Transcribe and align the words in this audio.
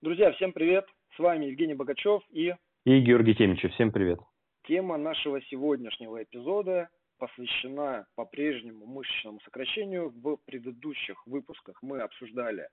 Друзья, 0.00 0.30
всем 0.30 0.52
привет! 0.52 0.86
С 1.16 1.18
вами 1.18 1.46
Евгений 1.46 1.74
Богачев 1.74 2.22
и... 2.30 2.54
И 2.84 3.00
Георгий 3.00 3.34
Темичев. 3.34 3.72
Всем 3.72 3.90
привет! 3.90 4.20
Тема 4.68 4.96
нашего 4.96 5.42
сегодняшнего 5.42 6.22
эпизода 6.22 6.88
посвящена 7.18 8.06
по-прежнему 8.14 8.86
мышечному 8.86 9.40
сокращению. 9.40 10.10
В 10.10 10.36
предыдущих 10.46 11.26
выпусках 11.26 11.82
мы 11.82 11.98
обсуждали 11.98 12.68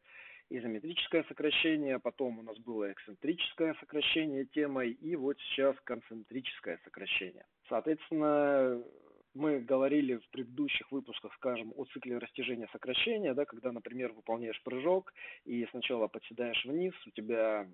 изометрическое 0.51 1.23
сокращение, 1.27 1.97
потом 1.97 2.38
у 2.38 2.41
нас 2.43 2.59
было 2.59 2.91
эксцентрическое 2.91 3.73
сокращение 3.80 4.46
темой, 4.46 4.92
и 4.92 5.16
вот 5.16 5.39
сейчас 5.39 5.76
концентрическое 5.84 6.80
сокращение. 6.84 7.48
Соответственно, 7.68 8.84
мы 9.36 9.59
говорили 9.59 10.15
в 10.15 10.27
предыдущих 10.29 10.91
выпусках, 10.91 11.33
скажем, 11.36 11.73
о 11.75 11.86
цикле 11.86 12.18
растяжения 12.18 12.68
сокращения, 12.71 13.33
да, 13.33 13.45
когда, 13.45 13.71
например, 13.71 14.13
выполняешь 14.13 14.61
прыжок 14.63 15.13
и 15.43 15.68
сначала 15.71 16.07
подседаешь 16.07 16.63
вниз, 16.65 16.93
у 17.05 17.11
тебя, 17.11 17.68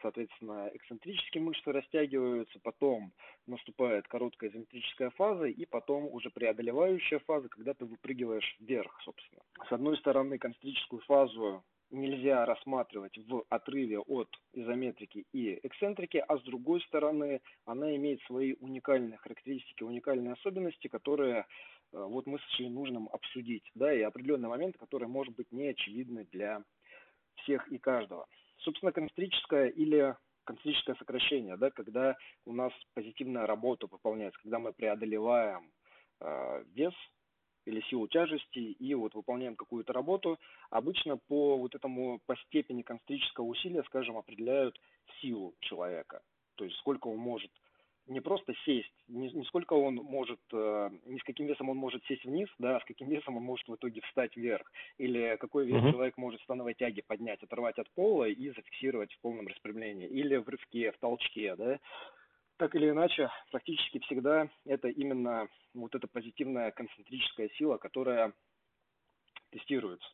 соответственно, 0.00 0.70
эксцентрические 0.72 1.42
мышцы 1.42 1.72
растягиваются, 1.72 2.58
потом 2.62 3.12
наступает 3.46 4.06
короткая 4.06 4.50
изометрическая 4.50 5.10
фаза, 5.10 5.46
и 5.46 5.66
потом 5.66 6.06
уже 6.06 6.30
преодолевающая 6.30 7.18
фаза, 7.20 7.48
когда 7.48 7.74
ты 7.74 7.84
выпрыгиваешь 7.84 8.56
вверх, 8.60 8.98
собственно. 9.02 9.42
С 9.68 9.72
одной 9.72 9.96
стороны, 9.98 10.38
концентрическую 10.38 11.02
фазу 11.02 11.64
нельзя 11.90 12.44
рассматривать 12.44 13.16
в 13.18 13.44
отрыве 13.48 13.98
от 13.98 14.28
изометрики 14.52 15.26
и 15.32 15.58
эксцентрики, 15.62 16.18
а 16.18 16.38
с 16.38 16.42
другой 16.42 16.80
стороны 16.82 17.40
она 17.64 17.94
имеет 17.96 18.20
свои 18.22 18.54
уникальные 18.60 19.18
характеристики, 19.18 19.82
уникальные 19.82 20.34
особенности, 20.34 20.88
которые 20.88 21.40
э, 21.40 21.44
вот 21.92 22.26
мы 22.26 22.38
сочли 22.40 22.68
нужным 22.68 23.08
обсудить, 23.12 23.70
да, 23.74 23.92
и 23.92 24.02
определенные 24.02 24.48
моменты, 24.48 24.78
которые, 24.78 25.08
может 25.08 25.34
быть, 25.34 25.50
не 25.52 25.68
очевидны 25.68 26.26
для 26.30 26.62
всех 27.36 27.68
и 27.68 27.78
каждого. 27.78 28.26
Собственно, 28.58 28.92
концентрическое 28.92 29.68
или 29.68 30.16
концентрическое 30.44 30.96
сокращение, 30.96 31.56
да, 31.56 31.70
когда 31.70 32.16
у 32.44 32.52
нас 32.52 32.72
позитивная 32.94 33.46
работа 33.46 33.86
выполняется, 33.86 34.40
когда 34.40 34.58
мы 34.58 34.72
преодолеваем 34.72 35.70
э, 36.20 36.64
вес 36.74 36.94
или 37.68 37.80
силу 37.82 38.08
тяжести 38.08 38.58
и 38.58 38.94
вот 38.94 39.14
выполняем 39.14 39.56
какую-то 39.56 39.92
работу. 39.92 40.38
Обычно 40.70 41.16
по 41.16 41.56
вот 41.56 41.74
этому, 41.74 42.20
по 42.26 42.36
степени 42.36 42.82
концентрического 42.82 43.44
усилия, 43.44 43.82
скажем, 43.84 44.16
определяют 44.16 44.80
силу 45.20 45.54
человека. 45.60 46.22
То 46.56 46.64
есть 46.64 46.76
сколько 46.78 47.08
он 47.08 47.18
может 47.18 47.50
не 48.08 48.20
просто 48.20 48.54
сесть, 48.64 48.92
не, 49.06 49.30
не 49.30 49.44
сколько 49.44 49.74
он 49.74 49.96
может, 49.96 50.40
э, 50.52 50.90
не 51.04 51.18
с 51.18 51.22
каким 51.24 51.46
весом 51.46 51.68
он 51.68 51.76
может 51.76 52.02
сесть 52.06 52.24
вниз, 52.24 52.48
да, 52.58 52.76
а 52.76 52.80
с 52.80 52.84
каким 52.84 53.08
весом 53.08 53.36
он 53.36 53.42
может 53.42 53.68
в 53.68 53.74
итоге 53.74 54.00
встать 54.00 54.34
вверх, 54.34 54.72
или 54.96 55.36
какой 55.38 55.66
вес 55.66 55.82
uh-huh. 55.82 55.92
человек 55.92 56.16
может 56.16 56.40
становой 56.40 56.72
тяги 56.72 57.02
поднять, 57.02 57.42
оторвать 57.42 57.78
от 57.78 57.90
пола 57.90 58.24
и 58.24 58.48
зафиксировать 58.48 59.12
в 59.12 59.20
полном 59.20 59.46
распрямлении, 59.46 60.08
или 60.08 60.36
в 60.36 60.48
рывке, 60.48 60.90
в 60.92 60.98
толчке, 60.98 61.54
да, 61.56 61.78
так 62.58 62.74
или 62.74 62.90
иначе, 62.90 63.30
практически 63.50 64.00
всегда 64.00 64.48
это 64.66 64.88
именно 64.88 65.48
вот 65.74 65.94
эта 65.94 66.06
позитивная 66.06 66.70
концентрическая 66.72 67.48
сила, 67.50 67.78
которая 67.78 68.32
тестируется. 69.50 70.08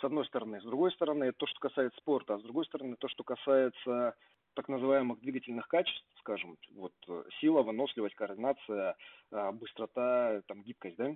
С 0.00 0.04
одной 0.04 0.26
стороны. 0.26 0.60
С 0.60 0.64
другой 0.64 0.92
стороны, 0.92 1.24
это 1.24 1.38
то, 1.38 1.46
что 1.46 1.58
касается 1.58 1.98
спорта, 1.98 2.34
а 2.34 2.38
с 2.38 2.42
другой 2.42 2.66
стороны, 2.66 2.96
то, 2.96 3.08
что 3.08 3.24
касается 3.24 4.14
так 4.54 4.68
называемых 4.68 5.20
двигательных 5.20 5.68
качеств, 5.68 6.06
скажем, 6.18 6.56
вот 6.74 6.92
сила, 7.40 7.62
выносливость, 7.62 8.14
координация, 8.14 8.96
а, 9.30 9.52
быстрота, 9.52 10.42
там, 10.46 10.62
гибкость, 10.62 10.96
да, 10.96 11.14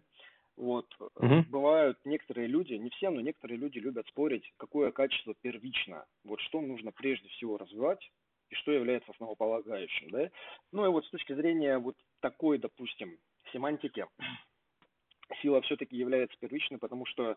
вот. 0.56 0.86
Угу. 1.16 1.44
Бывают 1.48 1.98
некоторые 2.04 2.46
люди, 2.46 2.74
не 2.74 2.90
все, 2.90 3.08
но 3.10 3.20
некоторые 3.20 3.58
люди 3.58 3.78
любят 3.78 4.06
спорить, 4.08 4.52
какое 4.58 4.92
качество 4.92 5.34
первично. 5.40 6.04
Вот 6.24 6.40
что 6.40 6.60
нужно 6.60 6.92
прежде 6.92 7.28
всего 7.30 7.56
развивать, 7.56 8.10
и 8.50 8.54
что 8.56 8.72
является 8.72 9.10
основополагающим, 9.12 10.10
да. 10.10 10.30
Ну 10.72 10.84
и 10.84 10.88
вот 10.88 11.06
с 11.06 11.10
точки 11.10 11.32
зрения 11.32 11.78
вот 11.78 11.96
такой, 12.20 12.58
допустим, 12.58 13.18
семантики, 13.52 14.06
сила 15.42 15.60
все-таки 15.62 15.96
является 15.96 16.36
первичной, 16.38 16.78
потому 16.78 17.06
что 17.06 17.36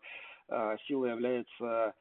э, 0.50 0.78
сила 0.88 1.06
является 1.06 1.96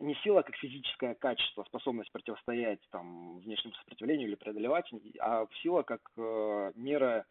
не 0.00 0.14
сила 0.16 0.42
как 0.42 0.56
физическое 0.56 1.14
качество, 1.14 1.62
способность 1.64 2.10
противостоять 2.10 2.80
там 2.90 3.38
внешнему 3.38 3.74
сопротивлению 3.74 4.28
или 4.28 4.34
преодолевать, 4.34 4.90
а 5.20 5.46
сила 5.62 5.82
как 5.82 6.00
э, 6.16 6.72
мера 6.74 7.26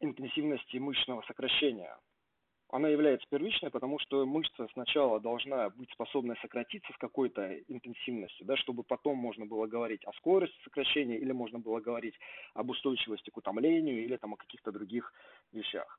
интенсивности 0.00 0.78
мышечного 0.78 1.22
сокращения 1.22 1.96
она 2.72 2.88
является 2.88 3.28
первичной, 3.28 3.70
потому 3.70 3.98
что 3.98 4.24
мышца 4.24 4.66
сначала 4.72 5.20
должна 5.20 5.68
быть 5.68 5.90
способна 5.92 6.34
сократиться 6.40 6.90
с 6.94 6.96
какой-то 6.96 7.58
интенсивностью, 7.68 8.46
да, 8.46 8.56
чтобы 8.56 8.82
потом 8.82 9.18
можно 9.18 9.44
было 9.44 9.66
говорить 9.66 10.02
о 10.06 10.12
скорости 10.14 10.56
сокращения 10.64 11.18
или 11.18 11.32
можно 11.32 11.58
было 11.58 11.80
говорить 11.80 12.18
об 12.54 12.70
устойчивости 12.70 13.28
к 13.28 13.36
утомлению 13.36 14.02
или 14.02 14.16
там 14.16 14.32
о 14.32 14.36
каких-то 14.38 14.72
других 14.72 15.12
вещах. 15.52 15.98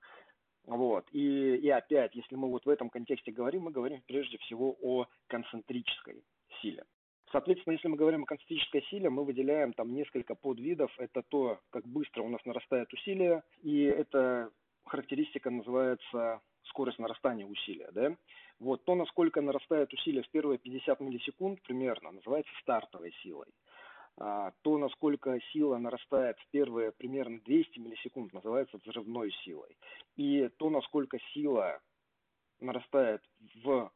Вот. 0.65 1.05
И, 1.11 1.57
и 1.57 1.69
опять, 1.69 2.15
если 2.15 2.35
мы 2.35 2.49
вот 2.49 2.65
в 2.65 2.69
этом 2.69 2.89
контексте 2.89 3.31
говорим, 3.31 3.63
мы 3.63 3.71
говорим 3.71 4.01
прежде 4.07 4.39
всего 4.39 4.75
о 4.81 5.05
концентрической 5.27 6.23
силе. 6.59 6.83
Соответственно, 7.31 7.73
если 7.73 7.87
мы 7.87 7.97
говорим 7.97 8.23
о 8.23 8.25
концентрической 8.25 8.81
силе, 8.89 9.11
мы 9.11 9.25
выделяем 9.25 9.73
там 9.73 9.93
несколько 9.93 10.33
подвидов. 10.33 10.91
Это 10.97 11.21
то, 11.21 11.59
как 11.69 11.87
быстро 11.87 12.23
у 12.23 12.29
нас 12.29 12.43
нарастает 12.45 12.91
усилие, 12.93 13.43
и 13.61 13.83
эта 13.83 14.49
характеристика 14.85 15.51
называется 15.51 16.41
скорость 16.65 16.99
нарастания 16.99 17.45
усилия, 17.45 17.89
да, 17.91 18.15
вот 18.59 18.83
то, 18.85 18.95
насколько 18.95 19.41
нарастает 19.41 19.93
усилие 19.93 20.23
в 20.23 20.29
первые 20.29 20.57
50 20.57 20.99
миллисекунд 20.99 21.61
примерно, 21.63 22.11
называется 22.11 22.51
стартовой 22.61 23.13
силой. 23.23 23.47
А, 24.17 24.51
то, 24.61 24.77
насколько 24.77 25.39
сила 25.51 25.77
нарастает 25.77 26.37
в 26.39 26.47
первые 26.51 26.91
примерно 26.91 27.39
200 27.41 27.79
миллисекунд, 27.79 28.31
называется 28.33 28.77
взрывной 28.77 29.31
силой. 29.43 29.75
И 30.15 30.49
то, 30.57 30.69
насколько 30.69 31.17
сила 31.33 31.81
нарастает 32.59 33.23
в 33.63 33.91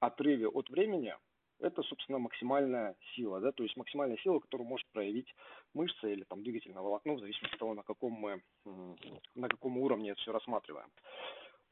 отрыве 0.00 0.48
от 0.48 0.68
времени, 0.68 1.14
это, 1.58 1.82
собственно, 1.82 2.18
максимальная 2.18 2.96
сила, 3.14 3.40
да, 3.40 3.52
то 3.52 3.62
есть 3.62 3.76
максимальная 3.76 4.16
сила, 4.18 4.40
которую 4.40 4.68
может 4.68 4.86
проявить 4.90 5.32
мышца 5.74 6.08
или 6.08 6.24
там 6.24 6.42
двигательное 6.42 6.82
волокно, 6.82 7.14
в 7.14 7.20
зависимости 7.20 7.54
от 7.54 7.60
того, 7.60 7.74
на 7.74 7.82
каком 7.82 8.12
мы, 8.12 8.42
на 9.34 9.48
каком 9.48 9.78
уровне 9.78 10.10
это 10.10 10.20
все 10.20 10.32
рассматриваем. 10.32 10.90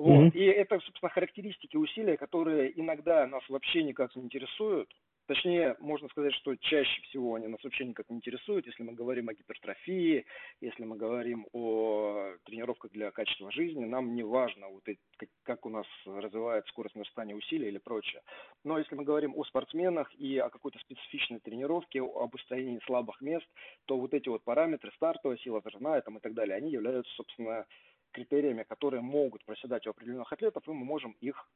Вот. 0.00 0.32
Mm-hmm. 0.32 0.32
И 0.32 0.44
это, 0.46 0.80
собственно, 0.80 1.10
характеристики 1.10 1.76
усилия, 1.76 2.16
которые 2.16 2.72
иногда 2.80 3.26
нас 3.26 3.46
вообще 3.50 3.82
никак 3.82 4.16
не 4.16 4.22
интересуют. 4.22 4.90
Точнее, 5.26 5.76
можно 5.78 6.08
сказать, 6.08 6.32
что 6.36 6.56
чаще 6.56 7.02
всего 7.02 7.34
они 7.34 7.48
нас 7.48 7.62
вообще 7.62 7.84
никак 7.84 8.08
не 8.08 8.16
интересуют, 8.16 8.66
если 8.66 8.82
мы 8.82 8.94
говорим 8.94 9.28
о 9.28 9.34
гипертрофии, 9.34 10.24
если 10.62 10.84
мы 10.84 10.96
говорим 10.96 11.46
о 11.52 12.32
тренировках 12.46 12.90
для 12.92 13.10
качества 13.10 13.52
жизни, 13.52 13.84
нам 13.84 14.14
не 14.14 14.22
важно, 14.22 14.68
вот 14.68 14.88
эти, 14.88 14.98
как, 15.42 15.66
у 15.66 15.68
нас 15.68 15.86
развивается 16.06 16.70
скорость 16.70 16.96
нарастания 16.96 17.36
усилий 17.36 17.68
или 17.68 17.78
прочее. 17.78 18.22
Но 18.64 18.78
если 18.78 18.94
мы 18.94 19.04
говорим 19.04 19.34
о 19.36 19.44
спортсменах 19.44 20.10
и 20.14 20.38
о 20.38 20.48
какой-то 20.48 20.78
специфичной 20.78 21.40
тренировке, 21.40 22.00
об 22.00 22.34
устранении 22.34 22.80
слабых 22.86 23.20
мест, 23.20 23.46
то 23.84 23.98
вот 23.98 24.14
эти 24.14 24.30
вот 24.30 24.42
параметры, 24.44 24.90
стартовая 24.96 25.36
сила, 25.36 25.60
там, 25.60 26.16
и 26.16 26.20
так 26.20 26.32
далее, 26.32 26.56
они 26.56 26.70
являются, 26.70 27.12
собственно, 27.14 27.66
критериями, 28.12 28.64
которые 28.64 29.02
могут 29.02 29.44
проседать 29.44 29.86
у 29.86 29.90
определенных 29.90 30.32
атлетов, 30.32 30.66
и 30.66 30.70
мы 30.70 30.84
можем 30.84 31.16
их, 31.20 31.48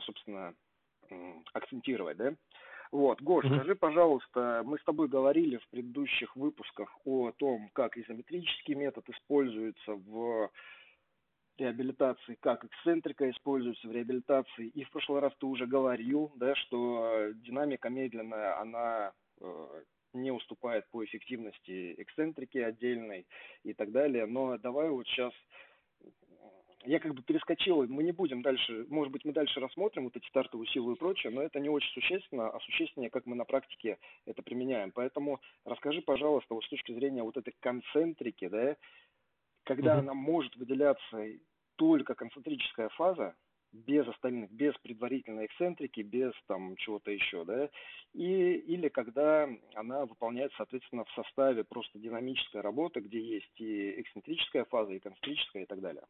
собственно, 0.00 0.54
акцентировать, 1.52 2.16
да. 2.16 2.34
Вот, 2.92 3.22
Гош, 3.22 3.44
mm-hmm. 3.44 3.56
скажи, 3.56 3.74
пожалуйста, 3.76 4.62
мы 4.64 4.78
с 4.78 4.84
тобой 4.84 5.06
говорили 5.06 5.58
в 5.58 5.68
предыдущих 5.68 6.34
выпусках 6.34 6.90
о 7.04 7.30
том, 7.30 7.70
как 7.72 7.96
изометрический 7.96 8.74
метод 8.74 9.08
используется 9.08 9.92
в 9.94 10.50
реабилитации, 11.56 12.36
как 12.40 12.64
эксцентрика 12.64 13.30
используется 13.30 13.86
в 13.86 13.92
реабилитации. 13.92 14.68
И 14.68 14.82
в 14.82 14.90
прошлый 14.90 15.20
раз 15.20 15.32
ты 15.38 15.46
уже 15.46 15.66
говорил, 15.66 16.32
да, 16.34 16.56
что 16.56 17.28
динамика 17.34 17.90
медленная, 17.90 18.58
она 18.58 19.12
э, 19.40 19.82
не 20.14 20.32
уступает 20.32 20.88
по 20.90 21.04
эффективности 21.04 21.94
эксцентрики 21.98 22.58
отдельной 22.58 23.26
и 23.62 23.72
так 23.72 23.92
далее. 23.92 24.26
Но 24.26 24.58
давай 24.58 24.88
вот 24.90 25.06
сейчас 25.06 25.32
я 26.84 26.98
как 26.98 27.14
бы 27.14 27.22
перескочил, 27.22 27.86
мы 27.86 28.02
не 28.02 28.12
будем 28.12 28.42
дальше, 28.42 28.86
может 28.88 29.12
быть, 29.12 29.24
мы 29.24 29.32
дальше 29.32 29.60
рассмотрим 29.60 30.04
вот 30.04 30.16
эти 30.16 30.26
стартовые 30.28 30.68
силы 30.68 30.94
и 30.94 30.96
прочее, 30.96 31.32
но 31.32 31.42
это 31.42 31.60
не 31.60 31.68
очень 31.68 31.92
существенно, 31.92 32.48
а 32.48 32.60
существеннее, 32.60 33.10
как 33.10 33.26
мы 33.26 33.36
на 33.36 33.44
практике 33.44 33.98
это 34.26 34.42
применяем. 34.42 34.90
Поэтому 34.92 35.40
расскажи, 35.64 36.00
пожалуйста, 36.00 36.54
вот 36.54 36.64
с 36.64 36.68
точки 36.68 36.92
зрения 36.92 37.22
вот 37.22 37.36
этой 37.36 37.54
концентрики, 37.60 38.48
да, 38.48 38.76
когда 39.64 39.96
mm-hmm. 39.96 39.98
она 40.00 40.14
может 40.14 40.56
выделяться 40.56 41.26
только 41.76 42.14
концентрическая 42.14 42.88
фаза, 42.90 43.34
без 43.72 44.06
остальных, 44.08 44.50
без 44.50 44.74
предварительной 44.78 45.46
эксцентрики, 45.46 46.00
без 46.00 46.32
там 46.46 46.76
чего-то 46.76 47.10
еще, 47.10 47.44
да, 47.44 47.70
и, 48.12 48.54
или 48.54 48.88
когда 48.88 49.48
она 49.74 50.06
выполняется, 50.06 50.56
соответственно, 50.56 51.04
в 51.04 51.10
составе 51.12 51.62
просто 51.62 51.98
динамической 51.98 52.62
работы, 52.62 53.00
где 53.00 53.20
есть 53.20 53.60
и 53.60 54.00
эксцентрическая 54.00 54.64
фаза, 54.64 54.92
и 54.92 54.98
концентрическая 54.98 55.62
и 55.62 55.66
так 55.66 55.80
далее. 55.80 56.04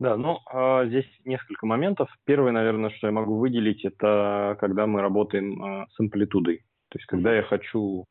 Да, 0.00 0.16
ну 0.16 0.38
а, 0.46 0.86
здесь 0.86 1.04
несколько 1.26 1.66
моментов. 1.66 2.08
Первый, 2.24 2.52
наверное, 2.52 2.88
что 2.90 3.06
я 3.06 3.12
могу 3.12 3.36
выделить, 3.36 3.84
это 3.84 4.56
когда 4.58 4.86
мы 4.86 5.02
работаем 5.02 5.62
а, 5.62 5.86
с 5.90 6.00
амплитудой. 6.00 6.64
То 6.88 6.98
есть, 6.98 7.06
когда 7.06 7.34
я 7.34 7.42
хочу 7.42 8.06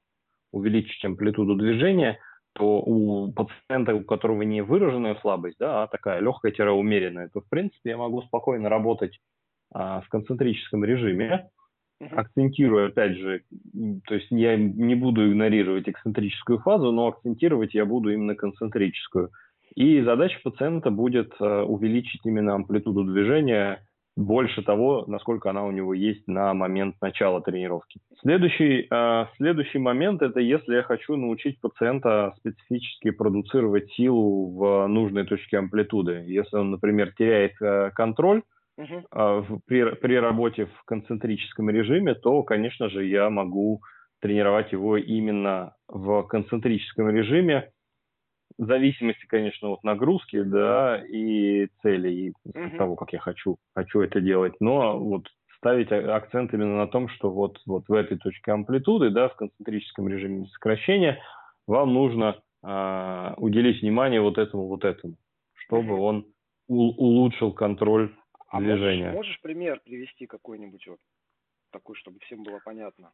увеличить 0.52 1.04
амплитуду 1.04 1.56
движения, 1.56 2.20
то 2.54 2.80
у 2.80 3.32
пациента, 3.34 3.96
у 3.96 4.04
которого 4.04 4.44
не 4.44 4.62
выраженная 4.62 5.16
слабость, 5.16 5.58
да, 5.60 5.84
а 5.84 5.88
такая 5.88 6.20
легкая-умеренная, 6.22 7.30
то, 7.30 7.42
в 7.42 7.50
принципе, 7.50 7.92
я 7.92 7.98
могу 7.98 8.22
спокойно 8.22 8.70
работать 8.70 9.18
а, 9.74 10.02
в 10.02 10.10
концентрическом 10.10 10.86
режиме, 10.86 11.50
акцентирую, 12.00 12.90
опять 12.90 13.18
же, 13.18 13.44
то 14.08 14.16
есть 14.16 14.28
я 14.30 14.56
не 14.58 14.96
буду 14.96 15.28
игнорировать 15.28 15.90
эксцентрическую 15.90 16.60
фазу, 16.60 16.92
но 16.92 17.08
акцентировать 17.08 17.74
я 17.74 17.86
буду 17.86 18.12
именно 18.12 18.36
концентрическую. 18.36 19.32
И 19.80 20.02
задача 20.02 20.38
пациента 20.44 20.92
будет 20.92 21.32
а, 21.40 21.64
увеличить 21.64 22.26
именно 22.26 22.54
амплитуду 22.54 23.06
движения 23.06 23.80
больше 24.18 24.62
того, 24.62 25.06
насколько 25.08 25.50
она 25.50 25.64
у 25.64 25.72
него 25.72 25.94
есть 25.94 26.28
на 26.28 26.54
момент 26.54 26.98
начала 27.02 27.40
тренировки. 27.40 28.02
Следующий, 28.20 28.86
э, 28.92 29.26
следующий 29.38 29.78
момент– 29.78 30.22
это 30.22 30.42
если 30.42 30.76
я 30.76 30.84
хочу 30.84 31.16
научить 31.16 31.62
пациента 31.62 32.34
специфически 32.40 33.12
продуцировать 33.12 33.90
силу 33.94 34.54
в 34.58 34.88
нужной 34.88 35.26
точке 35.26 35.60
амплитуды. 35.60 36.26
Если 36.28 36.58
он, 36.58 36.72
например, 36.72 37.14
теряет 37.18 37.54
э, 37.62 37.92
контроль 37.96 38.42
uh-huh. 38.78 39.06
э, 39.16 39.44
при, 39.66 39.96
при 39.96 40.16
работе 40.16 40.66
в 40.66 40.84
концентрическом 40.84 41.70
режиме, 41.70 42.16
то, 42.16 42.44
конечно 42.44 42.90
же, 42.90 43.06
я 43.06 43.30
могу 43.30 43.80
тренировать 44.20 44.74
его 44.74 44.98
именно 44.98 45.76
в 45.88 46.24
концентрическом 46.24 47.10
режиме, 47.10 47.70
в 48.60 48.66
зависимости, 48.66 49.26
конечно, 49.26 49.70
от 49.70 49.84
нагрузки, 49.86 50.42
да, 50.42 51.02
и 51.02 51.68
цели, 51.82 52.12
и 52.12 52.34
mm-hmm. 52.46 52.78
того, 52.78 52.98
как 52.98 53.14
я 53.14 53.20
хочу, 53.20 53.58
хочу 53.74 54.02
это 54.02 54.20
делать. 54.20 54.54
Но 54.60 55.00
вот 55.00 55.28
ставить 55.56 55.90
акцент 55.94 56.54
именно 56.54 56.76
на 56.76 56.88
том, 56.88 57.08
что 57.08 57.32
вот, 57.32 57.62
вот 57.66 57.88
в 57.88 57.94
этой 57.94 58.18
точке 58.18 58.52
амплитуды, 58.52 59.12
да, 59.12 59.30
в 59.30 59.36
концентрическом 59.38 60.10
режиме 60.10 60.46
сокращения, 60.48 61.22
вам 61.68 61.94
нужно 61.94 62.36
э, 62.62 63.34
уделить 63.38 63.82
внимание 63.82 64.20
вот 64.20 64.38
этому, 64.38 64.68
вот 64.68 64.84
этому, 64.84 65.16
чтобы 65.54 65.94
mm-hmm. 65.94 66.02
он 66.02 66.26
у, 66.68 66.90
улучшил 66.90 67.54
контроль 67.54 68.14
а 68.50 68.60
движения. 68.60 69.06
Можешь, 69.06 69.16
можешь 69.16 69.42
пример 69.42 69.80
привести 69.86 70.26
какой-нибудь 70.26 70.86
вот 70.86 71.00
такой, 71.72 71.96
чтобы 71.96 72.20
всем 72.26 72.44
было 72.44 72.60
понятно? 72.66 73.14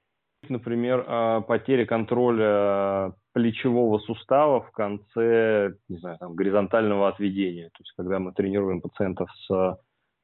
Например, 0.49 1.03
а, 1.07 1.41
потеря 1.41 1.85
контроля 1.85 3.13
плечевого 3.33 3.99
сустава 3.99 4.61
в 4.61 4.71
конце, 4.71 5.73
не 5.89 5.97
знаю, 5.97 6.17
там, 6.19 6.35
горизонтального 6.35 7.09
отведения. 7.09 7.65
То 7.69 7.81
есть, 7.81 7.93
когда 7.97 8.19
мы 8.19 8.31
тренируем 8.33 8.81
пациентов 8.81 9.29
с 9.47 9.77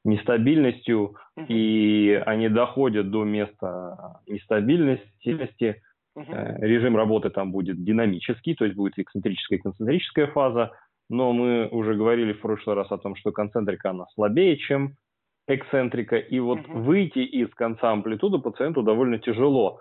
нестабильностью, 0.04 1.16
uh-huh. 1.38 1.46
и 1.48 2.22
они 2.26 2.48
доходят 2.48 3.10
до 3.10 3.24
места 3.24 4.20
нестабильности, 4.26 5.82
uh-huh. 6.16 6.60
режим 6.60 6.96
работы 6.96 7.30
там 7.30 7.52
будет 7.52 7.84
динамический, 7.84 8.54
то 8.54 8.64
есть 8.64 8.76
будет 8.76 8.98
эксцентрическая 8.98 9.58
и 9.58 9.62
концентрическая 9.62 10.26
фаза, 10.28 10.72
но 11.08 11.32
мы 11.32 11.68
уже 11.68 11.94
говорили 11.94 12.32
в 12.32 12.40
прошлый 12.40 12.76
раз 12.76 12.90
о 12.90 12.98
том, 12.98 13.14
что 13.16 13.32
концентрика 13.32 13.90
она 13.90 14.06
слабее, 14.14 14.56
чем 14.56 14.94
эксцентрика, 15.46 16.16
и 16.16 16.38
вот 16.40 16.60
uh-huh. 16.60 16.82
выйти 16.82 17.20
из 17.20 17.50
конца 17.54 17.92
амплитуды 17.92 18.38
пациенту 18.38 18.82
довольно 18.82 19.18
тяжело. 19.18 19.80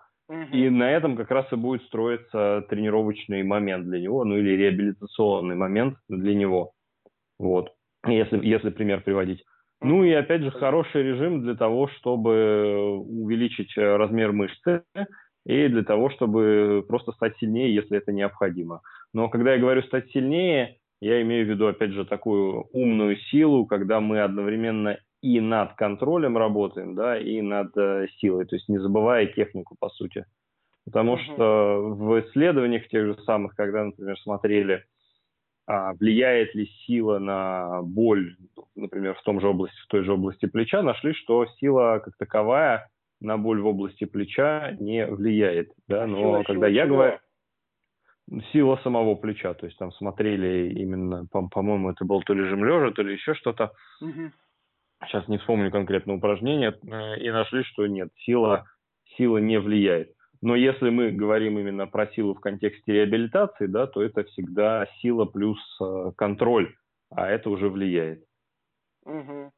И 0.51 0.69
на 0.69 0.89
этом 0.89 1.17
как 1.17 1.29
раз 1.29 1.51
и 1.51 1.55
будет 1.55 1.83
строиться 1.83 2.65
тренировочный 2.69 3.43
момент 3.43 3.85
для 3.87 3.99
него, 3.99 4.23
ну 4.23 4.37
или 4.37 4.51
реабилитационный 4.51 5.55
момент 5.55 5.97
для 6.07 6.33
него. 6.33 6.71
Вот, 7.37 7.73
если, 8.05 8.45
если 8.45 8.69
пример 8.69 9.01
приводить. 9.01 9.43
Ну 9.81 10.03
и 10.03 10.11
опять 10.11 10.41
же 10.41 10.51
хороший 10.51 11.03
режим 11.03 11.41
для 11.41 11.55
того, 11.55 11.87
чтобы 11.87 12.97
увеличить 12.99 13.75
э, 13.77 13.95
размер 13.97 14.31
мышцы 14.31 14.83
и 15.45 15.67
для 15.67 15.83
того, 15.83 16.11
чтобы 16.11 16.85
просто 16.87 17.11
стать 17.13 17.35
сильнее, 17.37 17.73
если 17.73 17.97
это 17.97 18.11
необходимо. 18.11 18.81
Но 19.13 19.27
когда 19.27 19.53
я 19.53 19.59
говорю 19.59 19.81
стать 19.83 20.11
сильнее, 20.11 20.77
я 21.01 21.21
имею 21.23 21.47
в 21.47 21.49
виду, 21.49 21.67
опять 21.67 21.91
же, 21.91 22.05
такую 22.05 22.67
умную 22.73 23.17
силу, 23.31 23.65
когда 23.65 23.99
мы 23.99 24.21
одновременно 24.21 24.97
и 25.21 25.39
над 25.39 25.73
контролем 25.75 26.37
работаем, 26.37 26.95
да, 26.95 27.17
и 27.17 27.41
над 27.41 27.75
э, 27.77 28.07
силой, 28.17 28.45
то 28.45 28.55
есть 28.55 28.67
не 28.69 28.79
забывая 28.79 29.27
технику, 29.27 29.75
по 29.79 29.89
сути. 29.89 30.25
Потому 30.83 31.15
uh-huh. 31.15 31.33
что 31.33 31.81
в 31.93 32.19
исследованиях 32.21 32.87
тех 32.87 33.05
же 33.05 33.23
самых, 33.23 33.55
когда, 33.55 33.83
например, 33.83 34.17
смотрели, 34.19 34.83
а, 35.67 35.93
влияет 35.93 36.55
ли 36.55 36.65
сила 36.85 37.19
на 37.19 37.83
боль, 37.83 38.35
например, 38.75 39.13
в 39.13 39.21
том 39.21 39.39
же 39.39 39.47
области, 39.47 39.79
в 39.81 39.87
той 39.87 40.03
же 40.03 40.13
области 40.13 40.47
плеча, 40.47 40.81
нашли, 40.81 41.13
что 41.13 41.45
сила 41.59 42.01
как 42.03 42.17
таковая 42.17 42.89
на 43.19 43.37
боль 43.37 43.61
в 43.61 43.67
области 43.67 44.05
плеча 44.05 44.75
не 44.79 45.05
влияет. 45.05 45.71
Да? 45.87 46.07
Но 46.07 46.17
сила, 46.17 46.43
когда 46.43 46.67
сила, 46.67 46.75
я 46.75 46.85
сила. 46.85 46.95
говорю 46.95 47.17
сила 48.51 48.79
самого 48.83 49.15
плеча, 49.15 49.53
то 49.53 49.65
есть 49.65 49.77
там 49.77 49.91
смотрели 49.91 50.73
именно, 50.73 51.27
по- 51.31 51.47
по-моему, 51.47 51.91
это 51.91 52.05
был 52.05 52.21
то 52.23 52.33
ли 52.33 52.45
жим 52.45 52.63
лежа, 52.63 52.91
то 52.91 53.03
ли 53.03 53.13
еще 53.13 53.35
что-то. 53.35 53.71
Угу 53.99 54.31
сейчас 55.07 55.27
не 55.27 55.37
вспомню 55.37 55.71
конкретно 55.71 56.15
упражнение, 56.15 56.77
э, 56.83 57.19
и 57.19 57.29
нашли, 57.31 57.63
что 57.63 57.87
нет, 57.87 58.09
сила, 58.25 58.65
сила 59.17 59.37
не 59.37 59.59
влияет. 59.59 60.13
Но 60.41 60.55
если 60.55 60.89
мы 60.89 61.11
говорим 61.11 61.59
именно 61.59 61.85
про 61.85 62.07
силу 62.07 62.33
в 62.33 62.39
контексте 62.39 62.93
реабилитации, 62.93 63.67
да, 63.67 63.85
то 63.85 64.01
это 64.01 64.23
всегда 64.23 64.87
сила 65.01 65.25
плюс 65.25 65.59
э, 65.79 66.11
контроль, 66.17 66.75
а 67.11 67.29
это 67.29 67.49
уже 67.49 67.69
влияет. 67.69 68.23
Угу. 69.05 69.51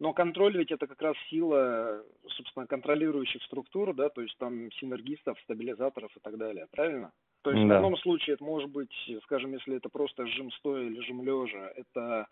Но 0.00 0.12
контроль 0.12 0.56
ведь 0.56 0.70
это 0.70 0.86
как 0.86 1.02
раз 1.02 1.16
сила, 1.28 2.04
собственно, 2.28 2.66
контролирующих 2.66 3.42
структур, 3.42 3.94
да, 3.94 4.08
то 4.10 4.20
есть 4.22 4.36
там 4.38 4.70
синергистов, 4.72 5.40
стабилизаторов 5.40 6.16
и 6.16 6.20
так 6.20 6.38
далее, 6.38 6.68
правильно? 6.70 7.10
То 7.42 7.50
есть 7.50 7.66
да. 7.66 7.74
в 7.74 7.76
одном 7.78 7.96
случае 7.98 8.34
это 8.34 8.44
может 8.44 8.70
быть, 8.70 8.92
скажем, 9.24 9.52
если 9.52 9.76
это 9.76 9.88
просто 9.88 10.26
жим 10.26 10.52
стоя 10.52 10.84
или 10.84 11.00
жим 11.00 11.24
лежа, 11.24 11.72
это 11.74 12.28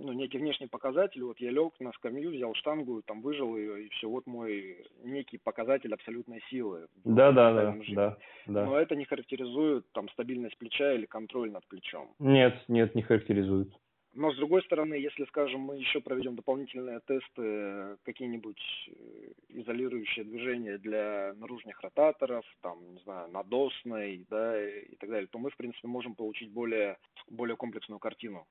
ну, 0.00 0.12
некий 0.12 0.38
внешний 0.38 0.66
показатель, 0.66 1.22
вот 1.22 1.38
я 1.40 1.50
лег 1.50 1.74
на 1.78 1.92
скамью, 1.92 2.30
взял 2.30 2.54
штангу, 2.54 3.02
там 3.02 3.20
выжил 3.20 3.56
ее, 3.56 3.84
и 3.84 3.88
все, 3.90 4.08
вот 4.08 4.26
мой 4.26 4.84
некий 5.04 5.38
показатель 5.38 5.92
абсолютной 5.92 6.42
силы. 6.50 6.88
Да, 7.04 7.32
да, 7.32 7.52
да, 7.52 7.76
да, 7.94 8.16
да. 8.46 8.64
Но 8.64 8.78
это 8.78 8.96
не 8.96 9.04
характеризует 9.04 9.84
там 9.92 10.08
стабильность 10.10 10.58
плеча 10.58 10.92
или 10.94 11.06
контроль 11.06 11.50
над 11.50 11.66
плечом. 11.66 12.08
Нет, 12.18 12.54
нет, 12.68 12.94
не 12.94 13.02
характеризует. 13.02 13.70
Но 14.12 14.32
с 14.32 14.36
другой 14.36 14.62
стороны, 14.64 14.94
если, 14.94 15.24
скажем, 15.26 15.60
мы 15.60 15.76
еще 15.76 16.00
проведем 16.00 16.34
дополнительные 16.34 17.00
тесты, 17.06 17.96
какие-нибудь 18.02 18.60
э, 18.88 19.32
изолирующие 19.50 20.24
движения 20.24 20.78
для 20.78 21.32
наружных 21.36 21.80
ротаторов, 21.80 22.44
там, 22.60 22.78
не 22.92 22.98
знаю, 23.02 23.30
надосной, 23.30 24.26
да, 24.28 24.68
и 24.68 24.96
так 24.96 25.10
далее, 25.10 25.28
то 25.28 25.38
мы, 25.38 25.50
в 25.50 25.56
принципе, 25.56 25.86
можем 25.86 26.16
получить 26.16 26.50
более, 26.50 26.96
более 27.28 27.56
комплексную 27.56 28.00
картину 28.00 28.46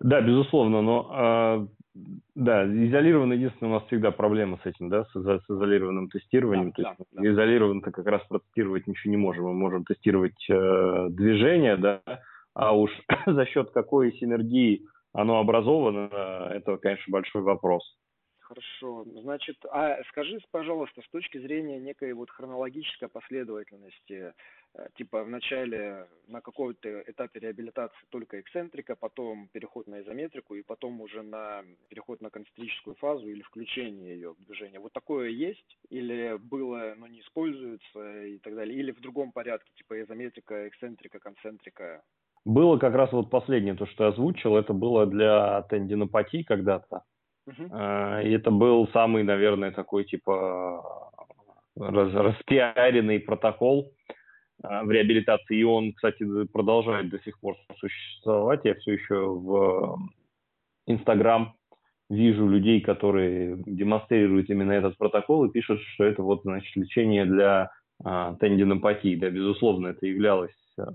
да, 0.00 0.20
безусловно, 0.20 0.82
но 0.82 1.68
э, 1.94 2.00
да, 2.34 2.64
изолированно 2.64 3.34
единственное 3.34 3.72
у 3.72 3.74
нас 3.74 3.86
всегда 3.86 4.10
проблема 4.10 4.58
с 4.62 4.66
этим, 4.66 4.88
да, 4.88 5.04
с, 5.04 5.12
с 5.12 5.50
изолированным 5.50 6.08
тестированием. 6.08 6.72
Да, 6.76 6.94
То 6.94 6.96
есть 6.98 7.12
да. 7.12 7.28
изолированно-то 7.30 7.90
как 7.90 8.06
раз 8.06 8.22
протестировать 8.28 8.86
ничего 8.86 9.10
не 9.10 9.16
можем. 9.16 9.44
Мы 9.44 9.54
можем 9.54 9.84
тестировать 9.84 10.48
э, 10.48 11.06
движение, 11.10 11.76
да, 11.76 12.00
а 12.54 12.74
уж 12.74 12.90
за 13.26 13.46
счет 13.46 13.70
какой 13.72 14.12
синергии 14.14 14.82
оно 15.12 15.38
образовано, 15.40 16.08
это, 16.52 16.76
конечно, 16.78 17.10
большой 17.10 17.42
вопрос. 17.42 17.82
Хорошо. 18.50 19.04
Значит, 19.22 19.56
а 19.70 20.02
скажи, 20.08 20.38
пожалуйста, 20.50 21.02
с 21.02 21.10
точки 21.10 21.38
зрения 21.38 21.78
некой 21.78 22.12
вот 22.14 22.30
хронологической 22.30 23.08
последовательности, 23.08 24.32
типа 24.94 25.24
вначале 25.24 26.06
на 26.28 26.40
каком-то 26.40 27.02
этапе 27.02 27.40
реабилитации 27.40 28.06
только 28.10 28.40
эксцентрика, 28.40 28.94
потом 28.94 29.48
переход 29.52 29.86
на 29.86 30.00
изометрику 30.00 30.54
и 30.54 30.62
потом 30.62 31.00
уже 31.00 31.22
на 31.22 31.62
переход 31.88 32.20
на 32.20 32.30
концентрическую 32.30 32.94
фазу 32.96 33.28
или 33.28 33.42
включение 33.42 34.14
ее 34.14 34.32
в 34.32 34.44
движение. 34.44 34.80
Вот 34.80 34.92
такое 34.92 35.28
есть? 35.28 35.78
Или 35.88 36.36
было, 36.38 36.94
но 36.96 37.06
не 37.08 37.20
используется 37.20 38.24
и 38.24 38.38
так 38.38 38.54
далее? 38.54 38.78
Или 38.78 38.92
в 38.92 39.00
другом 39.00 39.32
порядке, 39.32 39.70
типа 39.76 40.00
изометрика, 40.02 40.68
эксцентрика, 40.68 41.18
концентрика? 41.18 42.02
Было 42.44 42.78
как 42.78 42.94
раз 42.94 43.12
вот 43.12 43.28
последнее, 43.28 43.74
то, 43.74 43.86
что 43.86 44.04
я 44.04 44.10
озвучил, 44.10 44.56
это 44.56 44.72
было 44.72 45.06
для 45.06 45.62
тендинопатии 45.62 46.42
когда-то. 46.42 47.02
Uh-huh. 47.48 48.24
И 48.24 48.32
это 48.32 48.50
был 48.50 48.88
самый, 48.92 49.24
наверное, 49.24 49.72
такой 49.72 50.04
типа 50.04 51.10
распиаренный 51.76 53.20
протокол 53.20 53.92
в 54.62 54.90
реабилитации. 54.90 55.58
И 55.58 55.64
он, 55.64 55.92
кстати, 55.92 56.24
продолжает 56.46 57.10
до 57.10 57.18
сих 57.20 57.38
пор 57.40 57.56
существовать. 57.78 58.60
Я 58.64 58.74
все 58.74 58.92
еще 58.92 59.26
в 59.26 59.98
Инстаграм 60.86 61.54
вижу 62.08 62.48
людей, 62.48 62.80
которые 62.80 63.62
демонстрируют 63.66 64.50
именно 64.50 64.72
этот 64.72 64.98
протокол 64.98 65.44
и 65.44 65.52
пишут, 65.52 65.80
что 65.94 66.04
это 66.04 66.22
вот, 66.22 66.42
значит, 66.42 66.74
лечение 66.76 67.24
для 67.24 67.70
а, 68.04 68.34
тендинопатии. 68.34 69.14
Да, 69.14 69.30
безусловно, 69.30 69.88
это 69.88 70.06
являлось 70.06 70.54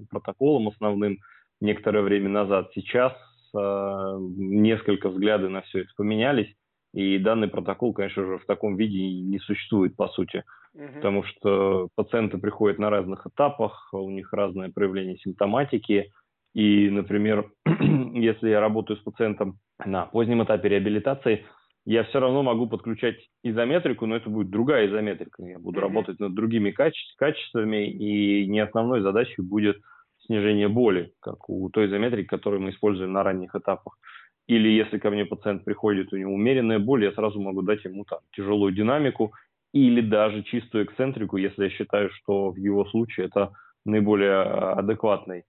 протоколом 0.10 0.68
основным 0.68 1.20
некоторое 1.62 2.02
время 2.02 2.30
назад. 2.30 2.72
Сейчас 2.76 3.14
Э, 3.56 4.18
несколько 4.20 5.10
взгляды 5.10 5.48
на 5.50 5.62
все 5.62 5.82
это 5.82 5.90
поменялись, 5.96 6.54
и 6.94 7.18
данный 7.18 7.48
протокол, 7.48 7.94
конечно 7.94 8.26
же, 8.26 8.38
в 8.38 8.46
таком 8.46 8.76
виде 8.76 9.22
не 9.22 9.40
существует, 9.40 9.96
по 9.96 10.10
сути. 10.10 10.44
Угу. 10.76 10.94
потому 10.96 11.24
что 11.24 11.90
пациенты 11.96 12.38
приходят 12.38 12.80
на 12.80 12.90
разных 12.90 13.26
этапах, 13.26 13.90
у 13.94 14.10
них 14.10 14.32
разное 14.34 14.70
проявление 14.70 15.18
симптоматики, 15.18 16.12
и, 16.54 16.90
например, 16.90 17.50
если 18.14 18.50
я 18.50 18.60
работаю 18.60 18.98
с 18.98 19.04
пациентом 19.04 19.60
на 19.84 20.06
позднем 20.06 20.44
этапе 20.44 20.70
реабилитации, 20.70 21.46
я 21.86 22.04
все 22.06 22.20
равно 22.20 22.42
могу 22.42 22.68
подключать 22.68 23.18
изометрику, 23.44 24.08
но 24.08 24.16
это 24.16 24.30
будет 24.30 24.50
другая 24.50 24.88
изометрика. 24.88 25.44
Я 25.44 25.60
буду 25.60 25.78
mm-hmm. 25.78 25.82
работать 25.82 26.20
над 26.20 26.34
другими 26.34 26.72
каче- 26.72 27.14
качествами, 27.18 27.88
и 27.88 28.48
не 28.48 28.60
основной 28.60 29.02
задачей 29.02 29.42
будет 29.42 29.78
снижение 30.26 30.68
боли, 30.68 31.12
как 31.22 31.48
у 31.50 31.70
той 31.70 31.86
изометрики, 31.88 32.28
которую 32.28 32.62
мы 32.62 32.72
используем 32.72 33.14
на 33.14 33.22
ранних 33.22 33.54
этапах. 33.54 33.98
Или 34.48 34.70
если 34.70 34.98
ко 34.98 35.10
мне 35.10 35.26
пациент 35.26 35.64
приходит, 35.64 36.14
у 36.14 36.18
него 36.18 36.34
умеренная 36.34 36.80
боль, 36.80 37.04
я 37.04 37.12
сразу 37.12 37.40
могу 37.42 37.62
дать 37.62 37.84
ему 37.86 38.06
там 38.06 38.20
тяжелую 38.36 38.74
динамику 38.74 39.34
или 39.76 40.00
даже 40.00 40.42
чистую 40.44 40.86
эксцентрику, 40.86 41.36
если 41.36 41.66
я 41.66 41.70
считаю, 41.70 42.10
что 42.10 42.52
в 42.52 42.56
его 42.56 42.86
случае 42.86 43.26
это 43.26 43.52
наиболее 43.86 44.32
а, 44.32 44.80
адекватный 44.80 45.44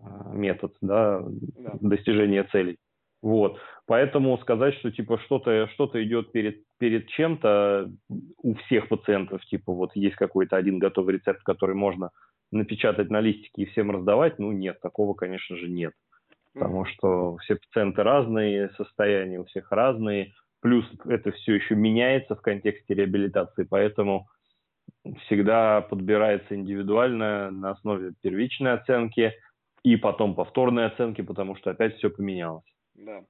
а, 0.00 0.32
метод 0.34 0.74
да, 0.80 1.22
да. 1.22 1.74
достижения 1.80 2.42
целей. 2.50 2.78
Вот. 3.22 3.60
Поэтому 3.86 4.36
сказать, 4.38 4.74
что 4.74 4.90
типа 4.90 5.20
что-то 5.20 5.68
что 5.74 5.90
идет 5.94 6.32
перед, 6.32 6.64
перед 6.78 7.06
чем-то 7.10 7.92
у 8.42 8.54
всех 8.56 8.88
пациентов, 8.88 9.44
типа 9.46 9.72
вот 9.72 9.94
есть 9.94 10.16
какой-то 10.16 10.56
один 10.56 10.80
готовый 10.80 11.14
рецепт, 11.14 11.44
который 11.44 11.76
можно 11.76 12.10
напечатать 12.50 13.10
на 13.10 13.20
листике 13.20 13.62
и 13.62 13.66
всем 13.66 13.92
раздавать, 13.92 14.40
ну 14.40 14.50
нет, 14.50 14.80
такого, 14.80 15.14
конечно 15.14 15.56
же, 15.56 15.68
нет. 15.68 15.92
Потому 16.52 16.84
что 16.84 17.36
все 17.38 17.54
пациенты 17.54 18.02
разные, 18.02 18.70
состояния 18.70 19.38
у 19.38 19.44
всех 19.44 19.70
разные, 19.70 20.32
плюс 20.60 20.84
это 21.06 21.32
все 21.32 21.54
еще 21.54 21.74
меняется 21.74 22.34
в 22.34 22.42
контексте 22.42 22.94
реабилитации, 22.94 23.64
поэтому 23.64 24.28
всегда 25.24 25.80
подбирается 25.80 26.54
индивидуально 26.54 27.50
на 27.50 27.70
основе 27.70 28.12
первичной 28.20 28.72
оценки 28.72 29.32
и 29.82 29.96
потом 29.96 30.34
повторной 30.34 30.86
оценки, 30.86 31.22
потому 31.22 31.56
что 31.56 31.70
опять 31.70 31.96
все 31.96 32.10
поменялось. 32.10 32.64
Да. 32.94 33.24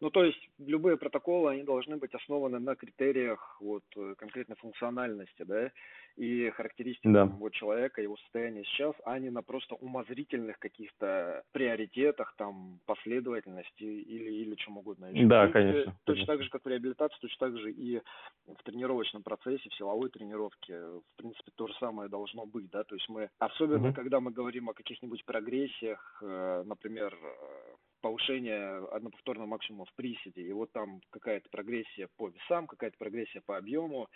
Ну, 0.00 0.10
то 0.10 0.24
есть 0.24 0.38
любые 0.58 0.98
протоколы, 0.98 1.52
они 1.52 1.62
должны 1.62 1.96
быть 1.96 2.14
основаны 2.14 2.58
на 2.58 2.76
критериях 2.76 3.56
вот 3.60 3.84
э, 3.96 4.14
конкретной 4.18 4.56
функциональности, 4.56 5.42
да, 5.42 5.70
и 6.16 6.50
характеристикам 6.50 7.12
да. 7.12 7.24
вот 7.24 7.52
человека, 7.52 8.02
его 8.02 8.16
состояния 8.18 8.64
сейчас, 8.64 8.94
а 9.04 9.18
не 9.18 9.30
на 9.30 9.42
просто 9.42 9.74
умозрительных 9.74 10.58
каких-то 10.58 11.42
приоритетах, 11.52 12.34
там, 12.36 12.80
последовательности 12.86 13.84
или, 13.84 14.30
или 14.30 14.54
чем 14.56 14.78
угодно. 14.78 15.06
Еще. 15.06 15.26
Да, 15.26 15.48
конечно. 15.48 15.96
Точно 16.04 16.04
конечно. 16.04 16.26
так 16.26 16.42
же, 16.42 16.50
как 16.50 16.64
в 16.64 16.68
реабилитации, 16.68 17.18
точно 17.20 17.46
так 17.46 17.58
же 17.58 17.72
и 17.72 18.00
в 18.46 18.62
тренировочном 18.64 19.22
процессе, 19.22 19.68
в 19.68 19.74
силовой 19.74 20.10
тренировке, 20.10 20.78
в 20.78 21.16
принципе, 21.16 21.52
то 21.54 21.66
же 21.66 21.74
самое 21.80 22.08
должно 22.08 22.46
быть, 22.46 22.70
да, 22.70 22.84
то 22.84 22.94
есть 22.94 23.08
мы, 23.08 23.30
особенно 23.38 23.88
угу. 23.88 23.94
когда 23.94 24.20
мы 24.20 24.30
говорим 24.30 24.68
о 24.70 24.74
каких-нибудь 24.74 25.24
прогрессиях, 25.24 26.18
э, 26.22 26.64
например, 26.66 27.14
э, 27.14 27.75
повышение 28.06 28.86
одноповторного 28.92 29.48
максимума 29.48 29.84
в 29.84 29.92
приседе, 29.94 30.42
и 30.42 30.52
вот 30.52 30.70
там 30.70 31.00
какая-то 31.10 31.48
прогрессия 31.50 32.08
по 32.16 32.28
весам, 32.28 32.68
какая-то 32.68 32.96
прогрессия 32.98 33.42
по 33.44 33.56
объему, 33.56 34.08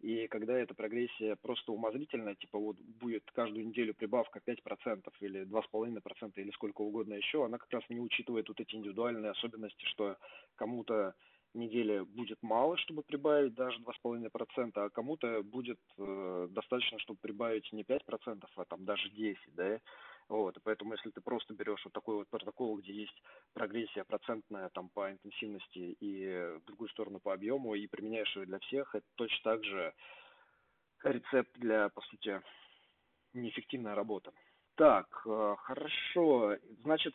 и 0.00 0.28
когда 0.28 0.52
эта 0.58 0.74
прогрессия 0.74 1.34
просто 1.36 1.72
умозрительная, 1.72 2.34
типа 2.34 2.58
вот 2.58 2.76
будет 3.00 3.24
каждую 3.32 3.66
неделю 3.66 3.94
прибавка 3.94 4.42
5% 4.46 5.10
или 5.20 5.46
2,5% 5.46 6.32
или 6.36 6.50
сколько 6.50 6.82
угодно 6.82 7.14
еще, 7.14 7.42
она 7.42 7.56
как 7.56 7.72
раз 7.72 7.84
не 7.88 8.00
учитывает 8.00 8.48
вот 8.48 8.60
эти 8.60 8.74
индивидуальные 8.74 9.30
особенности, 9.30 9.84
что 9.86 10.18
кому-то 10.56 11.14
недели 11.54 12.00
будет 12.00 12.42
мало, 12.42 12.76
чтобы 12.76 13.02
прибавить 13.02 13.54
даже 13.54 13.78
2,5%, 13.80 14.72
а 14.74 14.90
кому-то 14.90 15.42
будет 15.42 15.80
э, 15.96 16.48
достаточно, 16.50 16.98
чтобы 16.98 17.18
прибавить 17.22 17.72
не 17.72 17.82
5%, 17.82 18.44
а 18.56 18.64
там 18.66 18.84
даже 18.84 19.08
10%, 19.08 19.36
да, 19.54 19.80
вот, 20.28 20.58
поэтому 20.62 20.92
если 20.92 21.10
ты 21.10 21.20
просто 21.20 21.54
берешь 21.54 21.82
вот 21.84 21.92
такой 21.92 22.16
вот 22.16 22.28
протокол, 22.28 22.78
где 22.78 22.92
есть 22.92 23.22
прогрессия 23.54 24.04
процентная 24.04 24.68
там 24.70 24.90
по 24.90 25.10
интенсивности 25.10 25.96
и 26.00 26.58
в 26.58 26.64
другую 26.66 26.90
сторону 26.90 27.18
по 27.18 27.32
объему, 27.32 27.74
и 27.74 27.86
применяешь 27.86 28.36
ее 28.36 28.46
для 28.46 28.58
всех, 28.60 28.94
это 28.94 29.06
точно 29.16 29.38
так 29.42 29.64
же 29.64 29.94
рецепт 31.02 31.50
для, 31.58 31.88
по 31.88 32.02
сути, 32.02 32.40
неэффективная 33.32 33.94
работа. 33.94 34.32
Так, 34.74 35.22
э, 35.26 35.56
хорошо. 35.58 36.56
Значит, 36.82 37.14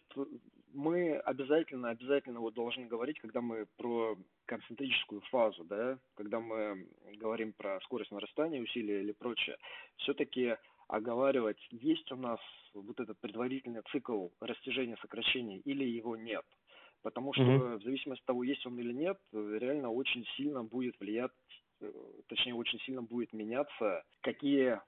мы 0.74 1.16
обязательно, 1.18 1.90
обязательно 1.90 2.40
вот 2.40 2.54
должны 2.56 2.88
говорить, 2.88 3.20
когда 3.20 3.42
мы 3.42 3.68
про 3.78 4.18
концентрическую 4.46 5.22
фазу, 5.32 5.64
да, 5.64 5.98
когда 6.16 6.40
мы 6.40 6.88
говорим 7.14 7.54
про 7.54 7.80
скорость 7.82 8.12
нарастания 8.12 8.62
усилия 8.62 9.02
или 9.02 9.12
прочее, 9.14 9.58
все-таки 9.98 10.58
оговаривать, 10.94 11.58
есть 11.72 12.12
у 12.12 12.16
нас 12.16 12.40
вот 12.74 13.00
этот 13.00 13.20
предварительный 13.20 13.82
цикл 13.92 14.28
растяжения 14.40 14.96
сокращения 15.02 15.58
или 15.58 15.84
его 15.84 16.16
нет. 16.16 16.46
Потому 17.02 17.34
что 17.34 17.44
mm-hmm. 17.44 17.78
в 17.80 17.84
зависимости 17.84 18.22
от 18.22 18.28
того, 18.28 18.44
есть 18.44 18.66
он 18.66 18.80
или 18.80 18.94
нет, 18.94 19.18
реально 19.32 19.90
очень 19.90 20.26
сильно 20.38 20.64
будет 20.64 20.98
влиять, 21.00 21.32
э, 21.82 21.92
точнее 22.28 22.54
очень 22.54 22.80
сильно 22.82 23.02
будет 23.02 23.34
меняться, 23.34 24.04
какие 24.22 24.80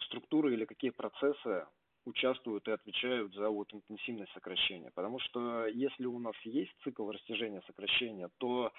структуры 0.00 0.52
или 0.52 0.64
какие 0.64 0.90
процессы 0.90 1.66
участвуют 2.04 2.66
и 2.68 2.72
отвечают 2.72 3.32
за 3.34 3.48
вот 3.48 3.72
интенсивность 3.72 4.32
сокращения. 4.32 4.90
Потому 4.94 5.20
что 5.20 5.66
если 5.66 6.06
у 6.06 6.18
нас 6.18 6.36
есть 6.42 6.72
цикл 6.82 7.08
растяжения 7.10 7.62
сокращения, 7.66 8.30
то 8.38 8.72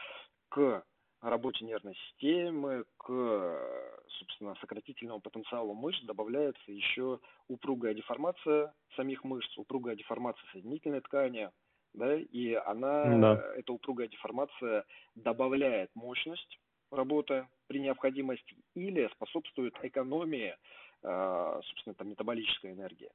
к 0.49 0.83
работе 1.21 1.65
нервной 1.65 1.95
системы, 1.95 2.85
к, 2.97 3.59
собственно, 4.19 4.55
сократительному 4.61 5.19
потенциалу 5.19 5.73
мышц 5.73 6.03
добавляется 6.03 6.71
еще 6.71 7.19
упругая 7.47 7.93
деформация 7.93 8.73
самих 8.95 9.23
мышц, 9.23 9.57
упругая 9.57 9.95
деформация 9.95 10.47
соединительной 10.51 11.01
ткани, 11.01 11.49
да, 11.93 12.15
и 12.15 12.53
она, 12.53 13.17
да. 13.17 13.53
эта 13.55 13.73
упругая 13.73 14.07
деформация 14.07 14.85
добавляет 15.15 15.89
мощность 15.95 16.59
работы 16.91 17.47
при 17.67 17.79
необходимости 17.79 18.55
или 18.75 19.09
способствует 19.13 19.75
экономии, 19.81 20.55
э, 21.03 21.59
собственно, 21.65 21.95
там, 21.95 22.09
метаболической 22.09 22.71
энергии. 22.71 23.09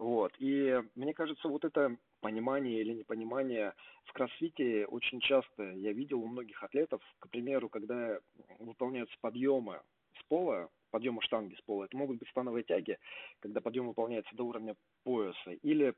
Вот. 0.00 0.32
И 0.38 0.82
мне 0.94 1.12
кажется, 1.12 1.46
вот 1.46 1.62
это 1.66 1.94
понимание 2.22 2.80
или 2.80 2.94
непонимание 2.94 3.74
в 4.06 4.14
кроссфите 4.14 4.86
очень 4.86 5.20
часто 5.20 5.62
я 5.74 5.92
видел 5.92 6.22
у 6.22 6.26
многих 6.26 6.62
атлетов, 6.62 7.02
к 7.18 7.28
примеру, 7.28 7.68
когда 7.68 8.18
выполняются 8.58 9.14
подъемы 9.20 9.82
с 10.18 10.22
пола, 10.24 10.70
подъемы 10.90 11.20
штанги 11.20 11.54
с 11.54 11.60
пола, 11.60 11.84
это 11.84 11.98
могут 11.98 12.18
быть 12.18 12.30
становые 12.30 12.64
тяги, 12.64 12.96
когда 13.40 13.60
подъем 13.60 13.88
выполняется 13.88 14.34
до 14.34 14.44
уровня 14.44 14.74
пояса, 15.04 15.50
или 15.50 15.92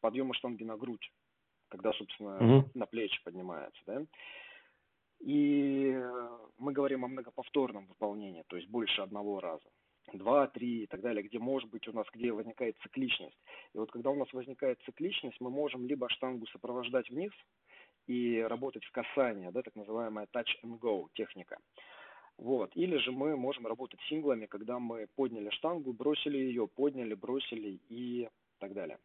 подъемы 0.00 0.34
штанги 0.34 0.62
на 0.62 0.76
грудь, 0.76 1.12
когда, 1.68 1.92
собственно, 1.94 2.36
угу. 2.36 2.70
на 2.74 2.86
плечи 2.86 3.20
поднимается, 3.24 3.82
да. 3.86 4.04
И 5.18 6.00
мы 6.58 6.72
говорим 6.72 7.04
о 7.04 7.08
многоповторном 7.08 7.86
выполнении, 7.86 8.44
то 8.46 8.54
есть 8.54 8.68
больше 8.68 9.02
одного 9.02 9.40
раза 9.40 9.68
два, 10.14 10.46
три 10.46 10.84
и 10.84 10.86
так 10.86 11.00
далее, 11.00 11.22
где 11.22 11.38
может 11.38 11.70
быть 11.70 11.86
у 11.88 11.92
нас, 11.92 12.06
где 12.12 12.32
возникает 12.32 12.76
цикличность. 12.82 13.38
И 13.74 13.78
вот 13.78 13.90
когда 13.90 14.10
у 14.10 14.14
нас 14.14 14.32
возникает 14.32 14.80
цикличность, 14.82 15.40
мы 15.40 15.50
можем 15.50 15.86
либо 15.86 16.08
штангу 16.08 16.46
сопровождать 16.46 17.10
вниз 17.10 17.32
и 18.06 18.40
работать 18.40 18.84
в 18.84 18.90
касание, 18.92 19.50
да, 19.50 19.62
так 19.62 19.74
называемая 19.76 20.26
touch 20.32 20.48
and 20.64 20.78
go 20.78 21.06
техника. 21.14 21.58
Вот. 22.38 22.70
Или 22.76 22.96
же 22.98 23.10
мы 23.10 23.36
можем 23.36 23.66
работать 23.66 24.00
синглами, 24.08 24.46
когда 24.46 24.78
мы 24.78 25.08
подняли 25.16 25.50
штангу, 25.50 25.92
бросили 25.92 26.38
ее, 26.38 26.68
подняли, 26.68 27.14
бросили 27.14 27.80
и 27.88 28.28
так 28.58 28.74
далее. 28.74 28.98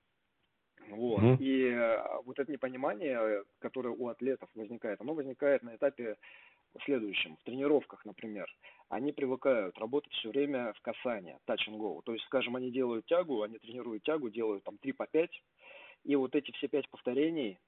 Вот. 0.89 1.21
Mm-hmm. 1.21 1.37
И 1.39 1.63
э, 1.69 2.21
вот 2.25 2.39
это 2.39 2.51
непонимание, 2.51 3.43
которое 3.59 3.89
у 3.89 4.07
атлетов 4.07 4.49
возникает, 4.53 5.01
оно 5.01 5.13
возникает 5.13 5.63
на 5.63 5.75
этапе 5.75 6.17
следующем. 6.81 7.37
В 7.37 7.43
тренировках, 7.43 8.05
например, 8.05 8.47
они 8.89 9.11
привыкают 9.11 9.77
работать 9.77 10.13
все 10.13 10.29
время 10.29 10.73
в 10.73 10.81
касание, 10.81 11.39
touch 11.47 11.67
and 11.67 11.77
go. 11.77 12.01
То 12.03 12.13
есть, 12.13 12.25
скажем, 12.25 12.55
они 12.55 12.71
делают 12.71 13.05
тягу, 13.05 13.41
они 13.41 13.57
тренируют 13.57 14.03
тягу, 14.03 14.29
делают 14.29 14.63
там 14.63 14.77
3 14.77 14.91
по 14.93 15.07
5, 15.07 15.43
и 16.05 16.15
вот 16.15 16.35
эти 16.35 16.51
все 16.51 16.67
пять 16.67 16.89
повторений 16.89 17.59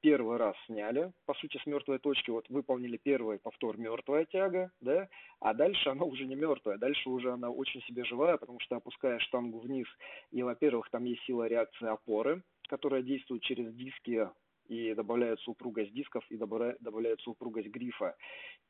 первый 0.00 0.38
раз 0.38 0.56
сняли, 0.66 1.12
по 1.26 1.34
сути, 1.34 1.58
с 1.58 1.66
мертвой 1.66 1.98
точки, 1.98 2.30
вот 2.30 2.48
выполнили 2.48 2.96
первый 2.96 3.38
повтор 3.38 3.78
мертвая 3.78 4.24
тяга, 4.24 4.70
да, 4.80 5.08
а 5.40 5.54
дальше 5.54 5.90
она 5.90 6.04
уже 6.04 6.24
не 6.24 6.34
мертвая, 6.34 6.78
дальше 6.78 7.08
уже 7.08 7.32
она 7.32 7.50
очень 7.50 7.82
себе 7.82 8.04
живая, 8.04 8.36
потому 8.36 8.60
что 8.60 8.76
опуская 8.76 9.18
штангу 9.18 9.58
вниз, 9.58 9.86
и, 10.30 10.42
во-первых, 10.42 10.88
там 10.90 11.04
есть 11.04 11.22
сила 11.24 11.46
реакции 11.46 11.86
опоры, 11.86 12.42
которая 12.68 13.02
действует 13.02 13.42
через 13.42 13.74
диски 13.74 14.28
и 14.70 14.94
добавляется 14.94 15.50
упругость 15.50 15.92
дисков, 15.92 16.24
и 16.30 16.36
добавляется 16.36 17.28
упругость 17.28 17.68
грифа. 17.68 18.16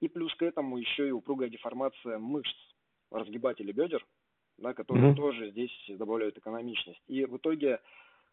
И 0.00 0.08
плюс 0.08 0.34
к 0.34 0.42
этому 0.42 0.78
еще 0.78 1.06
и 1.06 1.12
упругая 1.12 1.50
деформация 1.50 2.18
мышц, 2.18 2.56
разгибателей 3.10 3.72
бедер, 3.72 4.04
да, 4.56 4.72
которые 4.72 5.12
mm-hmm. 5.12 5.16
тоже 5.16 5.50
здесь 5.50 5.72
добавляют 5.88 6.38
экономичность. 6.38 7.02
И 7.06 7.24
в 7.24 7.36
итоге 7.36 7.80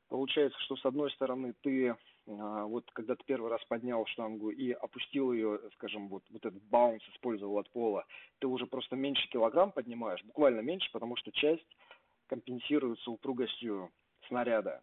Получается, 0.09 0.57
что 0.61 0.77
с 0.77 0.85
одной 0.85 1.11
стороны 1.11 1.53
ты 1.61 1.93
а, 2.27 2.65
вот 2.65 2.89
когда 2.93 3.15
ты 3.15 3.23
первый 3.25 3.51
раз 3.51 3.63
поднял 3.65 4.05
штангу 4.05 4.51
и 4.51 4.71
опустил 4.71 5.33
ее, 5.33 5.59
скажем, 5.73 6.07
вот, 6.07 6.23
вот 6.29 6.45
этот 6.45 6.63
баунс 6.63 7.03
использовал 7.09 7.57
от 7.57 7.69
пола, 7.71 8.05
ты 8.39 8.47
уже 8.47 8.67
просто 8.67 8.95
меньше 8.95 9.27
килограмм 9.29 9.71
поднимаешь, 9.73 10.23
буквально 10.23 10.61
меньше, 10.61 10.89
потому 10.93 11.17
что 11.17 11.31
часть 11.33 11.67
компенсируется 12.27 13.11
упругостью 13.11 13.91
снаряда. 14.27 14.81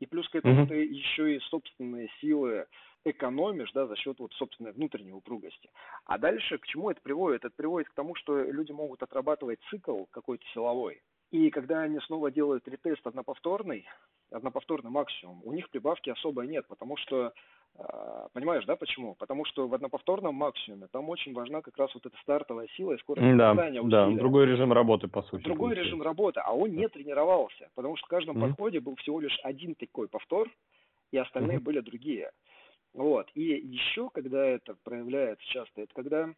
И 0.00 0.06
плюс 0.06 0.28
к 0.28 0.34
этому 0.34 0.64
mm-hmm. 0.64 0.68
ты 0.68 0.84
еще 0.84 1.36
и 1.36 1.40
собственные 1.40 2.08
силы 2.20 2.66
экономишь, 3.04 3.72
да, 3.72 3.86
за 3.86 3.96
счет 3.96 4.18
вот 4.18 4.32
собственной 4.34 4.72
внутренней 4.72 5.12
упругости. 5.12 5.70
А 6.04 6.18
дальше 6.18 6.58
к 6.58 6.66
чему 6.66 6.90
это 6.90 7.00
приводит? 7.00 7.44
Это 7.44 7.54
приводит 7.54 7.88
к 7.88 7.94
тому, 7.94 8.14
что 8.14 8.42
люди 8.42 8.72
могут 8.72 9.02
отрабатывать 9.02 9.60
цикл 9.70 10.04
какой-то 10.10 10.44
силовой. 10.52 11.02
И 11.30 11.50
когда 11.50 11.82
они 11.82 12.00
снова 12.00 12.30
делают 12.30 12.66
ретест 12.66 13.06
одноповторный, 13.06 13.86
одноповторный 14.30 14.90
максимум, 14.90 15.40
у 15.44 15.52
них 15.52 15.70
прибавки 15.70 16.10
особо 16.10 16.44
нет, 16.44 16.66
потому 16.66 16.96
что, 16.96 17.32
понимаешь, 18.32 18.64
да, 18.66 18.76
почему? 18.76 19.14
Потому 19.14 19.44
что 19.44 19.68
в 19.68 19.74
одноповторном 19.74 20.34
максимуме 20.34 20.88
там 20.92 21.08
очень 21.08 21.32
важна 21.32 21.62
как 21.62 21.76
раз 21.76 21.94
вот 21.94 22.06
эта 22.06 22.16
стартовая 22.22 22.68
сила 22.76 22.92
и 22.92 22.98
скорость 22.98 23.26
да, 23.36 23.54
Да, 23.88 24.10
другой 24.10 24.46
режим 24.46 24.72
работы, 24.72 25.08
по 25.08 25.22
сути. 25.22 25.44
Другой 25.44 25.70
получается. 25.70 25.84
режим 25.84 26.02
работы, 26.02 26.40
а 26.40 26.52
он 26.52 26.70
не 26.70 26.88
тренировался, 26.88 27.70
потому 27.74 27.96
что 27.96 28.06
в 28.06 28.10
каждом 28.10 28.36
mm-hmm. 28.36 28.48
подходе 28.48 28.80
был 28.80 28.96
всего 28.96 29.20
лишь 29.20 29.38
один 29.42 29.74
такой 29.74 30.08
повтор, 30.08 30.48
и 31.10 31.18
остальные 31.18 31.58
mm-hmm. 31.58 31.62
были 31.62 31.80
другие. 31.80 32.30
Вот. 32.92 33.28
И 33.34 33.42
еще, 33.42 34.10
когда 34.10 34.44
это 34.44 34.76
проявляется 34.82 35.46
часто, 35.46 35.82
это 35.82 35.94
когда 35.94 36.28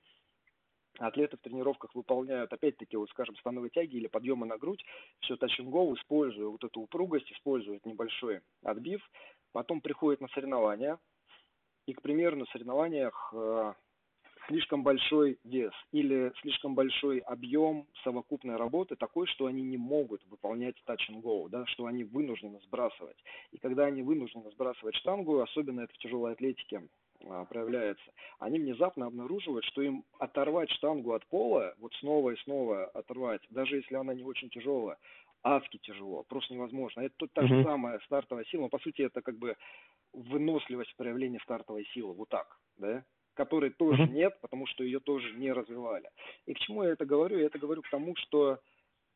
атлеты 0.98 1.36
в 1.36 1.40
тренировках 1.40 1.94
выполняют, 1.94 2.52
опять-таки, 2.52 2.96
вот, 2.96 3.08
скажем, 3.10 3.36
становые 3.36 3.70
тяги 3.70 3.96
или 3.96 4.06
подъемы 4.06 4.46
на 4.46 4.58
грудь, 4.58 4.84
все 5.20 5.36
тачингоу, 5.36 5.94
используя 5.94 6.48
вот 6.48 6.62
эту 6.62 6.80
упругость, 6.80 7.32
используют 7.32 7.86
небольшой 7.86 8.40
отбив, 8.62 9.00
потом 9.52 9.80
приходят 9.80 10.20
на 10.20 10.28
соревнования, 10.28 10.98
и, 11.86 11.94
к 11.94 12.02
примеру, 12.02 12.36
на 12.36 12.46
соревнованиях 12.46 13.32
э, 13.34 13.72
слишком 14.46 14.82
большой 14.82 15.38
вес 15.44 15.72
или 15.92 16.32
слишком 16.40 16.74
большой 16.74 17.18
объем 17.18 17.86
совокупной 18.04 18.56
работы 18.56 18.96
такой, 18.96 19.26
что 19.26 19.46
они 19.46 19.62
не 19.62 19.76
могут 19.76 20.24
выполнять 20.26 20.76
touch 20.86 21.10
and 21.10 21.22
go, 21.22 21.48
да, 21.48 21.64
что 21.66 21.86
они 21.86 22.04
вынуждены 22.04 22.60
сбрасывать. 22.60 23.16
И 23.50 23.58
когда 23.58 23.86
они 23.86 24.02
вынуждены 24.02 24.50
сбрасывать 24.50 24.96
штангу, 24.96 25.40
особенно 25.40 25.80
это 25.82 25.94
в 25.94 25.98
тяжелой 25.98 26.32
атлетике, 26.32 26.82
а, 27.28 27.44
проявляется, 27.44 28.12
они 28.38 28.58
внезапно 28.58 29.06
обнаруживают, 29.06 29.64
что 29.66 29.82
им 29.82 30.04
оторвать 30.18 30.70
штангу 30.70 31.12
от 31.12 31.26
пола, 31.26 31.74
вот 31.78 31.92
снова 31.94 32.30
и 32.30 32.36
снова 32.42 32.86
оторвать, 32.86 33.42
даже 33.50 33.76
если 33.76 33.94
она 33.94 34.14
не 34.14 34.24
очень 34.24 34.50
тяжелая, 34.50 34.98
адски 35.42 35.78
тяжело, 35.78 36.24
просто 36.24 36.54
невозможно. 36.54 37.00
Это 37.00 37.14
тут 37.16 37.32
та 37.32 37.46
же 37.46 37.62
самая 37.64 37.98
стартовая 38.00 38.44
сила, 38.44 38.62
но 38.62 38.68
по 38.68 38.78
сути 38.78 39.02
это 39.02 39.22
как 39.22 39.38
бы 39.38 39.56
выносливость 40.12 40.94
проявления 40.96 41.40
стартовой 41.40 41.84
силы, 41.94 42.14
вот 42.14 42.28
так, 42.28 42.58
да, 42.76 43.04
которой 43.34 43.70
тоже 43.70 44.06
нет, 44.06 44.38
потому 44.40 44.66
что 44.66 44.84
ее 44.84 45.00
тоже 45.00 45.32
не 45.34 45.52
развивали. 45.52 46.08
И 46.46 46.54
к 46.54 46.58
чему 46.58 46.84
я 46.84 46.90
это 46.90 47.04
говорю? 47.04 47.38
Я 47.38 47.46
это 47.46 47.58
говорю 47.58 47.82
к 47.82 47.90
тому, 47.90 48.14
что 48.16 48.58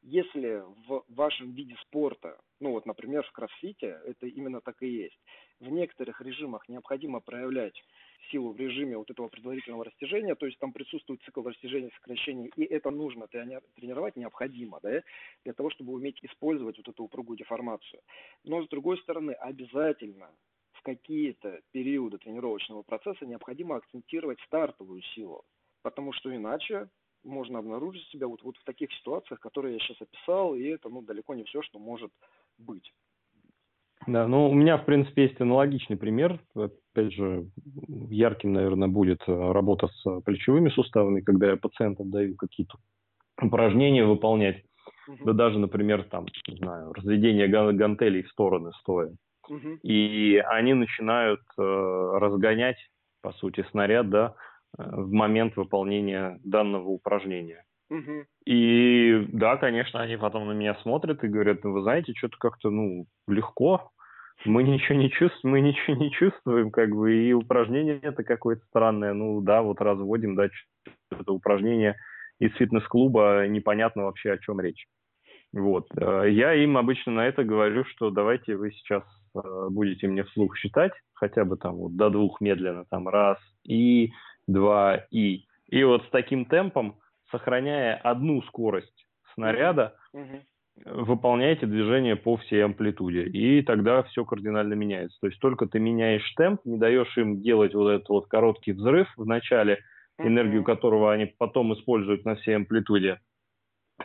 если 0.02 0.62
в 0.86 1.04
вашем 1.08 1.52
виде 1.52 1.76
спорта, 1.82 2.38
ну 2.60 2.70
вот, 2.70 2.86
например, 2.86 3.24
в 3.24 3.32
кроссфите, 3.32 4.00
это 4.04 4.26
именно 4.26 4.60
так 4.60 4.82
и 4.82 4.88
есть, 4.88 5.18
в 5.60 5.68
некоторых 5.68 6.20
режимах 6.20 6.68
необходимо 6.68 7.20
проявлять 7.20 7.82
силу 8.30 8.52
в 8.52 8.56
режиме 8.56 8.96
вот 8.96 9.10
этого 9.10 9.28
предварительного 9.28 9.84
растяжения, 9.84 10.34
то 10.34 10.46
есть 10.46 10.58
там 10.58 10.72
присутствует 10.72 11.22
цикл 11.22 11.42
растяжения, 11.42 11.90
сокращения, 11.96 12.50
и 12.56 12.64
это 12.64 12.90
нужно 12.90 13.26
тренировать 13.26 14.16
необходимо, 14.16 14.80
да, 14.82 15.02
для 15.44 15.52
того, 15.52 15.70
чтобы 15.70 15.92
уметь 15.92 16.18
использовать 16.22 16.76
вот 16.78 16.88
эту 16.88 17.04
упругую 17.04 17.36
деформацию. 17.36 18.00
Но 18.44 18.64
с 18.64 18.68
другой 18.68 18.98
стороны, 18.98 19.32
обязательно 19.32 20.30
в 20.72 20.82
какие-то 20.82 21.60
периоды 21.72 22.18
тренировочного 22.18 22.82
процесса 22.82 23.26
необходимо 23.26 23.76
акцентировать 23.76 24.40
стартовую 24.40 25.02
силу, 25.14 25.44
потому 25.82 26.12
что 26.12 26.34
иначе 26.34 26.88
можно 27.24 27.58
обнаружить 27.58 28.06
себя 28.08 28.28
вот, 28.28 28.42
вот 28.42 28.56
в 28.56 28.64
таких 28.64 28.92
ситуациях, 28.92 29.40
которые 29.40 29.74
я 29.74 29.80
сейчас 29.80 30.00
описал, 30.00 30.54
и 30.54 30.64
это 30.64 30.88
ну, 30.88 31.02
далеко 31.02 31.34
не 31.34 31.44
все, 31.44 31.62
что 31.62 31.78
может 31.78 32.12
быть. 32.58 32.92
Да, 34.06 34.26
ну 34.28 34.48
у 34.48 34.54
меня, 34.54 34.78
в 34.78 34.84
принципе, 34.84 35.24
есть 35.24 35.40
аналогичный 35.40 35.96
пример. 35.96 36.40
Опять 36.54 37.12
же, 37.12 37.46
ярким, 38.08 38.52
наверное, 38.52 38.88
будет 38.88 39.22
э, 39.26 39.52
работа 39.52 39.88
с 39.88 40.20
плечевыми 40.20 40.68
суставами, 40.70 41.20
когда 41.20 41.50
я 41.50 41.56
пациентам 41.56 42.10
даю 42.10 42.36
какие-то 42.36 42.78
упражнения 43.40 44.04
выполнять. 44.04 44.62
Uh-huh. 45.08 45.24
Да 45.24 45.32
даже, 45.32 45.58
например, 45.58 46.04
там, 46.04 46.26
не 46.48 46.56
знаю, 46.56 46.92
разведение 46.92 47.48
гантелей 47.48 48.22
в 48.22 48.30
стороны 48.30 48.70
стоя. 48.80 49.12
Uh-huh. 49.50 49.78
И 49.82 50.38
они 50.38 50.74
начинают 50.74 51.40
э, 51.58 51.62
разгонять, 51.62 52.78
по 53.22 53.32
сути, 53.32 53.64
снаряд, 53.70 54.08
да, 54.10 54.34
э, 54.78 54.82
в 54.82 55.10
момент 55.12 55.56
выполнения 55.56 56.38
данного 56.44 56.88
упражнения. 56.88 57.64
Угу. 57.88 58.24
И 58.46 59.26
да, 59.32 59.56
конечно, 59.56 60.00
они 60.00 60.16
потом 60.16 60.48
на 60.48 60.52
меня 60.52 60.74
смотрят 60.82 61.22
и 61.22 61.28
говорят, 61.28 61.62
ну, 61.62 61.72
вы 61.72 61.82
знаете, 61.82 62.14
что-то 62.16 62.36
как-то, 62.38 62.70
ну, 62.70 63.06
легко, 63.28 63.92
мы 64.44 64.62
ничего 64.62 64.98
не 64.98 65.10
чувствуем, 65.10 65.52
мы 65.52 65.60
ничего 65.60 65.96
не 65.96 66.10
чувствуем, 66.10 66.70
как 66.70 66.90
бы, 66.90 67.14
и 67.14 67.32
упражнение 67.32 67.98
это 68.00 68.22
какое-то 68.22 68.64
странное, 68.66 69.12
ну, 69.12 69.40
да, 69.40 69.62
вот 69.62 69.80
разводим, 69.80 70.34
да, 70.34 70.48
это 71.10 71.32
упражнение 71.32 71.96
из 72.38 72.52
фитнес-клуба, 72.54 73.46
непонятно 73.48 74.04
вообще, 74.04 74.32
о 74.32 74.38
чем 74.38 74.60
речь. 74.60 74.86
Вот. 75.52 75.86
Э, 75.96 76.24
я 76.28 76.54
им 76.54 76.76
обычно 76.76 77.12
на 77.12 77.26
это 77.26 77.44
говорю, 77.44 77.84
что 77.84 78.10
давайте 78.10 78.56
вы 78.56 78.72
сейчас 78.72 79.02
э, 79.34 79.68
будете 79.70 80.06
мне 80.06 80.24
вслух 80.24 80.56
считать, 80.56 80.92
хотя 81.14 81.44
бы 81.44 81.56
там 81.56 81.76
вот 81.76 81.96
до 81.96 82.10
двух 82.10 82.40
медленно, 82.40 82.84
там 82.90 83.08
раз, 83.08 83.38
и, 83.64 84.12
два, 84.46 84.96
и. 85.10 85.46
И 85.68 85.82
вот 85.82 86.04
с 86.04 86.10
таким 86.10 86.44
темпом 86.44 86.98
сохраняя 87.30 87.96
одну 87.96 88.42
скорость 88.42 89.06
снаряда, 89.34 89.96
mm-hmm. 90.14 90.42
Выполняете 90.84 91.66
движение 91.66 92.16
по 92.16 92.36
всей 92.36 92.64
амплитуде. 92.64 93.24
И 93.24 93.62
тогда 93.62 94.02
все 94.04 94.24
кардинально 94.24 94.74
меняется. 94.74 95.16
То 95.20 95.28
есть 95.28 95.40
только 95.40 95.66
ты 95.66 95.78
меняешь 95.78 96.28
темп, 96.36 96.60
не 96.64 96.76
даешь 96.76 97.16
им 97.16 97.40
делать 97.40 97.74
вот 97.74 97.88
этот 97.88 98.08
вот 98.08 98.28
короткий 98.28 98.72
взрыв 98.72 99.08
в 99.16 99.26
начале, 99.26 99.78
mm-hmm. 100.20 100.26
энергию 100.26 100.64
которого 100.64 101.12
они 101.12 101.32
потом 101.38 101.72
используют 101.74 102.24
на 102.24 102.36
всей 102.36 102.56
амплитуде. 102.56 103.20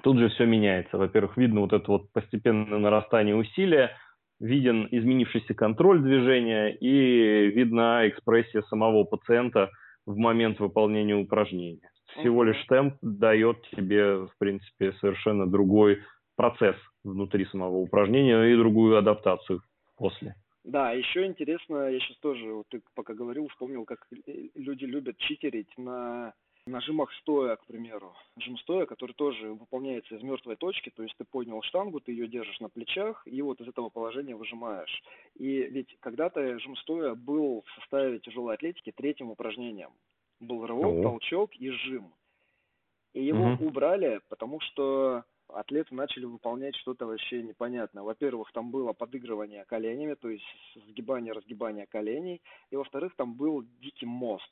Тут 0.03 0.19
же 0.19 0.29
все 0.29 0.45
меняется. 0.45 0.97
Во-первых, 0.97 1.36
видно 1.38 1.62
вот 1.62 1.73
это 1.73 1.91
вот 1.91 2.12
постепенное 2.13 2.79
нарастание 2.79 3.36
усилия, 3.36 3.91
виден 4.39 4.88
изменившийся 4.89 5.53
контроль 5.53 6.01
движения 6.01 6.69
и 6.69 7.47
видна 7.47 8.07
экспрессия 8.07 8.62
самого 8.63 9.03
пациента 9.03 9.69
в 10.05 10.17
момент 10.17 10.60
выполнения 10.60 11.15
упражнения 11.15 11.91
всего 12.19 12.43
лишь 12.43 12.63
темп 12.67 12.95
дает 13.01 13.62
тебе, 13.75 14.25
в 14.25 14.31
принципе, 14.38 14.93
совершенно 14.93 15.47
другой 15.47 15.99
процесс 16.41 16.75
внутри 17.04 17.45
самого 17.45 17.77
упражнения 17.77 18.45
и 18.45 18.58
другую 18.58 18.97
адаптацию 18.97 19.62
после. 19.95 20.36
Да, 20.63 20.91
еще 20.91 21.27
интересно, 21.27 21.88
я 21.88 21.99
сейчас 21.99 22.17
тоже, 22.17 22.51
вот 22.51 22.65
ты 22.69 22.82
пока 22.95 23.13
говорил, 23.13 23.47
вспомнил, 23.49 23.86
как 23.86 24.08
люди 24.56 24.86
любят 24.86 25.17
читерить 25.17 25.71
на 25.77 26.34
нажимах 26.65 27.12
стоя, 27.21 27.58
к 27.58 27.65
примеру. 27.67 28.15
Жим 28.38 28.58
стоя, 28.58 28.88
который 28.88 29.13
тоже 29.13 29.54
выполняется 29.54 30.15
из 30.15 30.23
мертвой 30.23 30.56
точки, 30.56 30.89
то 30.89 31.04
есть 31.04 31.15
ты 31.17 31.25
поднял 31.25 31.62
штангу, 31.62 31.99
ты 31.99 32.12
ее 32.12 32.27
держишь 32.27 32.60
на 32.60 32.69
плечах, 32.69 33.21
и 33.27 33.39
вот 33.43 33.62
из 33.62 33.67
этого 33.67 33.89
положения 33.89 34.36
выжимаешь. 34.36 35.04
И 35.38 35.62
ведь 35.62 35.95
когда-то 35.99 36.58
жим 36.58 36.75
стоя 36.77 37.13
был 37.13 37.63
в 37.67 37.80
составе 37.80 38.17
тяжелой 38.17 38.56
атлетики 38.56 38.91
третьим 38.91 39.30
упражнением 39.30 39.91
был 40.39 40.65
рывок, 40.65 40.97
О. 40.97 41.04
толчок 41.04 41.56
и 41.56 41.69
жим. 41.69 42.12
И 43.13 43.23
его 43.23 43.54
угу. 43.54 43.67
убрали, 43.67 44.21
потому 44.30 44.60
что 44.62 45.23
атлеты 45.53 45.93
начали 45.95 46.25
выполнять 46.25 46.75
что-то 46.75 47.05
вообще 47.05 47.41
непонятное. 47.43 48.03
Во-первых, 48.03 48.51
там 48.51 48.71
было 48.71 48.93
подыгрывание 48.93 49.65
коленями, 49.65 50.15
то 50.15 50.29
есть 50.29 50.45
сгибание, 50.87 51.33
разгибание 51.33 51.87
коленей. 51.87 52.41
И 52.69 52.75
во-вторых, 52.75 53.15
там 53.15 53.33
был 53.35 53.63
дикий 53.81 54.05
мост. 54.05 54.49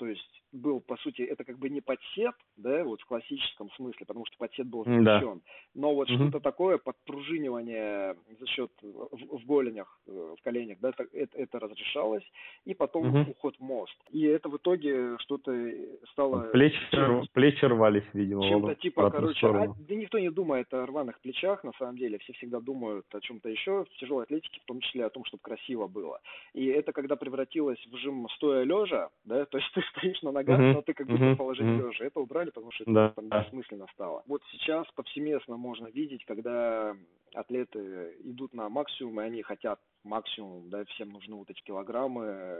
То 0.00 0.06
есть 0.06 0.42
был, 0.50 0.80
по 0.80 0.96
сути, 0.96 1.20
это 1.20 1.44
как 1.44 1.58
бы 1.58 1.68
не 1.68 1.82
подсет, 1.82 2.34
да, 2.56 2.82
вот 2.84 3.02
в 3.02 3.04
классическом 3.04 3.70
смысле, 3.72 4.06
потому 4.06 4.24
что 4.24 4.38
подсет 4.38 4.66
был 4.66 4.84
смещен. 4.84 5.04
Да. 5.04 5.40
Но 5.74 5.94
вот 5.94 6.10
угу. 6.10 6.16
что-то 6.16 6.40
такое, 6.40 6.78
подпружинивание 6.78 8.16
за 8.38 8.46
счет 8.46 8.70
в, 8.80 9.38
в 9.38 9.44
голенях, 9.44 10.00
э, 10.08 10.34
в 10.38 10.42
коленях, 10.42 10.78
да, 10.80 10.92
это, 11.12 11.36
это 11.36 11.58
разрешалось. 11.58 12.24
И 12.64 12.72
потом 12.72 13.14
угу. 13.14 13.30
уход 13.30 13.56
в 13.58 13.60
мост. 13.60 13.94
И 14.10 14.24
это 14.24 14.48
в 14.48 14.56
итоге 14.56 15.18
что-то 15.18 15.52
стало... 16.12 16.48
Плечи, 16.50 16.78
чем, 16.90 17.26
плечи 17.34 17.64
рвались, 17.66 18.08
видимо. 18.14 18.48
Чем-то 18.48 18.74
типа, 18.76 19.10
короче, 19.10 19.46
а, 19.46 19.74
да 19.86 19.94
никто 19.94 20.18
не 20.18 20.30
думает 20.30 20.72
о 20.72 20.86
рваных 20.86 21.20
плечах, 21.20 21.62
на 21.62 21.72
самом 21.78 21.98
деле. 21.98 22.16
Все 22.20 22.32
всегда 22.32 22.60
думают 22.60 23.04
о 23.12 23.20
чем-то 23.20 23.50
еще, 23.50 23.84
в 23.84 24.00
тяжелой 24.00 24.24
атлетике, 24.24 24.60
в 24.62 24.64
том 24.64 24.80
числе 24.80 25.04
о 25.04 25.10
том, 25.10 25.26
чтобы 25.26 25.42
красиво 25.42 25.88
было. 25.88 26.20
И 26.54 26.64
это 26.66 26.92
когда 26.92 27.16
превратилось 27.16 27.86
в 27.86 27.96
жим 27.98 28.26
стоя 28.36 28.64
лежа, 28.64 29.10
да, 29.24 29.44
то 29.50 29.58
есть 29.58 29.70
ты 29.74 29.82
стоишь 29.90 30.22
на 30.22 30.32
ногах, 30.32 30.58
но 30.58 30.82
ты 30.82 30.94
как 30.94 31.06
будто 31.06 31.36
положение 31.36 31.86
лежа. 31.86 32.04
Это 32.04 32.20
убрали, 32.20 32.50
потому 32.50 32.70
что 32.72 32.84
это 32.84 33.12
там 33.16 33.28
бессмысленно 33.28 33.86
стало. 33.94 34.22
Вот 34.26 34.42
сейчас 34.50 34.86
повсеместно 34.94 35.56
можно 35.56 35.86
видеть, 35.88 36.24
когда 36.24 36.96
атлеты 37.34 38.16
идут 38.24 38.54
на 38.54 38.68
максимум, 38.68 39.20
и 39.20 39.24
они 39.24 39.42
хотят 39.42 39.80
максимум, 40.04 40.68
да, 40.70 40.84
всем 40.86 41.10
нужны 41.10 41.36
вот 41.36 41.50
эти 41.50 41.62
килограммы, 41.62 42.58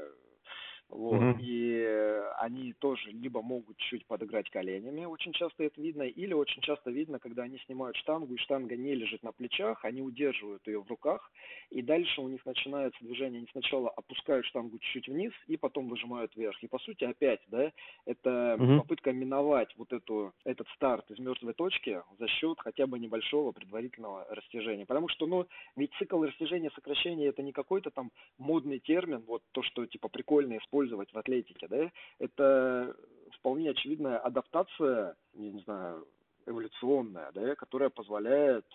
вот. 0.90 1.20
Mm-hmm. 1.20 1.36
И 1.40 2.20
они 2.38 2.72
тоже 2.74 3.10
либо 3.10 3.42
могут 3.42 3.76
чуть 3.76 4.06
подыграть 4.06 4.50
коленями, 4.50 5.04
очень 5.04 5.32
часто 5.32 5.64
это 5.64 5.80
видно, 5.80 6.02
или 6.02 6.32
очень 6.32 6.62
часто 6.62 6.90
видно, 6.90 7.18
когда 7.18 7.44
они 7.44 7.58
снимают 7.66 7.96
штангу, 7.96 8.34
и 8.34 8.38
штанга 8.38 8.76
не 8.76 8.94
лежит 8.94 9.22
на 9.22 9.32
плечах, 9.32 9.84
они 9.84 10.02
удерживают 10.02 10.66
ее 10.66 10.82
в 10.82 10.88
руках, 10.88 11.30
и 11.70 11.82
дальше 11.82 12.20
у 12.20 12.28
них 12.28 12.44
начинается 12.44 13.02
движение, 13.04 13.38
они 13.38 13.48
сначала 13.52 13.90
опускают 13.90 14.46
штангу 14.46 14.78
чуть-чуть 14.78 15.08
вниз, 15.08 15.32
и 15.46 15.56
потом 15.56 15.88
выжимают 15.88 16.34
вверх. 16.34 16.62
И 16.62 16.66
по 16.66 16.78
сути 16.78 17.04
опять, 17.04 17.40
да, 17.48 17.72
это 18.04 18.56
mm-hmm. 18.58 18.78
попытка 18.78 19.12
миновать 19.12 19.72
вот 19.76 19.92
эту, 19.92 20.32
этот 20.44 20.66
старт 20.74 21.10
из 21.10 21.18
мертвой 21.18 21.54
точки 21.54 22.02
за 22.18 22.26
счет 22.28 22.58
хотя 22.60 22.86
бы 22.86 22.98
небольшого 22.98 23.52
предварительного 23.52 24.26
растяжения. 24.30 24.86
Потому 24.86 25.08
что, 25.08 25.26
ну, 25.26 25.46
ведь 25.76 25.92
цикл 25.98 26.22
растяжения, 26.22 26.70
сокращения 26.74 27.28
это 27.28 27.42
не 27.42 27.52
какой-то 27.52 27.90
там 27.90 28.10
модный 28.38 28.80
термин, 28.80 29.22
вот 29.26 29.42
то, 29.52 29.62
что 29.62 29.86
типа 29.86 30.08
прикольно 30.08 30.58
использовать 30.58 30.79
использовать 30.80 31.12
в 31.12 31.18
атлетике, 31.18 31.68
да, 31.68 31.90
это 32.18 32.96
вполне 33.38 33.70
очевидная 33.70 34.18
адаптация, 34.18 35.16
я 35.34 35.50
не 35.50 35.60
знаю, 35.60 36.06
эволюционная, 36.46 37.30
да, 37.32 37.54
которая 37.54 37.90
позволяет, 37.90 38.66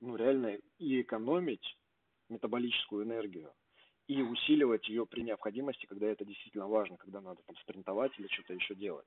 ну, 0.00 0.16
реально 0.16 0.58
и 0.78 1.00
экономить 1.00 1.76
метаболическую 2.28 3.04
энергию, 3.04 3.52
и 4.06 4.20
усиливать 4.20 4.86
ее 4.88 5.06
при 5.06 5.22
необходимости, 5.22 5.86
когда 5.86 6.06
это 6.06 6.24
действительно 6.24 6.68
важно, 6.68 6.96
когда 6.98 7.20
надо 7.20 7.40
там 7.46 7.56
спринтовать 7.56 8.12
или 8.18 8.26
что-то 8.28 8.52
еще 8.52 8.74
делать. 8.74 9.06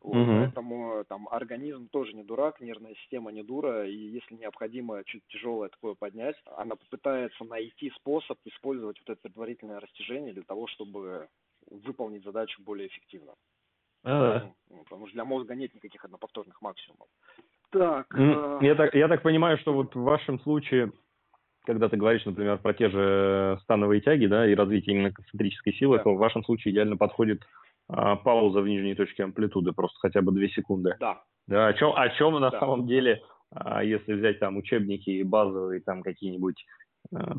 Вот, 0.00 0.16
mm-hmm. 0.16 0.44
Поэтому 0.44 1.04
там 1.08 1.28
организм 1.28 1.88
тоже 1.88 2.12
не 2.12 2.22
дурак, 2.22 2.60
нервная 2.60 2.94
система 2.94 3.32
не 3.32 3.42
дура, 3.42 3.88
и 3.88 3.96
если 3.96 4.36
необходимо 4.36 5.02
чуть 5.04 5.26
тяжелое 5.28 5.70
такое 5.70 5.94
поднять, 5.94 6.36
она 6.56 6.76
попытается 6.76 7.44
найти 7.44 7.90
способ 7.96 8.38
использовать 8.44 8.98
вот 9.00 9.10
это 9.10 9.20
предварительное 9.20 9.80
растяжение 9.80 10.32
для 10.32 10.44
того, 10.44 10.68
чтобы 10.68 11.28
выполнить 11.70 12.24
задачу 12.24 12.62
более 12.62 12.88
эффективно. 12.88 13.34
А. 14.04 14.50
Ну, 14.70 14.84
потому 14.84 15.06
что 15.06 15.14
для 15.14 15.24
мозга 15.24 15.54
нет 15.54 15.74
никаких 15.74 16.04
одноповторных 16.04 16.60
максимумов. 16.62 17.08
Так. 17.70 18.06
Mm, 18.14 18.64
я, 18.64 18.74
так 18.74 18.94
я 18.94 19.08
так 19.08 19.22
понимаю, 19.22 19.58
что 19.58 19.72
вот 19.72 19.94
в 19.94 20.00
вашем 20.00 20.40
случае, 20.40 20.92
когда 21.66 21.88
ты 21.88 21.96
говоришь, 21.96 22.24
например, 22.24 22.58
про 22.58 22.72
те 22.72 22.88
же 22.88 23.58
становые 23.62 24.00
тяги, 24.00 24.26
да, 24.26 24.46
и 24.46 24.54
развитие 24.54 24.96
именно 24.96 25.12
концентрической 25.12 25.74
силы, 25.74 25.98
да. 25.98 26.04
то 26.04 26.14
в 26.14 26.18
вашем 26.18 26.44
случае 26.44 26.72
идеально 26.72 26.96
подходит 26.96 27.42
а, 27.88 28.16
пауза 28.16 28.60
в 28.60 28.68
нижней 28.68 28.94
точке 28.94 29.24
амплитуды, 29.24 29.72
просто 29.72 29.98
хотя 30.00 30.22
бы 30.22 30.32
2 30.32 30.48
секунды. 30.48 30.96
Да. 31.00 31.22
Да, 31.46 31.68
о 31.68 31.72
чем, 31.74 31.92
о 31.94 32.08
чем 32.10 32.34
на 32.34 32.50
да. 32.50 32.60
самом 32.60 32.86
деле, 32.86 33.22
а, 33.50 33.82
если 33.82 34.12
взять 34.12 34.38
там 34.38 34.56
учебники 34.56 35.22
базовые, 35.22 35.80
там 35.80 36.02
какие-нибудь 36.02 36.64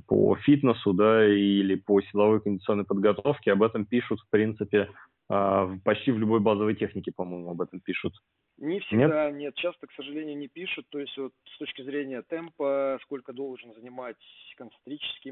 по 0.07 0.35
фитнесу, 0.37 0.93
да, 0.93 1.27
или 1.27 1.75
по 1.75 2.01
силовой 2.01 2.41
кондиционной 2.41 2.85
подготовке, 2.85 3.51
об 3.51 3.63
этом 3.63 3.85
пишут, 3.85 4.19
в 4.21 4.29
принципе, 4.29 4.89
а, 5.29 5.69
почти 5.83 6.11
в 6.11 6.17
любой 6.17 6.39
базовой 6.39 6.75
технике, 6.75 7.11
по-моему, 7.11 7.51
об 7.51 7.61
этом 7.61 7.79
пишут. 7.79 8.13
Не 8.57 8.79
всегда, 8.81 9.27
нет? 9.29 9.39
нет, 9.39 9.55
часто, 9.55 9.87
к 9.87 9.91
сожалению, 9.93 10.37
не 10.37 10.47
пишут. 10.47 10.87
То 10.89 10.99
есть 10.99 11.15
вот 11.17 11.33
с 11.53 11.57
точки 11.59 11.83
зрения 11.83 12.23
темпа, 12.23 12.99
сколько 13.03 13.31
должен 13.31 13.73
занимать 13.73 14.17
концентрический, 14.57 15.31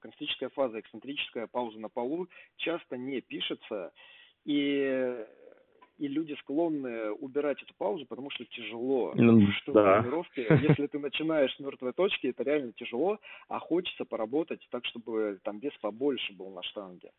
концентрическая 0.00 0.48
фаза, 0.48 0.80
эксцентрическая 0.80 1.46
пауза 1.46 1.78
на 1.78 1.88
полу, 1.88 2.26
часто 2.56 2.96
не 2.96 3.20
пишется. 3.20 3.92
И 4.44 5.26
и 5.98 6.08
люди 6.08 6.34
склонны 6.40 7.10
убирать 7.10 7.62
эту 7.62 7.74
паузу, 7.74 8.06
потому 8.06 8.30
что 8.30 8.44
тяжело. 8.46 9.12
Ну, 9.14 9.50
что 9.52 9.72
да. 9.72 9.98
в 9.98 10.02
тренировке, 10.02 10.46
если 10.62 10.86
ты 10.86 10.98
начинаешь 10.98 11.54
с 11.54 11.58
мертвой 11.58 11.92
точки, 11.92 12.28
это 12.28 12.44
реально 12.44 12.72
тяжело, 12.72 13.18
а 13.48 13.58
хочется 13.58 14.04
поработать 14.04 14.66
так, 14.70 14.84
чтобы 14.86 15.40
там 15.42 15.58
вес 15.58 15.76
побольше 15.80 16.32
был 16.34 16.50
на 16.50 16.62
штанге. 16.62 17.10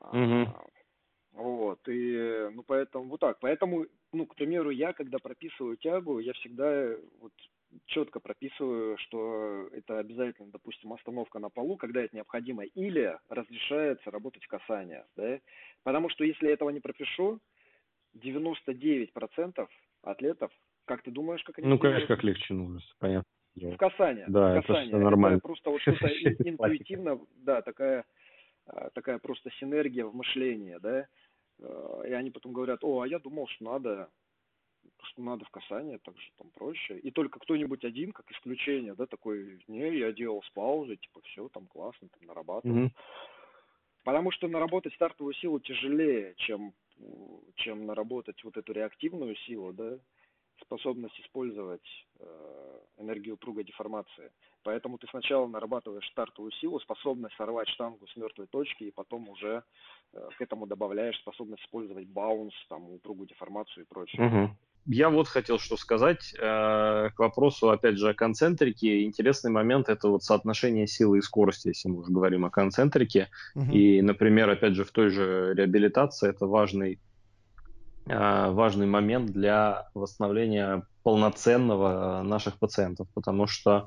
Угу. 0.00 0.46
Вот, 1.32 1.80
и, 1.88 2.48
ну, 2.52 2.64
поэтому, 2.64 3.04
вот 3.04 3.20
так, 3.20 3.38
поэтому, 3.40 3.86
ну, 4.12 4.26
к 4.26 4.34
примеру, 4.34 4.70
я, 4.70 4.92
когда 4.92 5.18
прописываю 5.18 5.76
тягу, 5.76 6.18
я 6.18 6.32
всегда 6.32 6.96
вот 7.20 7.32
четко 7.86 8.18
прописываю, 8.18 8.98
что 8.98 9.68
это 9.72 10.00
обязательно, 10.00 10.50
допустим, 10.50 10.92
остановка 10.92 11.38
на 11.38 11.48
полу, 11.48 11.76
когда 11.76 12.02
это 12.02 12.16
необходимо, 12.16 12.64
или 12.64 13.16
разрешается 13.28 14.10
работать 14.10 14.44
касание, 14.46 15.06
да, 15.16 15.38
потому 15.84 16.08
что 16.08 16.24
если 16.24 16.50
этого 16.50 16.70
не 16.70 16.80
пропишу, 16.80 17.38
99% 18.16 19.68
атлетов, 20.02 20.52
как 20.84 21.02
ты 21.02 21.10
думаешь, 21.10 21.42
как 21.44 21.58
они 21.58 21.68
Ну, 21.68 21.78
конечно, 21.78 22.06
как 22.06 22.24
легче, 22.24 22.54
ну, 22.54 22.78
понятно. 22.98 23.30
В 23.54 23.76
касание. 23.76 24.26
Да, 24.28 24.60
в 24.60 24.66
касание. 24.66 24.88
это 24.88 24.98
нормально. 24.98 25.36
Это 25.36 25.42
просто 25.42 25.70
вот 25.70 25.80
что-то 25.80 26.08
интуитивно, 26.08 27.20
да, 27.36 27.62
такая, 27.62 28.04
а, 28.66 28.90
такая 28.90 29.18
просто 29.18 29.50
синергия 29.58 30.04
в 30.04 30.14
мышлении, 30.14 30.78
да, 30.80 31.06
а, 31.60 32.02
и 32.02 32.12
они 32.12 32.30
потом 32.30 32.52
говорят, 32.52 32.82
о, 32.82 33.00
а 33.00 33.08
я 33.08 33.18
думал, 33.18 33.48
что 33.48 33.64
надо 33.64 34.08
что 35.02 35.22
надо 35.22 35.44
в 35.44 35.50
касание, 35.50 35.98
так 35.98 36.16
же 36.18 36.30
там 36.36 36.50
проще. 36.50 36.98
И 36.98 37.10
только 37.10 37.38
кто-нибудь 37.38 37.84
один, 37.84 38.12
как 38.12 38.30
исключение, 38.30 38.94
да, 38.94 39.06
такой, 39.06 39.62
не, 39.66 39.98
я 39.98 40.12
делал 40.12 40.42
с 40.42 40.50
паузой, 40.50 40.96
типа, 40.96 41.20
все, 41.24 41.48
там 41.48 41.66
классно, 41.66 42.08
там 42.08 42.26
нарабатывал. 42.26 42.76
Mm-hmm. 42.76 42.90
Потому 44.04 44.30
что 44.30 44.48
наработать 44.48 44.94
стартовую 44.94 45.34
силу 45.34 45.60
тяжелее, 45.60 46.34
чем 46.36 46.74
чем 47.56 47.86
наработать 47.86 48.42
вот 48.44 48.56
эту 48.56 48.72
реактивную 48.72 49.36
силу, 49.36 49.72
да, 49.72 49.98
способность 50.62 51.18
использовать 51.20 52.06
э, 52.18 52.78
энергию 52.98 53.36
круга 53.36 53.64
деформации. 53.64 54.30
Поэтому 54.62 54.98
ты 54.98 55.06
сначала 55.08 55.46
нарабатываешь 55.46 56.06
стартовую 56.10 56.52
силу, 56.52 56.80
способность 56.80 57.34
сорвать 57.36 57.68
штангу 57.68 58.06
с 58.06 58.16
мертвой 58.16 58.46
точки, 58.46 58.84
и 58.84 58.90
потом 58.90 59.28
уже 59.28 59.62
э, 60.12 60.28
к 60.36 60.40
этому 60.40 60.66
добавляешь 60.66 61.18
способность 61.18 61.62
использовать 61.64 62.06
баунс, 62.08 62.54
там, 62.68 62.90
упругую 62.90 63.26
деформацию 63.26 63.84
и 63.84 63.88
прочее. 63.88 64.26
Угу. 64.26 64.56
Я 64.86 65.10
вот 65.10 65.28
хотел 65.28 65.58
что 65.58 65.76
сказать 65.76 66.34
э, 66.34 67.10
к 67.14 67.18
вопросу, 67.18 67.70
опять 67.70 67.98
же, 67.98 68.10
о 68.10 68.14
концентрике. 68.14 69.04
Интересный 69.04 69.50
момент– 69.50 69.88
это 69.88 70.08
вот 70.08 70.24
соотношение 70.24 70.86
силы 70.86 71.18
и 71.18 71.22
скорости, 71.22 71.68
если 71.68 71.88
мы 71.88 72.00
уже 72.00 72.10
говорим 72.12 72.44
о 72.44 72.50
концентрике. 72.50 73.28
Угу. 73.54 73.72
И, 73.72 74.02
например, 74.02 74.48
опять 74.48 74.74
же, 74.74 74.84
в 74.84 74.90
той 74.90 75.10
же 75.10 75.54
реабилитации 75.54 76.30
это 76.30 76.46
важный 76.46 76.98
Э, 78.06 78.50
важный 78.50 78.86
момент 78.86 79.30
для 79.30 79.88
восстановления 79.94 80.84
полноценного 81.02 82.22
наших 82.22 82.58
пациентов, 82.58 83.08
потому 83.14 83.46
что 83.46 83.86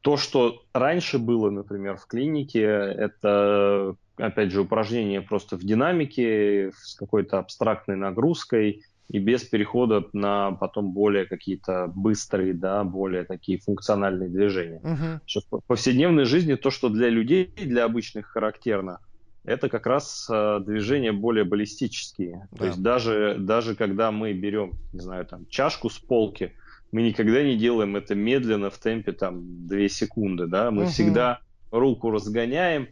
то, 0.00 0.16
что 0.16 0.62
раньше 0.72 1.18
было, 1.18 1.50
например, 1.50 1.96
в 1.96 2.06
клинике, 2.06 2.62
это, 2.62 3.94
опять 4.16 4.50
же, 4.50 4.62
упражнение 4.62 5.20
просто 5.20 5.56
в 5.56 5.60
динамике, 5.60 6.72
с 6.74 6.94
какой-то 6.94 7.38
абстрактной 7.38 7.96
нагрузкой 7.96 8.82
и 9.08 9.18
без 9.18 9.42
перехода 9.44 10.04
на 10.12 10.52
потом 10.52 10.92
более 10.92 11.24
какие-то 11.24 11.90
быстрые, 11.94 12.52
да, 12.52 12.84
более 12.84 13.24
такие 13.24 13.58
функциональные 13.58 14.28
движения. 14.28 14.80
Uh-huh. 14.84 15.40
В 15.50 15.66
повседневной 15.66 16.24
жизни 16.24 16.54
то, 16.54 16.70
что 16.70 16.90
для 16.90 17.08
людей, 17.08 17.46
для 17.56 17.84
обычных 17.84 18.26
характерно, 18.26 19.00
это 19.44 19.70
как 19.70 19.86
раз 19.86 20.28
э, 20.30 20.60
движения 20.60 21.12
более 21.12 21.44
баллистические. 21.44 22.48
Да. 22.50 22.58
То 22.58 22.64
есть 22.66 22.82
даже, 22.82 23.36
даже 23.38 23.74
когда 23.74 24.12
мы 24.12 24.34
берем, 24.34 24.72
не 24.92 25.00
знаю, 25.00 25.24
там, 25.24 25.46
чашку 25.46 25.88
с 25.88 25.98
полки, 25.98 26.52
мы 26.92 27.02
никогда 27.02 27.42
не 27.42 27.56
делаем 27.56 27.96
это 27.96 28.14
медленно 28.14 28.68
в 28.68 28.78
темпе 28.78 29.12
там 29.12 29.66
2 29.66 29.88
секунды, 29.88 30.46
да, 30.46 30.70
мы 30.70 30.82
угу. 30.82 30.90
всегда 30.90 31.40
руку 31.70 32.10
разгоняем, 32.10 32.88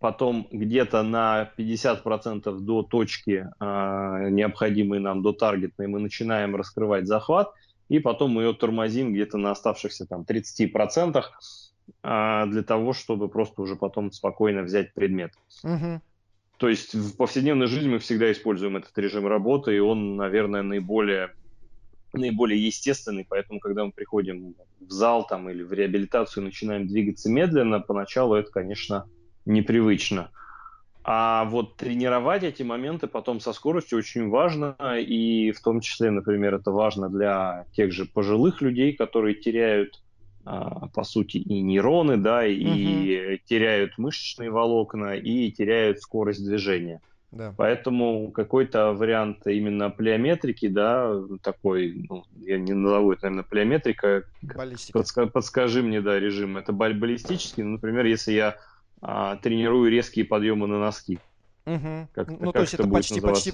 потом 0.00 0.48
где-то 0.50 1.02
на 1.02 1.50
50% 1.56 2.60
до 2.60 2.82
точки, 2.82 3.48
э, 3.60 4.28
необходимой 4.30 5.00
нам, 5.00 5.22
до 5.22 5.32
таргетной, 5.32 5.86
мы 5.86 5.98
начинаем 5.98 6.56
раскрывать 6.56 7.06
захват, 7.06 7.52
и 7.88 7.98
потом 7.98 8.32
мы 8.32 8.42
ее 8.42 8.54
тормозим 8.54 9.12
где-то 9.12 9.38
на 9.38 9.50
оставшихся 9.50 10.06
там 10.06 10.24
30%, 10.24 11.24
а, 12.02 12.46
для 12.46 12.62
того, 12.62 12.92
чтобы 12.92 13.28
просто 13.28 13.62
уже 13.62 13.76
потом 13.76 14.12
спокойно 14.12 14.62
взять 14.62 14.92
предмет. 14.92 15.32
Угу. 15.64 16.00
То 16.58 16.68
есть 16.68 16.94
в 16.94 17.16
повседневной 17.16 17.66
жизни 17.66 17.88
мы 17.88 17.98
всегда 17.98 18.30
используем 18.30 18.76
этот 18.76 18.96
режим 18.98 19.26
работы, 19.26 19.76
и 19.76 19.78
он, 19.78 20.16
наверное, 20.16 20.62
наиболее, 20.62 21.30
наиболее 22.12 22.64
естественный, 22.64 23.24
поэтому, 23.28 23.60
когда 23.60 23.84
мы 23.84 23.92
приходим 23.92 24.54
в 24.80 24.90
зал 24.90 25.26
там, 25.26 25.48
или 25.48 25.62
в 25.62 25.72
реабилитацию 25.72 26.44
начинаем 26.44 26.86
двигаться 26.86 27.30
медленно, 27.30 27.80
поначалу 27.80 28.34
это, 28.34 28.50
конечно, 28.50 29.06
непривычно. 29.46 30.30
А 31.04 31.46
вот 31.46 31.76
тренировать 31.76 32.42
эти 32.42 32.62
моменты 32.62 33.06
потом 33.06 33.40
со 33.40 33.52
скоростью 33.52 33.98
очень 33.98 34.28
важно, 34.28 34.76
и 34.98 35.52
в 35.52 35.62
том 35.62 35.80
числе, 35.80 36.10
например, 36.10 36.54
это 36.54 36.70
важно 36.70 37.08
для 37.08 37.64
тех 37.72 37.92
же 37.92 38.04
пожилых 38.04 38.60
людей, 38.60 38.92
которые 38.92 39.34
теряют 39.34 40.02
а, 40.50 40.88
по 40.88 41.04
сути, 41.04 41.36
и 41.36 41.60
нейроны, 41.60 42.16
да, 42.16 42.46
и 42.46 42.64
угу. 42.64 43.38
теряют 43.44 43.98
мышечные 43.98 44.50
волокна, 44.50 45.14
и 45.14 45.50
теряют 45.50 46.00
скорость 46.00 46.42
движения. 46.42 47.02
Да. 47.30 47.52
Поэтому 47.56 48.30
какой-то 48.30 48.94
вариант 48.94 49.46
именно 49.46 49.90
плеометрики, 49.90 50.68
да, 50.68 51.20
такой, 51.42 52.06
ну, 52.08 52.24
я 52.38 52.58
не 52.58 52.72
назову 52.72 53.12
это, 53.12 53.26
наверное, 53.26 53.44
плеометрика. 53.46 54.24
Подска- 54.94 55.28
подскажи 55.28 55.82
мне, 55.82 56.00
да, 56.00 56.18
режим. 56.18 56.56
Это 56.56 56.72
баллистический, 56.72 57.62
ну, 57.62 57.72
например, 57.72 58.06
если 58.06 58.32
я 58.32 58.56
а, 59.00 59.36
тренирую 59.36 59.90
резкие 59.90 60.24
подъемы 60.24 60.66
на 60.66 60.78
носки. 60.78 61.18
Угу. 61.66 62.08
Как, 62.12 62.28
ну, 62.30 62.38
как 62.38 62.52
то 62.52 62.60
есть 62.60 62.74
это, 62.74 62.82
это 62.84 62.92
почти, 62.92 63.20
почти 63.20 63.52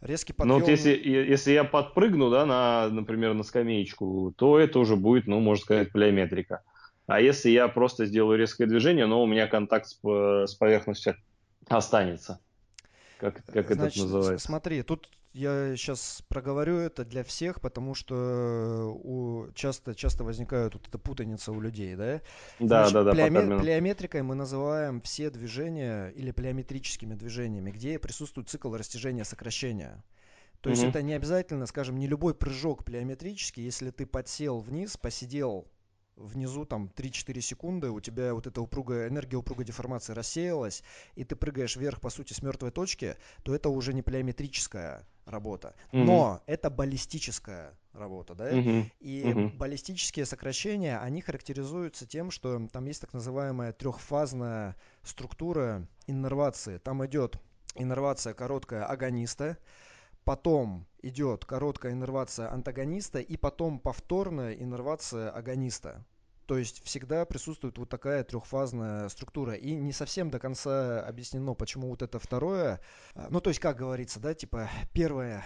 резкий 0.00 0.32
подъем. 0.32 0.54
Ну, 0.54 0.60
вот 0.60 0.68
если, 0.68 0.90
если 0.92 1.52
я 1.52 1.64
подпрыгну, 1.64 2.30
да, 2.30 2.46
на, 2.46 2.88
например, 2.88 3.34
на 3.34 3.42
скамеечку, 3.42 4.32
то 4.36 4.58
это 4.58 4.78
уже 4.78 4.96
будет, 4.96 5.26
ну, 5.26 5.40
можно 5.40 5.62
сказать, 5.62 5.92
плеометрика. 5.92 6.62
А 7.06 7.20
если 7.20 7.50
я 7.50 7.68
просто 7.68 8.06
сделаю 8.06 8.38
резкое 8.38 8.66
движение, 8.66 9.06
но 9.06 9.22
у 9.22 9.26
меня 9.26 9.46
контакт 9.46 9.86
с, 9.86 9.98
с 10.02 10.54
поверхностью 10.54 11.16
останется. 11.68 12.40
Как, 13.18 13.44
как 13.46 13.72
Значит, 13.72 14.04
это 14.04 14.14
называется? 14.14 14.46
Смотри, 14.46 14.82
тут 14.82 15.08
я 15.32 15.76
сейчас 15.76 16.22
проговорю 16.28 16.78
это 16.78 17.04
для 17.04 17.22
всех, 17.22 17.60
потому 17.60 17.94
что 17.94 18.92
у, 19.02 19.52
часто, 19.54 19.94
часто 19.94 20.24
возникают 20.24 20.74
вот 20.74 20.88
эта 20.88 20.98
путаница 20.98 21.52
у 21.52 21.60
людей, 21.60 21.94
да? 21.94 22.20
Да, 22.58 22.88
Значит, 22.88 22.92
да, 22.94 23.04
да. 23.04 23.12
Плеоме, 23.12 23.60
плеометрикой 23.60 24.22
мы 24.22 24.34
называем 24.34 25.00
все 25.02 25.30
движения 25.30 26.08
или 26.08 26.32
плеометрическими 26.32 27.14
движениями, 27.14 27.70
где 27.70 27.98
присутствует 27.98 28.48
цикл 28.48 28.74
растяжения-сокращения. 28.74 30.02
То 30.60 30.68
есть 30.68 30.82
это 30.82 31.00
не 31.00 31.14
обязательно, 31.14 31.66
скажем, 31.66 31.96
не 31.96 32.06
любой 32.06 32.34
прыжок 32.34 32.84
плеометрический, 32.84 33.64
если 33.64 33.90
ты 33.90 34.04
подсел 34.06 34.58
вниз, 34.58 34.96
посидел 34.96 35.70
внизу 36.16 36.66
там 36.66 36.92
3-4 36.94 37.40
секунды, 37.40 37.90
у 37.90 38.00
тебя 38.00 38.34
вот 38.34 38.46
эта 38.46 38.60
упругая 38.60 39.08
энергия 39.08 39.36
упругой 39.38 39.64
деформации 39.64 40.12
рассеялась, 40.12 40.82
и 41.14 41.24
ты 41.24 41.34
прыгаешь 41.34 41.76
вверх, 41.76 42.00
по 42.00 42.10
сути, 42.10 42.34
с 42.34 42.42
мертвой 42.42 42.70
точки, 42.72 43.16
то 43.42 43.54
это 43.54 43.70
уже 43.70 43.94
не 43.94 44.02
плеометрическая 44.02 45.06
работа. 45.30 45.74
Mm-hmm. 45.92 46.04
Но 46.04 46.42
это 46.46 46.70
баллистическая 46.70 47.78
работа, 47.92 48.34
да? 48.34 48.52
Mm-hmm. 48.52 48.90
И 49.00 49.22
mm-hmm. 49.22 49.56
баллистические 49.56 50.26
сокращения, 50.26 50.98
они 50.98 51.20
характеризуются 51.20 52.06
тем, 52.06 52.30
что 52.30 52.68
там 52.72 52.86
есть 52.86 53.00
так 53.00 53.12
называемая 53.12 53.72
трехфазная 53.72 54.76
структура 55.02 55.86
иннервации. 56.06 56.78
Там 56.78 57.04
идет 57.06 57.36
иннервация 57.74 58.34
короткая 58.34 58.84
агониста, 58.84 59.56
потом 60.24 60.86
идет 61.02 61.44
короткая 61.44 61.92
иннервация 61.92 62.52
антагониста 62.52 63.20
и 63.20 63.36
потом 63.36 63.78
повторная 63.80 64.54
иннервация 64.54 65.30
агониста. 65.30 66.04
То 66.50 66.58
есть 66.58 66.82
всегда 66.82 67.24
присутствует 67.26 67.78
вот 67.78 67.88
такая 67.88 68.24
трехфазная 68.24 69.08
структура. 69.08 69.54
И 69.54 69.72
не 69.72 69.92
совсем 69.92 70.30
до 70.30 70.40
конца 70.40 71.00
объяснено, 71.00 71.54
почему 71.54 71.90
вот 71.90 72.02
это 72.02 72.18
второе. 72.18 72.80
А, 73.14 73.28
ну, 73.30 73.40
то 73.40 73.50
есть, 73.50 73.60
как 73.60 73.76
говорится, 73.76 74.18
да, 74.18 74.34
типа, 74.34 74.68
первое 74.92 75.44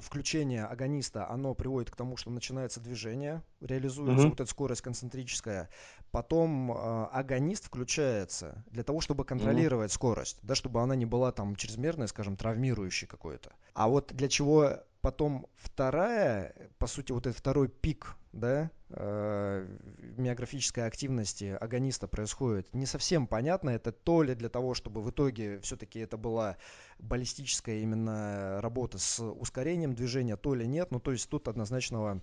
включение 0.00 0.64
агониста, 0.64 1.28
оно 1.28 1.52
приводит 1.54 1.90
к 1.90 1.96
тому, 1.96 2.16
что 2.16 2.30
начинается 2.30 2.80
движение, 2.80 3.42
реализуется 3.60 4.24
mm-hmm. 4.24 4.30
вот 4.30 4.40
эта 4.40 4.50
скорость 4.50 4.80
концентрическая. 4.80 5.68
Потом 6.10 6.72
э, 6.72 7.04
агонист 7.12 7.66
включается 7.66 8.64
для 8.70 8.82
того, 8.82 9.02
чтобы 9.02 9.26
контролировать 9.26 9.90
mm-hmm. 9.90 9.94
скорость, 9.94 10.38
да, 10.40 10.54
чтобы 10.54 10.80
она 10.80 10.96
не 10.96 11.04
была 11.04 11.32
там 11.32 11.54
чрезмерной, 11.54 12.08
скажем, 12.08 12.38
травмирующей 12.38 13.06
какой-то. 13.06 13.52
А 13.74 13.88
вот 13.88 14.10
для 14.14 14.28
чего 14.28 14.78
потом 15.04 15.46
вторая, 15.56 16.54
по 16.78 16.86
сути, 16.86 17.12
вот 17.12 17.26
этот 17.26 17.38
второй 17.38 17.68
пик, 17.68 18.16
да, 18.32 18.70
э, 18.88 19.68
миографической 20.16 20.86
активности 20.86 21.58
агониста 21.60 22.08
происходит, 22.08 22.72
не 22.72 22.86
совсем 22.86 23.26
понятно, 23.26 23.68
это 23.68 23.92
то 23.92 24.22
ли 24.22 24.34
для 24.34 24.48
того, 24.48 24.72
чтобы 24.72 25.02
в 25.02 25.10
итоге 25.10 25.60
все-таки 25.60 25.98
это 25.98 26.16
была 26.16 26.56
баллистическая 26.98 27.80
именно 27.80 28.62
работа 28.62 28.96
с 28.96 29.22
ускорением 29.22 29.94
движения, 29.94 30.38
то 30.38 30.54
ли 30.54 30.66
нет, 30.66 30.90
ну 30.90 31.00
то 31.00 31.12
есть 31.12 31.28
тут 31.28 31.48
однозначного 31.48 32.22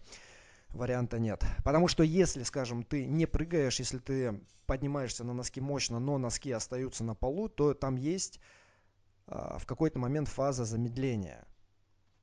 варианта 0.70 1.20
нет. 1.20 1.44
Потому 1.64 1.88
что 1.88 2.02
если, 2.02 2.42
скажем, 2.42 2.84
ты 2.84 3.06
не 3.06 3.28
прыгаешь, 3.28 3.78
если 3.78 4.00
ты 4.00 4.42
поднимаешься 4.66 5.24
на 5.24 5.34
носки 5.34 5.62
мощно, 5.62 6.00
но 6.00 6.18
носки 6.18 6.52
остаются 6.52 7.04
на 7.04 7.14
полу, 7.14 7.48
то 7.48 7.76
там 7.76 7.96
есть 7.96 8.40
а, 9.28 9.60
в 9.60 9.68
какой-то 9.68 10.00
момент 10.00 10.30
фаза 10.30 10.66
замедления. 10.66 11.46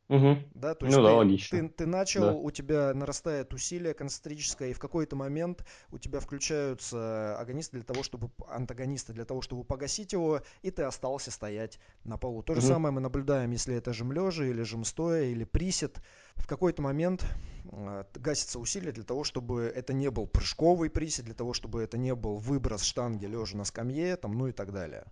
Угу. 0.08 0.36
Да, 0.54 0.74
то 0.74 0.86
есть 0.86 0.96
ну, 0.96 1.02
ты, 1.02 1.08
да, 1.08 1.16
логично. 1.16 1.58
Ты, 1.58 1.68
ты 1.68 1.86
начал, 1.86 2.20
да. 2.22 2.32
у 2.32 2.50
тебя 2.50 2.94
нарастает 2.94 3.52
усилие 3.52 3.92
концентрическое, 3.92 4.70
и 4.70 4.72
в 4.72 4.78
какой-то 4.78 5.16
момент 5.16 5.66
у 5.90 5.98
тебя 5.98 6.20
включаются 6.20 7.38
агонисты 7.38 7.76
для 7.76 7.84
того, 7.84 8.02
чтобы 8.02 8.30
антагонисты 8.48 9.12
для 9.12 9.26
того, 9.26 9.42
чтобы 9.42 9.64
погасить 9.64 10.14
его, 10.14 10.40
и 10.62 10.70
ты 10.70 10.84
остался 10.84 11.30
стоять 11.30 11.78
на 12.04 12.16
полу. 12.16 12.42
То 12.42 12.54
же 12.54 12.60
угу. 12.60 12.68
самое 12.68 12.94
мы 12.94 13.02
наблюдаем, 13.02 13.50
если 13.50 13.76
это 13.76 13.92
жим 13.92 14.12
лежа 14.12 14.46
или 14.46 14.62
жим 14.62 14.84
стоя 14.84 15.24
или 15.24 15.44
присед. 15.44 16.00
В 16.36 16.46
какой-то 16.46 16.80
момент 16.80 17.26
э, 17.70 18.04
гасится 18.14 18.58
усилие 18.58 18.92
для 18.92 19.04
того, 19.04 19.24
чтобы 19.24 19.64
это 19.64 19.92
не 19.92 20.10
был 20.10 20.26
прыжковый 20.26 20.88
присед, 20.88 21.26
для 21.26 21.34
того, 21.34 21.52
чтобы 21.52 21.82
это 21.82 21.98
не 21.98 22.14
был 22.14 22.36
выброс 22.36 22.82
штанги 22.82 23.26
лежа 23.26 23.58
на 23.58 23.64
скамье, 23.64 24.16
там, 24.16 24.38
ну 24.38 24.46
и 24.46 24.52
так 24.52 24.72
далее. 24.72 25.04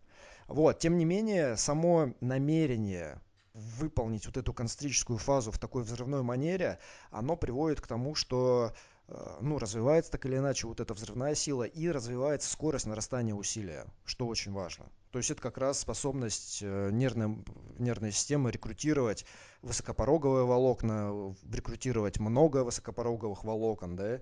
Вот, 0.48 0.78
тем 0.78 0.96
не 0.96 1.04
менее, 1.04 1.58
само 1.58 2.14
намерение 2.20 3.20
выполнить 3.56 4.26
вот 4.26 4.36
эту 4.36 4.52
концентрическую 4.52 5.18
фазу 5.18 5.50
в 5.50 5.58
такой 5.58 5.82
взрывной 5.82 6.22
манере, 6.22 6.78
оно 7.10 7.36
приводит 7.36 7.80
к 7.80 7.86
тому, 7.86 8.14
что 8.14 8.74
э, 9.08 9.36
ну, 9.40 9.58
развивается 9.58 10.12
так 10.12 10.26
или 10.26 10.36
иначе 10.36 10.66
вот 10.66 10.80
эта 10.80 10.92
взрывная 10.92 11.34
сила 11.34 11.64
и 11.64 11.88
развивается 11.88 12.50
скорость 12.50 12.86
нарастания 12.86 13.34
усилия, 13.34 13.86
что 14.04 14.26
очень 14.26 14.52
важно. 14.52 14.86
То 15.10 15.18
есть 15.18 15.30
это 15.30 15.40
как 15.40 15.56
раз 15.56 15.80
способность 15.80 16.58
э, 16.62 16.90
нервной, 16.92 17.42
нервной 17.78 18.12
системы 18.12 18.50
рекрутировать 18.50 19.24
высокопороговые 19.62 20.44
волокна, 20.44 21.34
рекрутировать 21.50 22.20
много 22.20 22.62
высокопороговых 22.62 23.42
волокон, 23.42 23.96
да, 23.96 24.20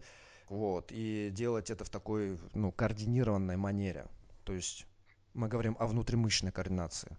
вот, 0.48 0.92
и 0.92 1.30
делать 1.32 1.70
это 1.70 1.84
в 1.84 1.90
такой, 1.90 2.38
ну, 2.52 2.70
координированной 2.70 3.56
манере. 3.56 4.06
То 4.44 4.52
есть 4.52 4.86
мы 5.32 5.48
говорим 5.48 5.76
о 5.80 5.88
внутримышечной 5.88 6.52
координации 6.52 7.16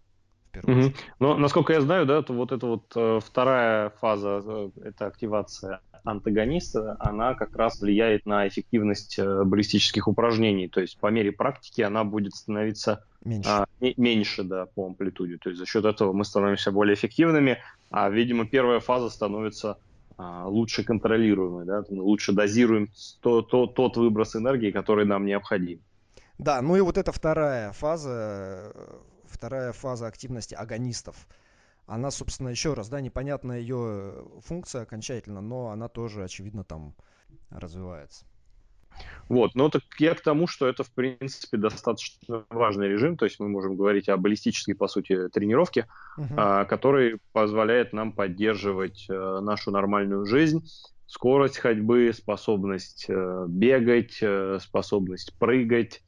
первую 0.61 0.87
mm-hmm. 0.87 0.95
Но, 1.19 1.37
насколько 1.37 1.73
я 1.73 1.81
знаю, 1.81 2.05
да, 2.05 2.21
то 2.21 2.33
вот 2.33 2.51
эта 2.51 2.65
вот 2.65 2.91
э, 2.95 3.19
вторая 3.23 3.89
фаза, 4.01 4.41
э, 4.45 4.69
это 4.83 5.07
активация 5.07 5.81
антагониста, 6.05 6.95
она 6.99 7.33
как 7.33 7.55
раз 7.55 7.81
влияет 7.81 8.25
на 8.25 8.47
эффективность 8.47 9.17
э, 9.17 9.43
баллистических 9.43 10.07
упражнений. 10.07 10.67
То 10.67 10.81
есть 10.81 10.97
по 10.99 11.07
мере 11.07 11.31
практики 11.31 11.81
она 11.81 12.03
будет 12.03 12.35
становиться 12.35 13.03
меньше, 13.23 13.49
а, 13.49 13.65
меньше 13.79 14.43
да, 14.43 14.67
по 14.67 14.85
амплитуде. 14.85 15.37
То 15.37 15.49
есть 15.49 15.59
за 15.59 15.65
счет 15.65 15.85
этого 15.85 16.13
мы 16.13 16.23
становимся 16.23 16.71
более 16.71 16.93
эффективными, 16.93 17.57
а, 17.89 18.09
видимо, 18.09 18.45
первая 18.45 18.79
фаза 18.79 19.09
становится 19.09 19.77
а, 20.17 20.47
лучше 20.47 20.83
контролируемой, 20.83 21.65
да, 21.65 21.83
мы 21.89 22.03
лучше 22.03 22.31
дозируем 22.31 22.89
то, 23.21 23.41
то, 23.41 23.65
тот 23.67 23.97
выброс 23.97 24.35
энергии, 24.35 24.71
который 24.71 25.05
нам 25.05 25.25
необходим. 25.25 25.79
Да, 26.37 26.61
ну 26.61 26.75
и 26.75 26.81
вот 26.81 26.97
эта 26.97 27.11
вторая 27.11 27.71
фаза 27.71 28.71
вторая 29.35 29.71
фаза 29.73 30.07
активности 30.07 30.55
агонистов. 30.55 31.27
Она, 31.85 32.09
собственно, 32.09 32.49
еще 32.49 32.73
раз, 32.73 32.89
да, 32.89 32.99
непонятна 32.99 33.53
ее 33.53 34.25
функция 34.43 34.81
окончательно, 34.81 35.41
но 35.41 35.69
она 35.69 35.87
тоже, 35.87 36.23
очевидно, 36.23 36.63
там 36.63 36.95
развивается. 37.51 38.25
Вот, 39.27 39.55
но 39.55 39.69
так 39.69 39.83
я 39.99 40.15
к 40.15 40.21
тому, 40.21 40.47
что 40.47 40.67
это, 40.67 40.83
в 40.83 40.91
принципе, 40.91 41.57
достаточно 41.57 42.45
важный 42.49 42.87
режим, 42.87 43.17
то 43.17 43.25
есть 43.25 43.39
мы 43.39 43.49
можем 43.49 43.75
говорить 43.75 44.07
о 44.07 44.17
баллистической, 44.17 44.73
по 44.73 44.87
сути, 44.87 45.29
тренировке, 45.29 45.87
uh-huh. 46.17 46.33
а, 46.37 46.65
который 46.65 47.19
позволяет 47.33 47.91
нам 47.91 48.13
поддерживать 48.13 49.05
а, 49.09 49.41
нашу 49.41 49.71
нормальную 49.71 50.25
жизнь, 50.25 50.65
скорость 51.07 51.57
ходьбы, 51.57 52.11
способность 52.13 53.07
а, 53.09 53.45
бегать, 53.47 54.19
а, 54.21 54.59
способность 54.61 55.37
прыгать, 55.39 56.01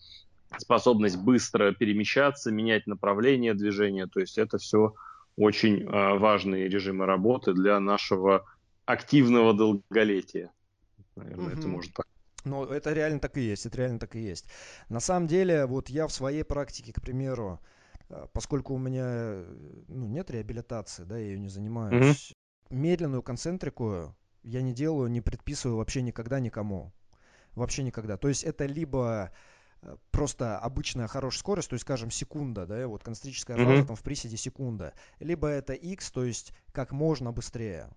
способность 0.58 1.18
быстро 1.18 1.74
перемещаться, 1.74 2.52
менять 2.52 2.88
направление 2.88 3.54
движения. 3.54 4.08
То 4.08 4.20
есть 4.20 4.38
это 4.38 4.58
все 4.58 4.94
очень 5.36 5.84
э, 5.84 6.18
важные 6.18 6.68
режимы 6.68 7.06
работы 7.06 7.54
для 7.54 7.80
нашего 7.80 8.46
активного 8.86 9.54
долголетия. 9.54 10.52
Наверное, 11.16 11.48
угу. 11.48 11.60
это 11.60 11.68
может 11.68 11.94
так. 11.94 12.08
Ну, 12.46 12.64
это 12.64 12.94
реально 12.94 13.20
так 13.20 13.38
и 13.38 13.42
есть, 13.42 13.66
это 13.66 13.78
реально 13.78 14.00
так 14.00 14.16
и 14.16 14.20
есть. 14.20 14.46
На 14.90 15.00
самом 15.00 15.28
деле, 15.28 15.66
вот 15.66 15.90
я 15.90 16.08
в 16.08 16.14
своей 16.14 16.44
практике, 16.44 16.94
к 16.94 17.02
примеру, 17.02 17.60
э, 18.10 18.26
поскольку 18.32 18.74
у 18.74 18.78
меня 18.78 19.44
ну, 19.88 20.08
нет 20.08 20.32
реабилитации, 20.32 21.04
да, 21.04 21.18
я 21.18 21.26
ее 21.26 21.40
не 21.40 21.50
занимаюсь, 21.50 22.34
угу. 22.70 22.78
медленную 22.78 23.22
концентрику 23.22 24.16
я 24.44 24.62
не 24.62 24.74
делаю, 24.74 25.10
не 25.10 25.22
предписываю 25.22 25.78
вообще 25.78 26.02
никогда 26.02 26.40
никому. 26.40 26.94
Вообще 27.54 27.84
никогда. 27.84 28.18
То 28.18 28.28
есть 28.30 28.44
это 28.44 28.66
либо 28.66 29.32
просто 30.12 30.58
обычная 30.58 31.08
хорошая 31.08 31.40
скорость, 31.40 31.70
то 31.70 31.74
есть, 31.74 31.84
скажем, 31.84 32.12
секунда, 32.12 32.66
да, 32.66 32.88
вот 32.88 33.04
концентрическая 33.04 33.58
фаза 33.58 33.70
mm-hmm. 33.70 33.86
там 33.86 33.96
в 33.96 34.04
приседе 34.04 34.38
секунда, 34.38 34.94
либо 35.20 35.48
это 35.48 35.74
x, 35.74 36.12
то 36.12 36.24
есть 36.24 36.54
как 36.72 36.92
можно 36.92 37.32
быстрее, 37.32 37.90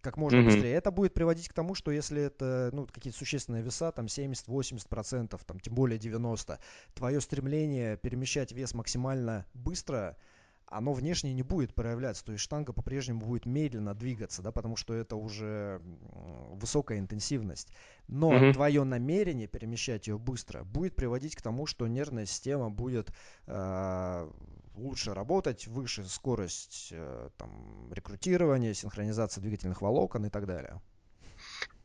как 0.00 0.16
можно 0.16 0.38
mm-hmm. 0.38 0.44
быстрее. 0.44 0.74
Это 0.74 0.90
будет 0.90 1.14
приводить 1.14 1.48
к 1.48 1.54
тому, 1.54 1.74
что 1.74 1.90
если 1.90 2.22
это 2.22 2.70
ну, 2.72 2.86
какие-то 2.86 3.18
существенные 3.18 3.62
веса, 3.62 3.90
там 3.90 4.06
70-80%, 4.06 5.40
там, 5.44 5.60
тем 5.60 5.74
более 5.74 5.98
90%, 5.98 6.58
твое 6.94 7.20
стремление 7.20 7.96
перемещать 7.96 8.52
вес 8.52 8.74
максимально 8.74 9.46
быстро, 9.54 10.16
оно 10.74 10.92
внешне 10.92 11.32
не 11.32 11.42
будет 11.42 11.72
проявляться, 11.72 12.24
то 12.24 12.32
есть 12.32 12.42
штанга 12.42 12.72
по-прежнему 12.72 13.20
будет 13.20 13.46
медленно 13.46 13.94
двигаться, 13.94 14.42
да, 14.42 14.50
потому 14.50 14.76
что 14.76 14.92
это 14.92 15.14
уже 15.14 15.80
высокая 16.50 16.98
интенсивность. 16.98 17.72
Но 18.08 18.30
угу. 18.30 18.52
твое 18.52 18.82
намерение 18.82 19.46
перемещать 19.46 20.08
ее 20.08 20.18
быстро 20.18 20.64
будет 20.64 20.96
приводить 20.96 21.36
к 21.36 21.42
тому, 21.42 21.66
что 21.66 21.86
нервная 21.86 22.26
система 22.26 22.70
будет 22.70 23.12
э, 23.46 24.30
лучше 24.74 25.14
работать, 25.14 25.68
выше 25.68 26.04
скорость 26.04 26.88
э, 26.90 27.28
там, 27.36 27.92
рекрутирования, 27.92 28.74
синхронизация 28.74 29.42
двигательных 29.42 29.80
волокон 29.80 30.26
и 30.26 30.30
так 30.30 30.46
далее. 30.46 30.80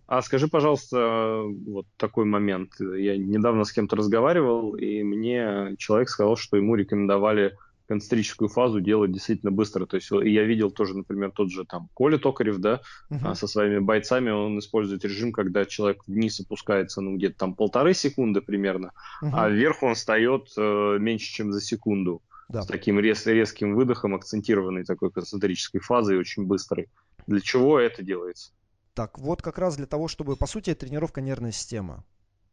А 0.08 0.24
скажи, 0.24 0.48
пожалуйста, 0.48 1.44
вот 1.68 1.86
такой 1.98 2.26
момент. 2.26 2.72
Я 2.80 3.16
недавно 3.16 3.64
с 3.64 3.72
кем-то 3.72 3.96
разговаривал, 3.96 4.76
и 4.76 5.04
мне 5.04 5.76
человек 5.78 6.10
сказал, 6.10 6.36
что 6.36 6.58
ему 6.58 6.74
рекомендовали 6.74 7.56
концентрическую 7.90 8.50
фазу 8.50 8.80
делать 8.82 9.12
действительно 9.12 9.52
быстро. 9.52 9.88
То 9.88 9.96
есть 9.96 10.10
я 10.12 10.44
видел 10.44 10.70
тоже, 10.70 10.96
например, 10.96 11.32
тот 11.32 11.50
же 11.50 11.66
там 11.66 11.90
Коля 11.96 12.20
Токарев, 12.20 12.60
да, 12.60 12.82
uh-huh. 13.10 13.34
со 13.34 13.48
своими 13.48 13.80
бойцами, 13.80 14.30
он 14.30 14.60
использует 14.60 15.04
режим, 15.04 15.34
когда 15.34 15.66
человек 15.66 16.04
вниз 16.06 16.40
опускается, 16.40 17.02
ну, 17.02 17.18
где-то 17.18 17.40
там 17.40 17.56
полторы 17.56 17.96
секунды 17.96 18.42
примерно, 18.42 18.92
uh-huh. 19.24 19.32
а 19.34 19.50
вверх 19.50 19.82
он 19.82 19.96
встает 19.96 20.52
э, 20.56 20.98
меньше, 21.00 21.34
чем 21.34 21.52
за 21.52 21.62
секунду. 21.62 22.22
Да. 22.48 22.62
С 22.62 22.68
таким 22.68 23.00
рез, 23.00 23.26
резким 23.26 23.76
выдохом, 23.76 24.14
акцентированной 24.14 24.84
такой 24.84 25.12
концентрической 25.12 25.82
фазой, 25.82 26.18
очень 26.18 26.46
быстрой. 26.46 26.90
Для 27.26 27.42
чего 27.42 27.80
это 27.80 28.04
делается? 28.04 28.52
Так, 28.94 29.18
вот 29.18 29.42
как 29.42 29.58
раз 29.58 29.78
для 29.78 29.86
того, 29.88 30.08
чтобы, 30.08 30.36
по 30.36 30.46
сути, 30.46 30.76
тренировка 30.76 31.22
нервной 31.22 31.54
системы. 31.54 32.04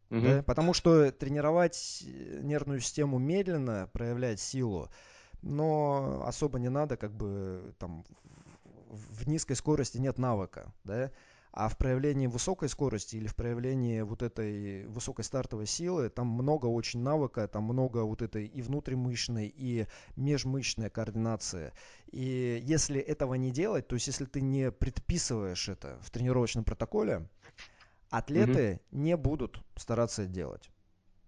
Угу. 0.09 0.21
Да? 0.21 0.43
Потому 0.43 0.73
что 0.73 1.11
тренировать 1.11 2.03
э, 2.05 2.39
нервную 2.41 2.79
систему 2.79 3.19
медленно, 3.19 3.89
проявлять 3.93 4.39
силу, 4.39 4.89
но 5.47 6.23
особо 6.25 6.59
не 6.59 6.69
надо, 6.69 6.97
как 6.97 7.11
бы 7.13 7.73
там 7.79 8.03
в 8.89 9.27
низкой 9.27 9.55
скорости 9.55 9.97
нет 9.97 10.17
навыка, 10.17 10.73
да, 10.83 11.11
а 11.51 11.69
в 11.69 11.77
проявлении 11.77 12.27
высокой 12.27 12.69
скорости 12.69 13.15
или 13.15 13.27
в 13.27 13.35
проявлении 13.35 14.01
вот 14.01 14.21
этой 14.21 14.85
высокой 14.87 15.25
стартовой 15.25 15.65
силы, 15.65 16.09
там 16.09 16.27
много 16.27 16.67
очень 16.67 17.01
навыка, 17.01 17.47
там 17.47 17.63
много 17.63 18.03
вот 18.03 18.21
этой 18.21 18.45
и 18.45 18.61
внутримышечной, 18.61 19.47
и 19.47 19.87
межмышечной 20.15 20.89
координации. 20.91 21.73
И 22.11 22.61
если 22.63 22.99
этого 22.99 23.33
не 23.33 23.49
делать, 23.49 23.87
то 23.87 23.95
есть 23.95 24.07
если 24.07 24.25
ты 24.25 24.41
не 24.41 24.71
предписываешь 24.71 25.67
это 25.67 25.97
в 26.03 26.11
тренировочном 26.11 26.63
протоколе, 26.63 27.27
атлеты 28.09 28.73
mm 28.73 28.79
не 28.91 29.17
будут 29.17 29.61
стараться 29.75 30.23
это 30.23 30.31
делать 30.31 30.69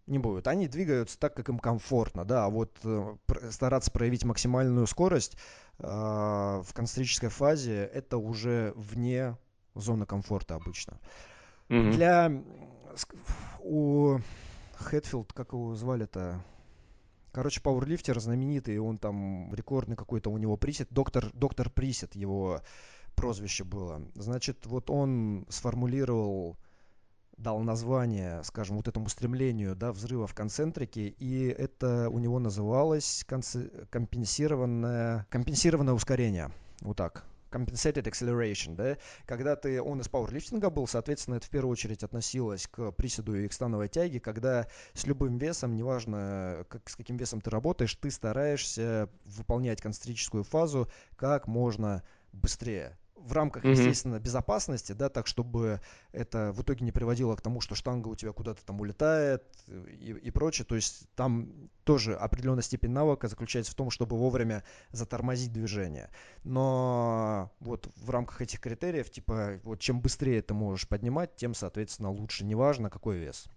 не 0.09 0.19
будут. 0.19 0.47
Они 0.47 0.67
двигаются 0.67 1.17
так, 1.19 1.35
как 1.35 1.49
им 1.49 1.59
комфортно, 1.59 2.25
да, 2.25 2.45
а 2.45 2.49
вот 2.49 2.77
э, 2.83 3.15
стараться 3.51 3.91
проявить 3.91 4.25
максимальную 4.25 4.87
скорость 4.87 5.37
э, 5.77 5.83
в 5.85 6.73
концентрической 6.73 7.29
фазе 7.29 7.83
это 7.93 8.17
уже 8.17 8.73
вне 8.75 9.37
зона 9.75 10.05
комфорта 10.05 10.55
обычно. 10.55 10.99
Mm-hmm. 11.69 11.91
Для 11.91 12.43
у 13.61 14.17
Хэтфилд, 14.75 15.33
как 15.33 15.53
его 15.53 15.75
звали-то? 15.75 16.43
Короче, 17.31 17.61
пауэрлифтер 17.61 18.19
знаменитый, 18.19 18.79
он 18.79 18.97
там 18.97 19.53
рекордный 19.53 19.95
какой-то 19.95 20.31
у 20.31 20.37
него 20.37 20.57
присед, 20.57 20.87
доктор, 20.89 21.29
доктор 21.33 21.69
Присед 21.69 22.15
его 22.15 22.61
прозвище 23.15 23.63
было. 23.63 24.01
Значит, 24.15 24.65
вот 24.65 24.89
он 24.89 25.45
сформулировал, 25.49 26.57
дал 27.39 27.59
название, 27.61 28.43
скажем, 28.43 28.75
вот 28.77 28.87
этому 28.87 29.09
стремлению, 29.09 29.75
да, 29.75 29.91
взрыва 29.91 30.27
в 30.27 30.33
концентрике, 30.33 31.07
и 31.07 31.47
это 31.47 32.09
у 32.09 32.19
него 32.19 32.39
называлось 32.39 33.25
компенсированное, 33.89 35.25
компенсированное 35.29 35.93
ускорение. 35.93 36.51
Вот 36.81 36.97
так. 36.97 37.23
Compensated 37.51 38.03
acceleration, 38.03 38.75
да, 38.75 38.97
когда 39.25 39.55
ты, 39.55 39.81
он 39.81 40.01
из 40.01 40.07
пауэрлифтинга 40.07 40.69
был, 40.69 40.85
соответственно, 40.85 41.35
это 41.35 41.47
в 41.47 41.49
первую 41.49 41.71
очередь 41.71 42.03
относилось 42.03 42.67
к 42.67 42.91
приседу 42.91 43.35
и 43.35 43.47
к 43.47 43.53
становой 43.53 43.87
тяге, 43.87 44.19
когда 44.19 44.67
с 44.93 45.07
любым 45.07 45.39
весом, 45.39 45.75
неважно, 45.75 46.63
как, 46.69 46.87
с 46.87 46.95
каким 46.95 47.17
весом 47.17 47.41
ты 47.41 47.49
работаешь, 47.49 47.95
ты 47.95 48.11
стараешься 48.11 49.09
выполнять 49.25 49.81
концентрическую 49.81 50.43
фазу 50.43 50.89
как 51.15 51.47
можно 51.47 52.03
быстрее 52.33 52.95
в 53.19 53.33
рамках, 53.33 53.63
mm-hmm. 53.63 53.71
естественно, 53.71 54.19
безопасности, 54.19 54.93
да, 54.93 55.09
так, 55.09 55.27
чтобы 55.27 55.81
это 56.11 56.51
в 56.51 56.61
итоге 56.61 56.85
не 56.85 56.91
приводило 56.91 57.35
к 57.35 57.41
тому, 57.41 57.61
что 57.61 57.75
штанга 57.75 58.07
у 58.07 58.15
тебя 58.15 58.31
куда-то 58.31 58.65
там 58.65 58.79
улетает 58.81 59.43
и, 59.67 60.11
и 60.11 60.31
прочее. 60.31 60.65
То 60.65 60.75
есть 60.75 61.07
там 61.15 61.69
тоже 61.83 62.15
определенная 62.15 62.63
степень 62.63 62.91
навыка 62.91 63.27
заключается 63.27 63.71
в 63.71 63.75
том, 63.75 63.89
чтобы 63.89 64.17
вовремя 64.17 64.63
затормозить 64.91 65.51
движение. 65.51 66.09
Но 66.43 67.51
вот 67.59 67.89
в 67.95 68.09
рамках 68.09 68.41
этих 68.41 68.59
критериев, 68.59 69.09
типа, 69.09 69.59
вот 69.63 69.79
чем 69.79 70.01
быстрее 70.01 70.41
ты 70.41 70.53
можешь 70.53 70.87
поднимать, 70.87 71.35
тем, 71.35 71.53
соответственно, 71.53 72.11
лучше. 72.11 72.45
Неважно, 72.45 72.89
какой 72.89 73.17
вес. 73.17 73.47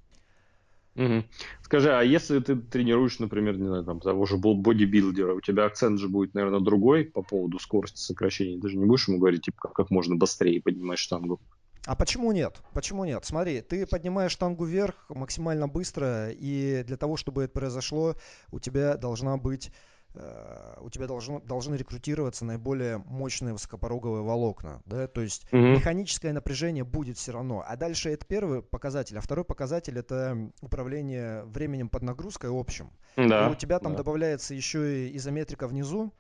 Угу. 0.95 1.25
Скажи, 1.63 1.91
а 1.91 2.03
если 2.03 2.39
ты 2.41 2.57
тренируешь, 2.57 3.19
например, 3.19 3.57
не 3.59 3.67
знаю, 3.67 3.85
там, 3.85 4.01
того 4.01 4.27
же 4.27 4.37
бодибилдера, 4.37 5.35
у 5.35 5.41
тебя 5.41 5.65
акцент 5.65 5.99
же 5.99 6.09
будет, 6.09 6.35
наверное, 6.35 6.61
другой 6.61 7.05
по 7.07 7.23
поводу 7.23 7.59
скорости 7.59 7.99
сокращения. 7.99 8.61
Ты 8.61 8.69
же 8.69 8.77
не 8.77 8.85
будешь 8.85 9.09
ему 9.09 9.19
говорить, 9.19 9.43
типа, 9.43 9.57
как, 9.61 9.73
как 9.73 9.91
можно 9.91 10.17
быстрее 10.17 10.61
поднимать 10.61 10.99
штангу. 10.99 11.41
А 11.85 11.97
почему 11.97 12.31
нет? 12.31 12.63
Почему 12.75 13.05
нет? 13.05 13.25
Смотри, 13.25 13.61
ты 13.61 13.87
поднимаешь 13.87 14.31
штангу 14.33 14.65
вверх 14.65 15.07
максимально 15.09 15.67
быстро, 15.67 16.31
и 16.31 16.85
для 16.87 16.97
того, 16.97 17.17
чтобы 17.17 17.45
это 17.45 17.53
произошло, 17.53 18.15
у 18.53 18.61
тебя 18.61 18.97
должна 18.97 19.37
быть 19.37 19.73
у 20.14 20.90
тебя 20.90 21.07
должно, 21.07 21.40
должны 21.40 21.75
рекрутироваться 21.75 22.44
наиболее 22.44 22.98
мощные 22.98 23.53
высокопороговые 23.53 24.22
волокна, 24.22 24.83
да, 24.85 25.07
то 25.07 25.20
есть 25.20 25.46
mm-hmm. 25.51 25.72
механическое 25.72 26.33
напряжение 26.33 26.85
будет 26.85 27.16
все 27.16 27.33
равно. 27.33 27.64
А 27.66 27.77
дальше 27.77 28.11
это 28.11 28.27
первый 28.27 28.62
показатель, 28.62 29.16
а 29.18 29.20
второй 29.20 29.44
показатель 29.44 29.98
это 29.98 30.51
управление 30.61 31.44
временем 31.44 31.88
под 31.88 32.03
нагрузкой 32.03 32.51
общим. 32.53 32.90
Да. 33.16 33.48
И 33.48 33.53
у 33.53 33.55
тебя 33.55 33.79
там 33.79 33.92
да. 33.92 33.98
добавляется 33.98 34.55
еще 34.55 35.09
и 35.09 35.16
изометрика 35.16 35.66
внизу, 35.66 36.12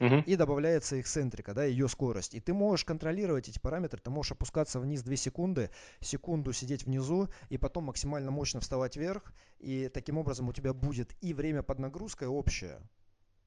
угу. 0.00 0.16
и 0.16 0.36
добавляется 0.36 1.00
эксцентрика, 1.00 1.54
да, 1.54 1.64
ее 1.64 1.88
скорость. 1.88 2.34
И 2.34 2.40
ты 2.40 2.52
можешь 2.52 2.84
контролировать 2.84 3.48
эти 3.48 3.58
параметры, 3.58 4.00
ты 4.00 4.10
можешь 4.10 4.32
опускаться 4.32 4.80
вниз 4.80 5.02
2 5.02 5.16
секунды, 5.16 5.70
секунду 6.00 6.52
сидеть 6.52 6.84
внизу, 6.84 7.28
и 7.48 7.58
потом 7.58 7.84
максимально 7.84 8.30
мощно 8.30 8.60
вставать 8.60 8.96
вверх, 8.96 9.32
и 9.58 9.88
таким 9.88 10.18
образом 10.18 10.48
у 10.48 10.52
тебя 10.52 10.72
будет 10.72 11.14
и 11.20 11.34
время 11.34 11.62
под 11.62 11.78
нагрузкой 11.78 12.28
общее, 12.28 12.80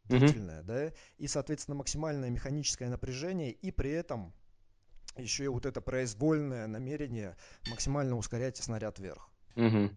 длительное, 0.05 0.59
угу. 0.59 0.67
да, 0.67 0.93
и, 1.17 1.27
соответственно, 1.27 1.75
максимальное 1.75 2.29
механическое 2.29 2.89
напряжение, 2.89 3.51
и 3.51 3.71
при 3.71 3.91
этом 3.91 4.33
еще 5.17 5.45
и 5.45 5.47
вот 5.47 5.65
это 5.65 5.81
произвольное 5.81 6.67
намерение 6.67 7.35
максимально 7.69 8.15
ускорять 8.17 8.57
снаряд 8.57 8.99
вверх. 8.99 9.29
Угу. 9.57 9.89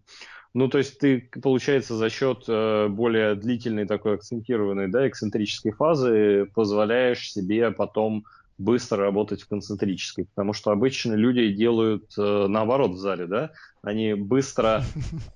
Ну, 0.54 0.68
то 0.68 0.78
есть 0.78 0.98
ты, 0.98 1.30
получается, 1.42 1.94
за 1.94 2.10
счет 2.10 2.44
э, 2.48 2.88
более 2.88 3.36
длительной 3.36 3.86
такой 3.86 4.14
акцентированной, 4.14 4.88
да, 4.88 5.06
эксцентрической 5.06 5.70
фазы 5.70 6.46
позволяешь 6.54 7.30
себе 7.30 7.70
потом 7.70 8.24
быстро 8.58 8.98
работать 8.98 9.42
в 9.42 9.48
концентрической, 9.48 10.26
потому 10.26 10.52
что 10.52 10.70
обычно 10.70 11.14
люди 11.14 11.52
делают 11.52 12.12
э, 12.18 12.46
наоборот 12.48 12.92
в 12.92 12.98
зале, 12.98 13.26
да, 13.26 13.52
они 13.82 14.14
быстро, 14.14 14.82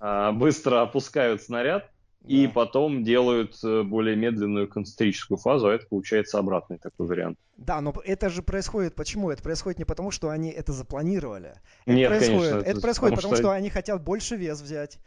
э, 0.01 0.33
быстро 0.35 0.83
опускают 0.83 1.43
снаряд, 1.43 1.91
и 2.25 2.47
потом 2.49 3.05
делают 3.05 3.63
э, 3.63 3.83
более 3.83 4.17
медленную 4.17 4.69
концентрическую 4.69 5.37
фазу, 5.37 5.69
а 5.69 5.75
это 5.75 5.87
получается 5.87 6.39
обратный 6.39 6.79
такой 6.79 7.07
вариант. 7.07 7.39
Да, 7.57 7.81
но 7.81 7.95
это 8.05 8.31
же 8.31 8.43
происходит 8.43 8.95
почему? 8.95 9.31
Это 9.31 9.43
происходит 9.43 9.79
не 9.79 9.85
потому, 9.85 10.11
что 10.11 10.31
они 10.31 10.51
это 10.51 10.73
запланировали. 10.73 11.55
Это 11.85 11.97
Нет, 11.97 12.09
происходит, 12.09 12.41
конечно. 12.41 12.59
Это, 12.61 12.71
это 12.71 12.81
происходит 12.81 13.17
потому, 13.17 13.35
что... 13.35 13.43
что 13.43 13.51
они 13.53 13.69
хотят 13.69 14.03
больше 14.03 14.37
вес 14.37 14.61
взять. 14.61 14.99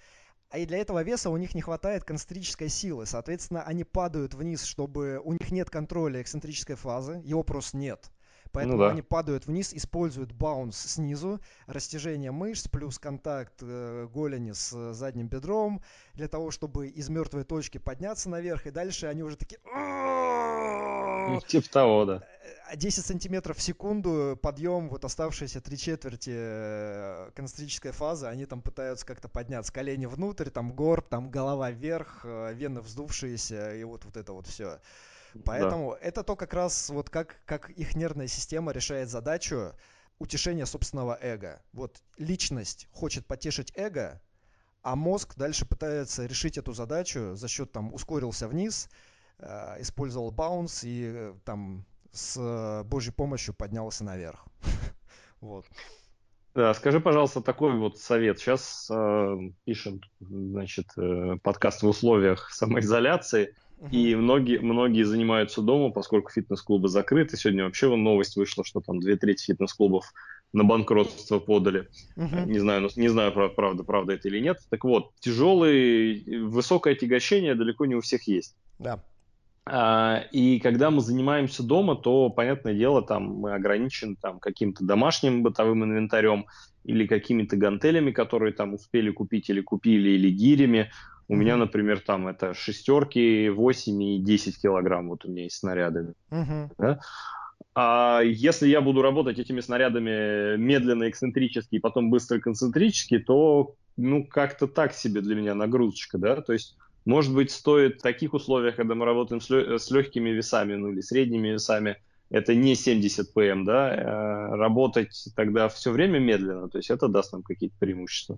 А 0.50 0.60
и 0.60 0.66
для 0.66 0.78
этого 0.78 1.04
веса 1.04 1.30
у 1.30 1.38
них 1.38 1.56
не 1.56 1.62
хватает 1.62 2.06
концентрической 2.06 2.70
силы. 2.70 3.06
Соответственно, 3.06 3.64
они 3.64 3.84
падают 3.84 4.34
вниз, 4.34 4.64
чтобы 4.64 5.20
у 5.24 5.34
них 5.34 5.52
нет 5.52 5.70
контроля 5.70 6.22
эксцентрической 6.22 6.76
фазы, 6.76 7.22
его 7.26 7.44
просто 7.44 7.78
нет. 7.78 8.12
Поэтому 8.52 8.78
ну, 8.78 8.84
да. 8.84 8.92
они 8.92 9.02
падают 9.02 9.48
вниз, 9.48 9.74
используют 9.74 10.32
баунс 10.32 10.78
снизу, 10.78 11.40
растяжение 11.66 12.32
мышц 12.32 12.68
плюс 12.68 13.00
контакт 13.00 13.56
э, 13.62 14.08
голени 14.14 14.52
с 14.52 14.74
э, 14.74 14.94
задним 14.94 15.28
бедром 15.28 15.82
для 16.14 16.28
того, 16.28 16.52
чтобы 16.52 16.88
из 16.88 17.10
мертвой 17.10 17.44
точки 17.44 17.78
подняться 17.78 18.30
наверх, 18.30 18.68
и 18.68 18.72
дальше 18.72 19.08
они 19.08 19.24
уже 19.24 19.38
такие... 19.38 19.60
Типа 21.48 21.70
того, 21.70 22.06
да. 22.06 22.24
10 22.76 23.00
э, 23.00 23.02
сантиметров 23.02 23.58
в 23.58 23.62
секунду 23.62 24.38
подъем, 24.42 24.90
вот 24.90 25.04
оставшиеся 25.04 25.62
три 25.62 25.78
четверти 25.78 26.32
э, 26.34 27.32
концентрической 27.36 27.92
фазы, 27.92 28.28
они 28.28 28.46
там 28.46 28.62
пытаются 28.62 29.06
как-то 29.06 29.28
подняться, 29.28 29.74
колени 29.74 30.06
внутрь, 30.06 30.50
там 30.50 30.74
горб, 30.74 31.08
там 31.10 31.30
голова 31.30 31.72
вверх, 31.72 32.24
вены 32.24 32.82
вздувшиеся, 32.82 33.76
и 33.76 33.84
вот, 33.84 34.06
вот 34.06 34.16
это 34.18 34.34
вот 34.34 34.48
все. 34.48 34.80
Поэтому 35.46 35.92
да. 35.92 36.08
это 36.08 36.24
то 36.24 36.36
как 36.36 36.54
раз 36.54 36.90
вот 36.90 37.10
как, 37.10 37.38
как 37.46 37.70
их 37.72 37.96
нервная 37.96 38.28
система 38.28 38.72
решает 38.72 39.10
задачу 39.10 39.74
утешения 40.20 40.66
собственного 40.66 41.18
эго. 41.22 41.62
Вот 41.74 42.02
личность 42.18 42.88
хочет 42.92 43.26
потешить 43.26 43.72
эго, 43.76 44.22
а 44.82 44.96
мозг 44.96 45.36
дальше 45.36 45.66
пытается 45.66 46.26
решить 46.26 46.58
эту 46.58 46.74
задачу 46.74 47.36
за 47.36 47.48
счет 47.48 47.72
там 47.72 47.94
ускорился 47.94 48.48
вниз, 48.48 48.90
э, 49.40 49.82
использовал 49.82 50.32
баунс 50.32 50.84
и 50.84 51.12
э, 51.14 51.34
там 51.46 51.86
с 52.12 52.84
божьей 52.86 53.14
помощью 53.14 53.54
поднялся 53.54 54.04
наверх. 54.04 54.46
Вот. 55.40 55.66
Да, 56.58 56.74
скажи, 56.74 57.00
пожалуйста, 57.00 57.42
такой 57.42 57.78
вот 57.78 58.00
совет. 58.00 58.40
Сейчас 58.40 58.90
э, 58.90 59.38
пишем, 59.64 60.02
значит, 60.20 60.88
э, 60.98 61.38
подкаст 61.44 61.84
в 61.84 61.88
условиях 61.88 62.50
самоизоляции, 62.52 63.54
uh-huh. 63.80 63.90
и 63.92 64.16
многие, 64.16 64.60
многие 64.60 65.04
занимаются 65.04 65.62
дома, 65.62 65.92
поскольку 65.92 66.32
фитнес-клубы 66.32 66.88
закрыты. 66.88 67.38
Сегодня 67.38 67.64
вообще 67.64 67.94
новость 67.96 68.36
вышла, 68.36 68.64
что 68.64 68.82
там 68.82 69.00
две 69.00 69.16
трети 69.16 69.46
фитнес-клубов 69.46 70.14
на 70.54 70.64
банкротство 70.64 71.40
подали. 71.40 71.88
Uh-huh. 72.16 72.46
Не 72.46 72.60
знаю, 72.60 72.90
не 72.96 73.08
знаю, 73.08 73.32
правда, 73.32 73.84
правда 73.84 74.14
это 74.14 74.28
или 74.28 74.40
нет. 74.40 74.60
Так 74.70 74.84
вот, 74.84 75.12
тяжелые, 75.20 76.46
высокое 76.46 76.94
отягощение 76.94 77.56
далеко 77.56 77.86
не 77.86 77.96
у 77.96 78.02
всех 78.02 78.28
есть. 78.28 78.56
Да. 78.80 79.04
А, 79.70 80.24
и 80.32 80.60
когда 80.60 80.92
мы 80.92 81.02
занимаемся 81.02 81.64
дома, 81.64 81.96
то, 81.96 82.30
понятное 82.30 82.74
дело, 82.74 83.02
там 83.02 83.24
мы 83.24 83.54
ограничены 83.54 84.16
там, 84.22 84.40
каким-то 84.40 84.86
домашним 84.86 85.44
бытовым 85.44 85.84
инвентарем 85.84 86.46
или 86.86 87.06
какими-то 87.06 87.58
гантелями, 87.58 88.12
которые 88.12 88.54
там 88.54 88.74
успели 88.74 89.12
купить 89.12 89.50
или 89.50 89.62
купили, 89.62 90.12
или 90.12 90.30
гирями. 90.30 90.90
У 91.30 91.36
меня, 91.36 91.58
например, 91.58 92.00
там 92.00 92.28
это 92.28 92.54
шестерки, 92.54 93.50
8 93.50 94.02
и 94.04 94.20
10 94.20 94.62
килограмм, 94.62 95.10
вот 95.10 95.26
у 95.26 95.30
меня 95.30 95.44
есть 95.44 95.58
снаряды. 95.58 96.14
Mm-hmm. 96.32 96.70
Да? 96.78 97.00
А 97.76 98.22
если 98.24 98.68
я 98.68 98.82
буду 98.82 99.02
работать 99.02 99.38
этими 99.38 99.60
снарядами 99.60 100.58
медленно, 100.58 101.10
эксцентрически 101.10 101.76
и 101.76 101.80
потом 101.80 102.10
быстро 102.10 102.40
концентрически, 102.40 103.20
то 103.20 103.76
ну 103.98 104.26
как-то 104.26 104.68
так 104.68 104.94
себе 104.94 105.22
для 105.22 105.36
меня 105.36 105.54
нагрузочка, 105.54 106.18
да, 106.18 106.42
то 106.42 106.54
есть 106.54 106.78
может 107.08 107.34
быть, 107.34 107.52
стоит 107.52 108.00
в 108.00 108.02
таких 108.02 108.34
условиях, 108.34 108.76
когда 108.76 108.94
мы 108.94 109.06
работаем 109.06 109.40
с, 109.40 109.50
лё- 109.50 109.78
с 109.78 109.90
легкими 109.92 110.30
весами, 110.30 110.76
ну 110.76 110.92
или 110.92 111.00
средними 111.00 111.48
весами, 111.48 111.96
это 112.30 112.54
не 112.54 112.76
70 112.76 113.34
ПМ, 113.34 113.64
да, 113.64 113.96
э, 113.96 114.56
работать 114.58 115.30
тогда 115.34 115.70
все 115.70 115.92
время 115.92 116.20
медленно, 116.20 116.68
то 116.68 116.78
есть 116.78 116.90
это 116.90 117.08
даст 117.08 117.32
нам 117.32 117.44
какие-то 117.44 117.76
преимущества. 117.80 118.38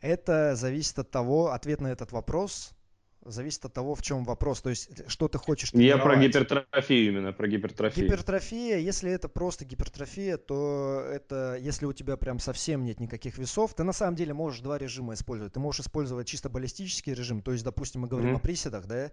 Это 0.00 0.54
зависит 0.56 0.98
от 0.98 1.10
того, 1.10 1.52
ответ 1.52 1.80
на 1.80 1.88
этот 1.88 2.12
вопрос 2.12 2.76
зависит 3.26 3.64
от 3.64 3.72
того, 3.72 3.94
в 3.94 4.02
чем 4.02 4.24
вопрос. 4.24 4.62
То 4.62 4.70
есть, 4.70 4.88
что 5.08 5.28
ты 5.28 5.38
хочешь 5.38 5.70
тренировать. 5.70 6.04
Я 6.04 6.04
про 6.04 6.16
гипертрофию 6.16 7.08
именно, 7.08 7.32
про 7.32 7.48
гипертрофию. 7.48 8.06
Гипертрофия, 8.06 8.78
если 8.78 9.10
это 9.10 9.28
просто 9.28 9.64
гипертрофия, 9.64 10.36
то 10.36 11.04
это, 11.12 11.56
если 11.60 11.86
у 11.86 11.92
тебя 11.92 12.16
прям 12.16 12.38
совсем 12.38 12.84
нет 12.84 13.00
никаких 13.00 13.38
весов, 13.38 13.74
ты 13.74 13.84
на 13.84 13.92
самом 13.92 14.16
деле 14.16 14.34
можешь 14.34 14.60
два 14.60 14.78
режима 14.78 15.14
использовать. 15.14 15.52
Ты 15.52 15.60
можешь 15.60 15.80
использовать 15.80 16.26
чисто 16.26 16.48
баллистический 16.48 17.14
режим, 17.14 17.42
то 17.42 17.52
есть, 17.52 17.64
допустим, 17.64 18.02
мы 18.02 18.08
говорим 18.08 18.34
mm-hmm. 18.34 18.38
о 18.38 18.40
приседах, 18.40 18.86
да, 18.86 19.10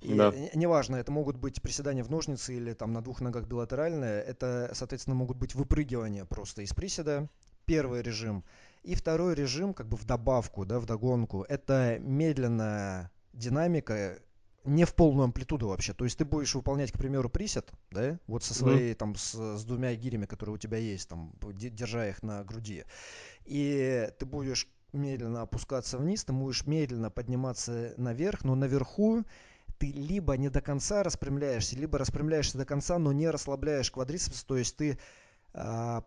и 0.00 0.14
да. 0.14 0.32
неважно, 0.54 0.96
это 0.96 1.10
могут 1.10 1.36
быть 1.36 1.60
приседания 1.60 2.04
в 2.04 2.10
ножницы 2.10 2.54
или 2.54 2.72
там 2.72 2.92
на 2.92 3.02
двух 3.02 3.20
ногах 3.20 3.46
билатеральные, 3.46 4.22
это, 4.22 4.70
соответственно, 4.74 5.16
могут 5.16 5.36
быть 5.36 5.54
выпрыгивания 5.54 6.24
просто 6.24 6.62
из 6.62 6.72
приседа. 6.72 7.28
Первый 7.64 8.00
режим. 8.00 8.44
И 8.82 8.94
второй 8.94 9.34
режим, 9.34 9.74
как 9.74 9.88
бы 9.88 9.96
в 9.96 10.04
добавку, 10.04 10.64
да, 10.64 10.78
в 10.78 10.86
догонку, 10.86 11.44
это 11.48 11.98
медленная 12.00 13.10
динамика 13.32 14.18
не 14.64 14.84
в 14.84 14.94
полную 14.94 15.24
амплитуду 15.24 15.68
вообще. 15.68 15.94
То 15.94 16.04
есть 16.04 16.18
ты 16.18 16.24
будешь 16.24 16.54
выполнять, 16.54 16.92
к 16.92 16.98
примеру, 16.98 17.30
присед, 17.30 17.70
да, 17.90 18.18
вот 18.26 18.44
со 18.44 18.54
своей, 18.54 18.92
mm-hmm. 18.92 18.96
там, 18.96 19.14
с, 19.14 19.58
с 19.58 19.64
двумя 19.64 19.94
гирями, 19.94 20.26
которые 20.26 20.54
у 20.56 20.58
тебя 20.58 20.78
есть, 20.78 21.08
там, 21.08 21.32
держа 21.52 22.08
их 22.08 22.22
на 22.22 22.44
груди. 22.44 22.84
И 23.44 24.10
ты 24.18 24.26
будешь 24.26 24.68
медленно 24.92 25.42
опускаться 25.42 25.98
вниз, 25.98 26.24
ты 26.24 26.32
будешь 26.32 26.66
медленно 26.66 27.10
подниматься 27.10 27.94
наверх, 27.96 28.44
но 28.44 28.54
наверху 28.54 29.24
ты 29.78 29.92
либо 29.92 30.36
не 30.36 30.48
до 30.48 30.60
конца 30.60 31.02
распрямляешься, 31.02 31.76
либо 31.76 31.98
распрямляешься 31.98 32.58
до 32.58 32.64
конца, 32.64 32.98
но 32.98 33.12
не 33.12 33.30
расслабляешь 33.30 33.90
квадрицепс, 33.90 34.44
то 34.44 34.56
есть 34.56 34.76
ты 34.76 34.98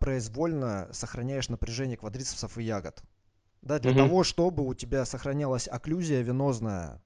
произвольно 0.00 0.88
сохраняешь 0.92 1.48
напряжение 1.48 1.96
квадрицепсов 1.96 2.58
и 2.58 2.62
ягод. 2.62 3.02
Да, 3.62 3.78
для 3.78 3.92
mm-hmm. 3.92 3.96
того, 3.96 4.24
чтобы 4.24 4.66
у 4.66 4.74
тебя 4.74 5.04
сохранялась 5.04 5.68
окклюзия 5.68 6.22
венозная, 6.22 7.00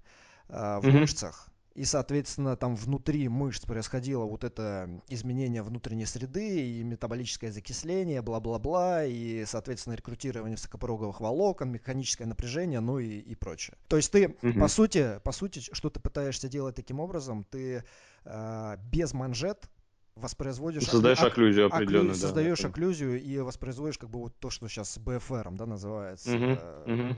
а, 0.48 0.80
в 0.80 0.86
mm-hmm. 0.86 1.00
мышцах. 1.00 1.48
И, 1.74 1.84
соответственно, 1.84 2.56
там 2.56 2.74
внутри 2.74 3.28
мышц 3.28 3.66
происходило 3.66 4.24
вот 4.24 4.44
это 4.44 4.88
изменение 5.08 5.62
внутренней 5.62 6.06
среды 6.06 6.66
и 6.66 6.82
метаболическое 6.82 7.52
закисление, 7.52 8.22
бла-бла-бла, 8.22 9.04
и, 9.04 9.44
соответственно, 9.44 9.92
рекрутирование 9.92 10.56
высокопороговых 10.56 11.20
волокон, 11.20 11.70
механическое 11.70 12.24
напряжение, 12.24 12.80
ну 12.80 12.98
и, 12.98 13.18
и 13.18 13.34
прочее. 13.34 13.76
То 13.88 13.96
есть 13.96 14.10
ты, 14.10 14.24
mm-hmm. 14.24 14.58
по 14.58 14.68
сути, 14.68 15.20
по 15.22 15.32
сути, 15.32 15.58
что 15.58 15.90
ты 15.90 16.00
пытаешься 16.00 16.48
делать 16.48 16.76
таким 16.76 16.98
образом, 16.98 17.44
ты 17.44 17.84
э, 18.24 18.76
без 18.90 19.12
манжет 19.12 19.68
воспроизводишь... 20.16 20.84
Создаешь 20.84 21.20
ок- 21.20 21.28
окклюзию 21.28 21.66
определенную, 21.66 22.12
окклю... 22.12 22.20
да. 22.20 22.26
Создаешь 22.26 22.64
окклюзию 22.64 23.22
и 23.22 23.38
воспроизводишь 23.38 23.98
как 23.98 24.10
бы 24.10 24.18
вот 24.20 24.32
то, 24.38 24.50
что 24.50 24.68
сейчас 24.68 24.98
БФР, 24.98 25.50
да, 25.52 25.66
называется. 25.66 26.30
Mm-hmm. 26.30 26.86
Mm-hmm. 26.86 27.16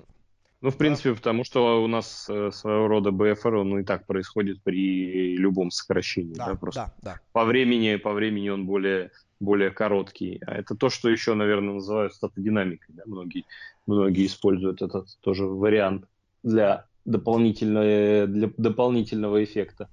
Ну, 0.60 0.70
в 0.70 0.76
принципе, 0.76 1.14
потому 1.14 1.44
что 1.44 1.84
у 1.84 1.86
нас 1.86 2.26
э, 2.28 2.50
своего 2.50 2.88
рода 2.88 3.12
БФР, 3.12 3.54
он 3.54 3.78
и 3.78 3.84
так 3.84 4.06
происходит 4.06 4.60
при 4.62 5.36
любом 5.36 5.70
сокращении. 5.70 6.34
Да, 6.34 6.46
да, 6.46 6.54
просто 6.56 6.92
да, 7.00 7.12
да. 7.12 7.20
По 7.32 7.44
времени, 7.44 7.94
по 7.94 8.12
времени 8.12 8.48
он 8.48 8.66
более, 8.66 9.12
более 9.38 9.70
короткий. 9.70 10.40
А 10.44 10.54
это 10.56 10.74
то, 10.74 10.90
что 10.90 11.08
еще, 11.08 11.34
наверное, 11.34 11.74
называют 11.74 12.12
статодинамикой. 12.12 12.92
Да? 12.96 13.04
Многие, 13.06 13.44
многие 13.86 14.26
используют 14.26 14.82
этот 14.82 15.16
тоже 15.20 15.44
вариант 15.44 16.06
для 16.42 16.86
дополнительного, 17.04 18.26
для 18.26 18.50
дополнительного 18.56 19.44
эффекта. 19.44 19.88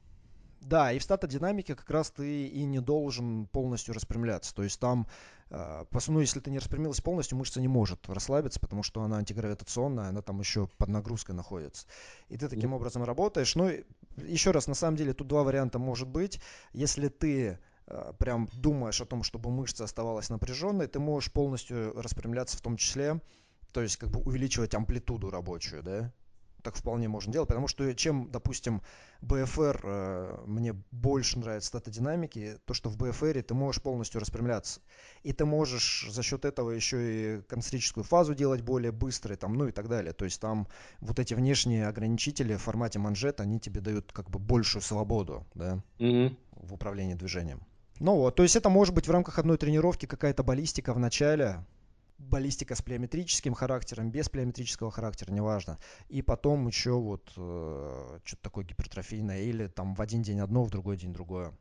Да, 0.65 0.91
и 0.91 0.97
в 0.97 1.03
статодинамике 1.03 1.75
как 1.75 1.87
раз 1.91 2.09
ты 2.09 2.47
и 2.47 2.65
не 2.65 2.79
должен 2.79 3.45
полностью 3.45 3.93
распрямляться. 3.93 4.53
То 4.55 4.63
есть 4.63 4.79
там 4.79 5.07
а, 5.51 5.85
ну, 6.07 6.19
если 6.19 6.39
ты 6.39 6.49
не 6.49 6.57
распрямилась 6.57 7.01
полностью, 7.01 7.37
мышца 7.37 7.61
не 7.61 7.67
может 7.67 8.09
расслабиться, 8.09 8.59
потому 8.59 8.81
что 8.81 9.03
она 9.03 9.17
антигравитационная, 9.17 10.09
она 10.09 10.23
там 10.23 10.39
еще 10.39 10.67
под 10.77 10.89
нагрузкой 10.89 11.35
находится. 11.35 11.85
И 12.29 12.37
ты 12.37 12.49
таким 12.49 12.73
образом 12.73 13.03
работаешь. 13.03 13.55
Но 13.55 13.69
еще 14.17 14.49
раз, 14.49 14.65
на 14.65 14.73
самом 14.73 14.97
деле, 14.97 15.13
тут 15.13 15.27
два 15.27 15.43
варианта 15.43 15.77
может 15.77 16.07
быть. 16.07 16.41
Если 16.73 17.09
ты 17.09 17.59
а, 17.85 18.13
прям 18.13 18.49
думаешь 18.53 19.01
о 19.01 19.05
том, 19.05 19.21
чтобы 19.21 19.51
мышца 19.51 19.83
оставалась 19.83 20.29
напряженной, 20.29 20.87
ты 20.87 20.97
можешь 20.97 21.31
полностью 21.31 21.93
распрямляться 21.93 22.57
в 22.57 22.61
том 22.61 22.75
числе, 22.77 23.21
то 23.71 23.81
есть 23.81 23.97
как 23.97 24.09
бы 24.09 24.19
увеличивать 24.19 24.73
амплитуду 24.73 25.29
рабочую, 25.29 25.83
да, 25.83 26.11
так 26.65 26.75
вполне 26.75 27.07
можно 27.07 27.31
делать, 27.31 27.47
потому 27.47 27.67
что 27.67 27.93
чем, 27.93 28.29
допустим, 28.31 28.81
BFR 29.21 29.79
э, 29.83 30.43
мне 30.47 30.73
больше 30.91 31.39
нравится 31.39 31.69
статодинамики, 31.69 32.57
то, 32.65 32.73
что 32.73 32.89
в 32.89 32.97
BFR 32.97 33.41
ты 33.43 33.53
можешь 33.53 33.81
полностью 33.81 34.19
распрямляться. 34.19 34.81
И 35.21 35.31
ты 35.31 35.45
можешь 35.45 36.07
за 36.09 36.23
счет 36.23 36.43
этого 36.43 36.71
еще 36.71 37.37
и 37.37 37.41
концентрическую 37.43 38.03
фазу 38.03 38.33
делать 38.33 38.61
более 38.61 38.91
быстрой, 38.91 39.37
там, 39.37 39.53
ну 39.53 39.67
и 39.67 39.71
так 39.71 39.87
далее. 39.87 40.11
То 40.11 40.25
есть 40.25 40.41
там 40.41 40.67
вот 41.01 41.19
эти 41.19 41.35
внешние 41.35 41.87
ограничители 41.87 42.55
в 42.55 42.63
формате 42.63 42.97
манжет, 42.97 43.39
они 43.39 43.59
тебе 43.59 43.79
дают 43.79 44.11
как 44.11 44.29
бы 44.31 44.39
большую 44.39 44.81
свободу, 44.81 45.45
да, 45.53 45.83
mm-hmm. 45.99 46.35
в 46.51 46.73
управлении 46.73 47.13
движением. 47.13 47.61
Ну 47.99 48.15
вот, 48.15 48.35
то 48.35 48.43
есть 48.43 48.55
это 48.55 48.69
может 48.69 48.93
быть 48.93 49.07
в 49.07 49.11
рамках 49.11 49.37
одной 49.39 49.57
тренировки 49.57 50.07
какая-то 50.07 50.43
баллистика 50.43 50.93
в 50.93 50.99
начале, 50.99 51.63
баллистика 52.17 52.75
с 52.75 52.81
плеометрическим 52.81 53.53
характером, 53.53 54.11
без 54.11 54.29
плеометрического 54.29 54.91
характера, 54.91 55.31
неважно. 55.31 55.77
И 56.09 56.21
потом 56.21 56.67
еще 56.67 56.91
вот 56.91 57.31
э, 57.37 58.19
что-то 58.23 58.43
такое 58.43 58.65
гипертрофийное, 58.65 59.41
или 59.41 59.67
там 59.67 59.95
в 59.95 60.01
один 60.01 60.21
день 60.21 60.39
одно, 60.39 60.63
в 60.63 60.69
другой 60.69 60.97
день 60.97 61.13
другое. 61.13 61.53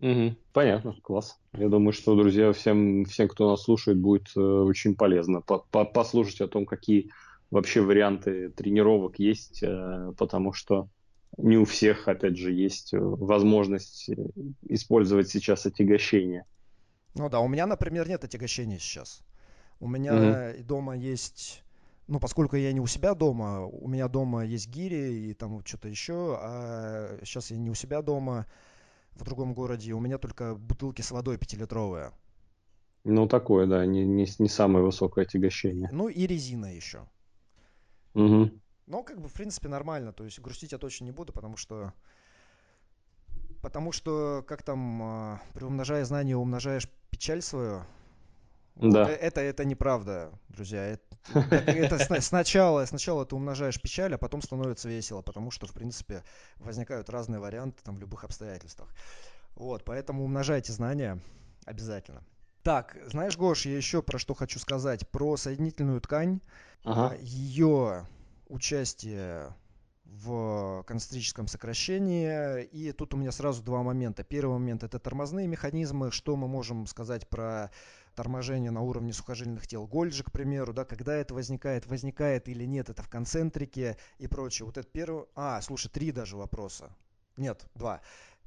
Угу, 0.00 0.36
понятно, 0.52 0.96
класс. 1.02 1.38
Я 1.52 1.68
думаю, 1.68 1.92
что, 1.92 2.16
друзья, 2.16 2.52
всем, 2.52 3.04
всем 3.04 3.28
кто 3.28 3.50
нас 3.50 3.62
слушает, 3.62 3.98
будет 3.98 4.30
э, 4.36 4.40
очень 4.40 4.96
полезно 4.96 5.40
по 5.40 5.64
-по 5.70 5.84
послушать 5.84 6.40
о 6.40 6.48
том, 6.48 6.66
какие 6.66 7.10
вообще 7.50 7.82
варианты 7.82 8.50
тренировок 8.50 9.18
есть, 9.18 9.62
э, 9.62 10.12
потому 10.18 10.52
что 10.52 10.88
не 11.38 11.56
у 11.56 11.64
всех, 11.64 12.08
опять 12.08 12.36
же, 12.36 12.52
есть 12.52 12.92
э, 12.92 12.98
возможность 12.98 14.08
э, 14.08 14.14
использовать 14.68 15.28
сейчас 15.28 15.66
отягощение. 15.66 16.44
Ну 17.14 17.28
да, 17.28 17.40
у 17.40 17.48
меня, 17.48 17.66
например, 17.66 18.08
нет 18.08 18.24
отягощения 18.24 18.78
сейчас. 18.78 19.22
У 19.82 19.88
меня 19.88 20.12
mm-hmm. 20.12 20.62
дома 20.62 20.96
есть, 20.96 21.64
ну, 22.06 22.20
поскольку 22.20 22.54
я 22.54 22.72
не 22.72 22.78
у 22.78 22.86
себя 22.86 23.16
дома, 23.16 23.66
у 23.66 23.88
меня 23.88 24.06
дома 24.06 24.44
есть 24.44 24.68
гири 24.68 25.30
и 25.30 25.34
там 25.34 25.60
что-то 25.66 25.88
еще, 25.88 26.38
а 26.40 27.18
сейчас 27.24 27.50
я 27.50 27.56
не 27.56 27.68
у 27.68 27.74
себя 27.74 28.00
дома, 28.00 28.46
в 29.14 29.24
другом 29.24 29.54
городе, 29.54 29.92
у 29.92 29.98
меня 29.98 30.18
только 30.18 30.54
бутылки 30.54 31.02
с 31.02 31.10
водой 31.10 31.36
пятилитровые. 31.36 32.12
Ну, 33.02 33.26
такое, 33.26 33.66
да, 33.66 33.84
не, 33.84 34.04
не, 34.04 34.24
не 34.38 34.48
самое 34.48 34.84
высокое 34.84 35.24
отягощение. 35.24 35.88
Ну, 35.90 36.08
и 36.08 36.28
резина 36.28 36.72
еще. 36.72 37.00
Угу. 38.14 38.50
Ну, 38.86 39.02
как 39.02 39.20
бы, 39.20 39.28
в 39.28 39.32
принципе, 39.32 39.68
нормально. 39.68 40.12
То 40.12 40.22
есть 40.24 40.38
грустить 40.38 40.70
я 40.70 40.78
точно 40.78 41.06
не 41.06 41.10
буду, 41.10 41.32
потому 41.32 41.56
что... 41.56 41.92
Потому 43.60 43.90
что, 43.90 44.44
как 44.46 44.62
там, 44.62 45.02
а, 45.02 45.40
приумножая 45.54 46.04
знания, 46.04 46.36
умножаешь 46.36 46.88
печаль 47.10 47.42
свою. 47.42 47.82
Да. 48.76 49.04
Вот, 49.04 49.10
это, 49.10 49.40
это 49.40 49.64
неправда, 49.64 50.32
друзья. 50.48 50.84
Это, 50.86 51.56
это 51.66 52.20
сначала, 52.20 52.84
сначала 52.86 53.26
ты 53.26 53.34
умножаешь 53.34 53.80
печаль, 53.80 54.14
а 54.14 54.18
потом 54.18 54.42
становится 54.42 54.88
весело, 54.88 55.22
потому 55.22 55.50
что, 55.50 55.66
в 55.66 55.72
принципе, 55.72 56.24
возникают 56.56 57.10
разные 57.10 57.40
варианты 57.40 57.82
там 57.82 57.96
в 57.96 58.00
любых 58.00 58.24
обстоятельствах. 58.24 58.88
Вот, 59.54 59.84
поэтому 59.84 60.24
умножайте 60.24 60.72
знания 60.72 61.20
обязательно. 61.66 62.22
Так, 62.62 62.96
знаешь, 63.06 63.36
Гош, 63.36 63.66
я 63.66 63.76
еще 63.76 64.02
про 64.02 64.18
что 64.18 64.34
хочу 64.34 64.58
сказать. 64.58 65.08
Про 65.10 65.36
соединительную 65.36 66.00
ткань, 66.00 66.40
ага. 66.84 67.16
ее 67.20 68.06
участие 68.48 69.54
в 70.04 70.84
концентрическом 70.86 71.48
сокращении. 71.48 72.64
И 72.64 72.92
тут 72.92 73.14
у 73.14 73.16
меня 73.16 73.32
сразу 73.32 73.62
два 73.62 73.82
момента. 73.82 74.22
Первый 74.22 74.52
момент 74.52 74.84
это 74.84 74.98
тормозные 74.98 75.48
механизмы. 75.48 76.12
Что 76.12 76.36
мы 76.36 76.46
можем 76.46 76.86
сказать 76.86 77.28
про 77.28 77.70
торможение 78.14 78.70
на 78.70 78.80
уровне 78.80 79.12
сухожильных 79.12 79.66
тел 79.66 79.86
Гольджи, 79.86 80.22
к 80.24 80.32
примеру, 80.32 80.72
да, 80.72 80.84
когда 80.84 81.14
это 81.14 81.34
возникает, 81.34 81.86
возникает 81.86 82.48
или 82.48 82.64
нет 82.64 82.90
это 82.90 83.02
в 83.02 83.08
концентрике 83.08 83.96
и 84.18 84.26
прочее. 84.26 84.66
Вот 84.66 84.78
это 84.78 84.88
первый... 84.90 85.26
А, 85.34 85.60
слушай, 85.60 85.88
три 85.88 86.12
даже 86.12 86.36
вопроса. 86.36 86.94
Нет, 87.36 87.66
два. 87.74 88.00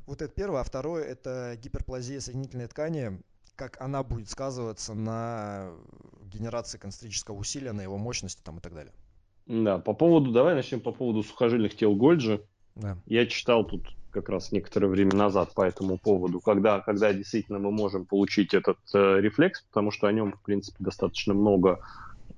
Вот 0.06 0.22
это 0.22 0.34
первое, 0.34 0.62
а 0.62 0.64
второе 0.64 1.04
это 1.04 1.58
гиперплазия 1.62 2.20
соединительной 2.20 2.68
ткани, 2.68 3.22
как 3.56 3.82
она 3.82 4.04
будет 4.04 4.30
сказываться 4.30 4.94
на 4.94 5.72
генерации 6.26 6.78
концентрического 6.78 7.36
усилия, 7.36 7.72
на 7.72 7.82
его 7.82 7.98
мощности 7.98 8.42
там 8.44 8.58
и 8.60 8.62
так 8.62 8.74
далее. 8.74 8.94
Да, 9.48 9.78
по 9.80 9.94
поводу, 9.94 10.32
давай 10.32 10.56
начнем 10.56 10.82
по 10.82 10.92
поводу 10.92 11.24
сухожильных 11.24 11.76
тел 11.76 11.96
Гольджи. 11.96 12.46
Да. 12.76 12.98
Я 13.06 13.26
читал 13.26 13.64
тут 13.66 13.84
как 14.12 14.30
раз 14.30 14.52
некоторое 14.52 14.88
время 14.88 15.14
назад 15.14 15.54
по 15.54 15.64
этому 15.64 15.98
поводу, 15.98 16.40
когда, 16.40 16.80
когда 16.80 17.14
действительно 17.14 17.60
мы 17.60 17.72
можем 17.72 18.06
получить 18.06 18.54
этот 18.54 18.78
э, 18.94 19.20
рефлекс, 19.20 19.62
потому 19.64 19.92
что 19.92 20.08
о 20.08 20.12
нем, 20.14 20.32
в 20.32 20.42
принципе, 20.42 20.78
достаточно 20.80 21.34
много 21.34 21.80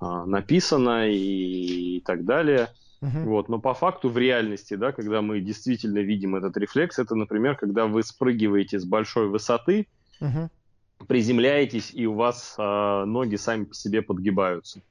э, 0.02 0.24
написано 0.26 1.08
и, 1.08 1.98
и 1.98 2.02
так 2.02 2.26
далее. 2.26 2.70
Uh-huh. 3.00 3.26
Вот, 3.26 3.48
но 3.48 3.60
по 3.60 3.76
факту 3.76 4.10
в 4.10 4.18
реальности, 4.18 4.74
да, 4.74 4.92
когда 4.92 5.22
мы 5.22 5.40
действительно 5.40 6.00
видим 6.00 6.36
этот 6.36 6.58
рефлекс, 6.58 6.98
это, 6.98 7.14
например, 7.14 7.56
когда 7.56 7.86
вы 7.86 8.02
спрыгиваете 8.02 8.80
с 8.80 8.86
большой 8.86 9.28
высоты, 9.28 9.88
uh-huh. 10.20 10.50
приземляетесь 11.08 11.92
и 11.94 12.08
у 12.08 12.14
вас 12.14 12.56
э, 12.58 13.04
ноги 13.06 13.36
сами 13.36 13.66
по 13.66 13.76
себе 13.76 14.02
подгибаются. 14.02 14.82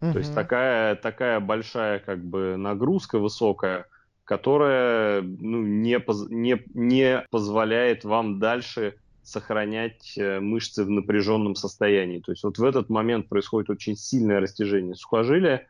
Uh-huh. 0.00 0.14
То 0.14 0.18
есть 0.18 0.34
такая, 0.34 0.94
такая 0.96 1.40
большая 1.40 1.98
как 1.98 2.24
бы 2.24 2.56
нагрузка 2.56 3.18
высокая, 3.18 3.84
которая 4.30 5.22
ну, 5.22 5.60
не, 5.60 5.98
поз- 5.98 6.30
не, 6.30 6.62
не 6.72 7.26
позволяет 7.32 8.04
вам 8.04 8.38
дальше 8.38 8.94
сохранять 9.24 10.16
э, 10.16 10.38
мышцы 10.38 10.84
в 10.84 10.88
напряженном 10.88 11.56
состоянии. 11.56 12.20
То 12.20 12.30
есть 12.30 12.44
вот 12.44 12.56
в 12.56 12.62
этот 12.62 12.90
момент 12.90 13.28
происходит 13.28 13.70
очень 13.70 13.96
сильное 13.96 14.38
растяжение 14.38 14.94
сухожилия, 14.94 15.66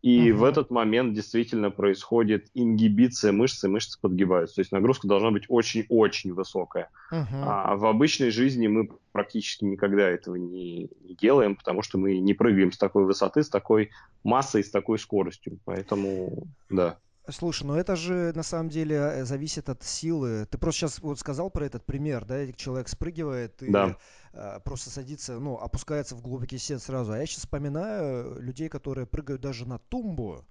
и 0.00 0.30
угу. 0.30 0.42
в 0.42 0.44
этот 0.44 0.70
момент 0.70 1.12
действительно 1.12 1.72
происходит 1.72 2.46
ингибиция 2.54 3.32
мышцы, 3.32 3.66
мышцы 3.68 3.98
подгибаются. 4.00 4.54
То 4.56 4.60
есть 4.60 4.70
нагрузка 4.70 5.08
должна 5.08 5.32
быть 5.32 5.46
очень-очень 5.48 6.34
высокая. 6.34 6.90
Угу. 7.10 7.42
А 7.42 7.74
в 7.74 7.84
обычной 7.84 8.30
жизни 8.30 8.68
мы 8.68 8.90
практически 9.10 9.64
никогда 9.64 10.08
этого 10.08 10.36
не, 10.36 10.88
не 11.02 11.16
делаем, 11.16 11.56
потому 11.56 11.82
что 11.82 11.98
мы 11.98 12.20
не 12.20 12.32
прыгаем 12.32 12.70
с 12.70 12.78
такой 12.78 13.06
высоты, 13.06 13.42
с 13.42 13.48
такой 13.48 13.90
массой, 14.22 14.62
с 14.62 14.70
такой 14.70 15.00
скоростью. 15.00 15.58
Поэтому, 15.64 16.44
да. 16.70 16.98
Слушай, 17.28 17.64
ну 17.64 17.74
это 17.74 17.96
же 17.96 18.32
на 18.34 18.42
самом 18.42 18.68
деле 18.68 18.96
э, 18.96 19.24
зависит 19.24 19.70
от 19.70 19.82
силы. 19.82 20.46
Ты 20.50 20.58
просто 20.58 20.80
сейчас 20.80 20.98
вот 21.00 21.18
сказал 21.18 21.50
про 21.50 21.64
этот 21.64 21.84
пример, 21.84 22.26
да, 22.26 22.52
человек 22.52 22.88
спрыгивает 22.88 23.62
и 23.62 23.70
да. 23.70 23.96
э, 24.34 24.60
просто 24.62 24.90
садится, 24.90 25.38
ну, 25.38 25.56
опускается 25.56 26.16
в 26.16 26.20
глубокий 26.20 26.58
сет 26.58 26.82
сразу. 26.82 27.12
А 27.12 27.18
я 27.18 27.24
сейчас 27.24 27.40
вспоминаю 27.40 28.38
людей, 28.40 28.68
которые 28.68 29.06
прыгают 29.06 29.40
даже 29.40 29.66
на 29.66 29.78
тумбу, 29.78 30.44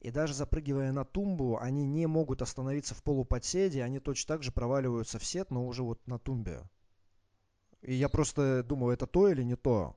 и 0.00 0.10
даже 0.10 0.32
запрыгивая 0.32 0.92
на 0.92 1.04
тумбу, 1.04 1.58
они 1.60 1.84
не 1.84 2.06
могут 2.06 2.40
остановиться 2.40 2.94
в 2.94 3.02
полуподседе, 3.02 3.82
они 3.82 4.00
точно 4.00 4.34
так 4.34 4.42
же 4.42 4.50
проваливаются 4.50 5.18
в 5.18 5.24
сет, 5.24 5.50
но 5.50 5.66
уже 5.66 5.82
вот 5.82 5.98
на 6.06 6.18
тумбе. 6.18 6.60
И 7.82 7.94
я 7.94 8.08
просто 8.08 8.62
думаю, 8.62 8.94
это 8.94 9.06
то 9.06 9.28
или 9.28 9.42
не 9.42 9.56
то? 9.56 9.94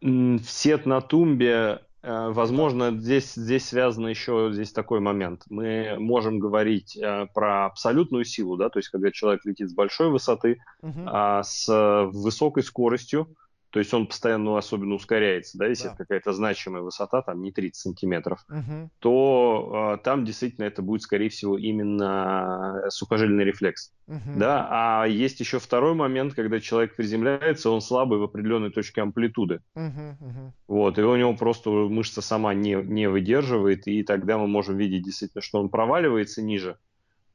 В 0.00 0.44
сет 0.44 0.86
на 0.86 1.00
тумбе 1.00 1.82
возможно, 2.08 2.90
здесь, 2.96 3.34
здесь 3.34 3.68
связано 3.68 4.08
еще 4.08 4.50
здесь 4.52 4.72
такой 4.72 5.00
момент. 5.00 5.42
Мы 5.50 5.96
можем 5.98 6.38
говорить 6.38 6.96
э, 6.96 7.26
про 7.34 7.66
абсолютную 7.66 8.24
силу, 8.24 8.56
да, 8.56 8.70
то 8.70 8.78
есть 8.78 8.88
когда 8.88 9.10
человек 9.10 9.44
летит 9.44 9.68
с 9.70 9.74
большой 9.74 10.10
высоты, 10.10 10.62
угу. 10.80 11.00
а, 11.06 11.42
с 11.42 11.68
высокой 12.12 12.62
скоростью, 12.62 13.28
то 13.70 13.80
есть 13.80 13.92
он 13.92 14.06
постоянно 14.06 14.44
ну, 14.44 14.56
особенно 14.56 14.94
ускоряется, 14.94 15.58
да, 15.58 15.66
если 15.66 15.84
да. 15.84 15.90
это 15.90 15.98
какая-то 15.98 16.32
значимая 16.32 16.82
высота, 16.82 17.20
там 17.20 17.42
не 17.42 17.52
30 17.52 17.76
сантиметров, 17.76 18.44
угу. 18.48 18.90
то 18.98 19.96
э, 19.98 20.04
там 20.04 20.24
действительно 20.24 20.64
это 20.64 20.80
будет, 20.80 21.02
скорее 21.02 21.28
всего, 21.28 21.58
именно 21.58 22.84
сухожильный 22.88 23.44
рефлекс. 23.44 23.92
Угу. 24.06 24.38
Да, 24.38 24.66
а 24.70 25.06
есть 25.06 25.40
еще 25.40 25.58
второй 25.58 25.94
момент, 25.94 26.32
когда 26.32 26.60
человек 26.60 26.96
приземляется, 26.96 27.70
он 27.70 27.82
слабый 27.82 28.18
в 28.18 28.22
определенной 28.22 28.70
точке 28.70 29.02
амплитуды. 29.02 29.60
Угу, 29.74 30.16
угу. 30.20 30.52
Вот, 30.66 30.98
и 30.98 31.02
у 31.02 31.16
него 31.16 31.34
просто 31.34 31.68
мышца 31.68 32.22
сама 32.22 32.54
не, 32.54 32.74
не 32.74 33.08
выдерживает, 33.08 33.86
и 33.86 34.02
тогда 34.02 34.38
мы 34.38 34.46
можем 34.46 34.78
видеть 34.78 35.04
действительно, 35.04 35.42
что 35.42 35.60
он 35.60 35.68
проваливается 35.68 36.40
ниже. 36.40 36.78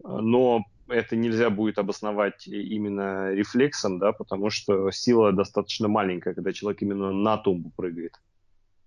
Но 0.03 0.63
это 0.93 1.15
нельзя 1.15 1.49
будет 1.49 1.77
обосновать 1.77 2.47
именно 2.47 3.33
рефлексом, 3.33 3.99
да, 3.99 4.11
потому 4.11 4.49
что 4.49 4.91
сила 4.91 5.31
достаточно 5.31 5.87
маленькая, 5.87 6.33
когда 6.33 6.53
человек 6.53 6.81
именно 6.81 7.11
на 7.11 7.37
тумбу 7.37 7.71
прыгает. 7.75 8.19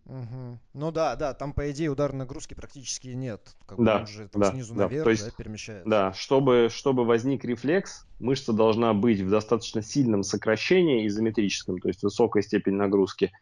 Угу. 0.07 0.59
Ну 0.75 0.93
да, 0.93 1.17
да, 1.17 1.35
там 1.35 1.53
по 1.53 1.69
идее 1.73 1.91
ударной 1.91 2.21
нагрузки 2.21 2.55
практически 2.55 3.09
нет, 3.09 3.41
как 3.67 3.83
да, 3.83 4.01
он 4.01 4.07
же 4.07 4.29
там 4.29 4.43
да, 4.43 4.53
снизу 4.53 4.75
да. 4.75 4.85
наверх 4.85 5.05
То 5.05 5.11
есть, 5.11 5.25
да, 5.25 5.33
перемещается. 5.37 5.89
Да, 5.89 6.13
чтобы, 6.13 6.69
чтобы 6.71 7.05
возник 7.05 7.45
рефлекс, 7.45 8.07
мышца 8.21 8.53
должна 8.53 8.95
быть 8.95 9.21
в 9.21 9.29
достаточно 9.29 9.83
сильном 9.83 10.23
сокращении 10.23 11.09
изометрическом, 11.09 11.81
то 11.81 11.89
есть 11.89 12.05
высокая 12.05 12.45
степень 12.45 12.75
нагрузки, 12.75 13.33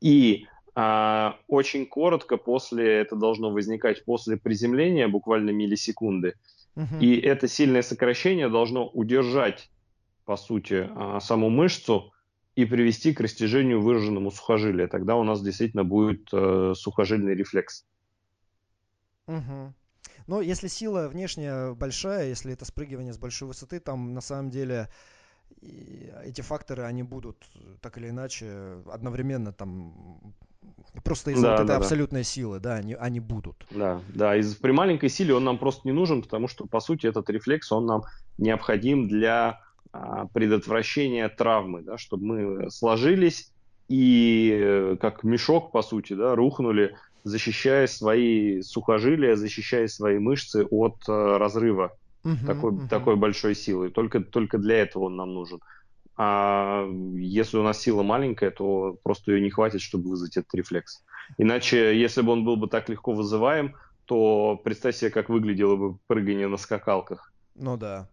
и 0.00 0.46
а, 0.74 1.36
очень 1.48 1.84
коротко 1.86 2.38
после, 2.38 3.00
это 3.00 3.14
должно 3.14 3.50
возникать 3.50 4.04
после 4.06 4.38
приземления, 4.38 5.08
буквально 5.08 5.50
миллисекунды, 5.50 6.34
и 7.00 7.16
это 7.16 7.48
сильное 7.48 7.82
сокращение 7.82 8.48
должно 8.48 8.88
удержать, 8.88 9.70
по 10.24 10.36
сути, 10.36 10.88
а, 10.94 11.20
саму 11.20 11.48
мышцу 11.48 12.12
и 12.54 12.64
привести 12.64 13.14
к 13.14 13.20
растяжению 13.20 13.80
выраженному 13.80 14.30
сухожилия. 14.30 14.86
Тогда 14.86 15.16
у 15.16 15.22
нас 15.22 15.42
действительно 15.42 15.84
будет 15.84 16.28
э, 16.32 16.72
сухожильный 16.74 17.34
рефлекс. 17.34 17.84
Угу. 19.26 19.74
Но 20.26 20.40
если 20.40 20.68
сила 20.68 21.08
внешняя 21.08 21.74
большая, 21.74 22.28
если 22.28 22.52
это 22.52 22.64
спрыгивание 22.64 23.12
с 23.12 23.18
большой 23.18 23.48
высоты, 23.48 23.78
там 23.78 24.14
на 24.14 24.20
самом 24.20 24.50
деле 24.50 24.88
эти 26.24 26.40
факторы, 26.40 26.84
они 26.84 27.02
будут 27.02 27.46
так 27.80 27.98
или 27.98 28.08
иначе 28.08 28.82
одновременно 28.86 29.52
там 29.52 30.34
Просто 31.06 31.30
из-за 31.30 31.42
да, 31.42 31.50
вот 31.52 31.60
этой 31.60 31.68
да, 31.68 31.76
абсолютной 31.76 32.20
да. 32.20 32.24
силы, 32.24 32.60
да, 32.60 32.74
они, 32.74 32.94
они 32.94 33.20
будут. 33.20 33.66
Да, 33.70 34.00
да, 34.08 34.36
из 34.36 34.54
при 34.54 34.72
маленькой 34.72 35.08
силе 35.08 35.34
он 35.34 35.44
нам 35.44 35.58
просто 35.58 35.82
не 35.84 35.92
нужен, 35.92 36.22
потому 36.22 36.48
что, 36.48 36.66
по 36.66 36.80
сути, 36.80 37.06
этот 37.06 37.30
рефлекс, 37.30 37.72
он 37.72 37.86
нам 37.86 38.02
необходим 38.38 39.08
для 39.08 39.60
а, 39.92 40.26
предотвращения 40.26 41.28
травмы, 41.28 41.82
да, 41.82 41.96
чтобы 41.96 42.26
мы 42.26 42.70
сложились 42.70 43.52
и 43.88 44.58
э, 44.60 44.96
как 45.00 45.22
мешок, 45.22 45.70
по 45.70 45.82
сути, 45.82 46.12
да, 46.14 46.34
рухнули, 46.34 46.96
защищая 47.24 47.86
свои 47.86 48.62
сухожилия, 48.62 49.36
защищая 49.36 49.86
свои 49.88 50.18
мышцы 50.18 50.64
от 50.64 50.96
а, 51.08 51.38
разрыва 51.38 51.92
угу, 52.24 52.46
такой, 52.46 52.72
угу. 52.72 52.88
такой 52.88 53.16
большой 53.16 53.54
силы. 53.54 53.90
Только, 53.90 54.20
только 54.20 54.58
для 54.58 54.78
этого 54.78 55.04
он 55.04 55.16
нам 55.16 55.34
нужен. 55.34 55.60
А 56.16 56.86
если 57.14 57.58
у 57.58 57.62
нас 57.62 57.80
сила 57.80 58.02
маленькая, 58.02 58.50
то 58.50 58.98
просто 59.02 59.32
ее 59.32 59.40
не 59.40 59.50
хватит, 59.50 59.80
чтобы 59.80 60.10
вызвать 60.10 60.36
этот 60.36 60.54
рефлекс. 60.54 61.04
Иначе, 61.38 61.98
если 61.98 62.22
бы 62.22 62.32
он 62.32 62.44
был 62.44 62.56
бы 62.56 62.68
так 62.68 62.88
легко 62.88 63.12
вызываем, 63.12 63.76
то 64.06 64.56
представь 64.64 64.96
себе, 64.96 65.10
как 65.10 65.28
выглядело 65.28 65.76
бы 65.76 65.98
прыгание 66.06 66.48
на 66.48 66.56
скакалках. 66.56 67.32
Ну 67.54 67.76
да. 67.76 68.08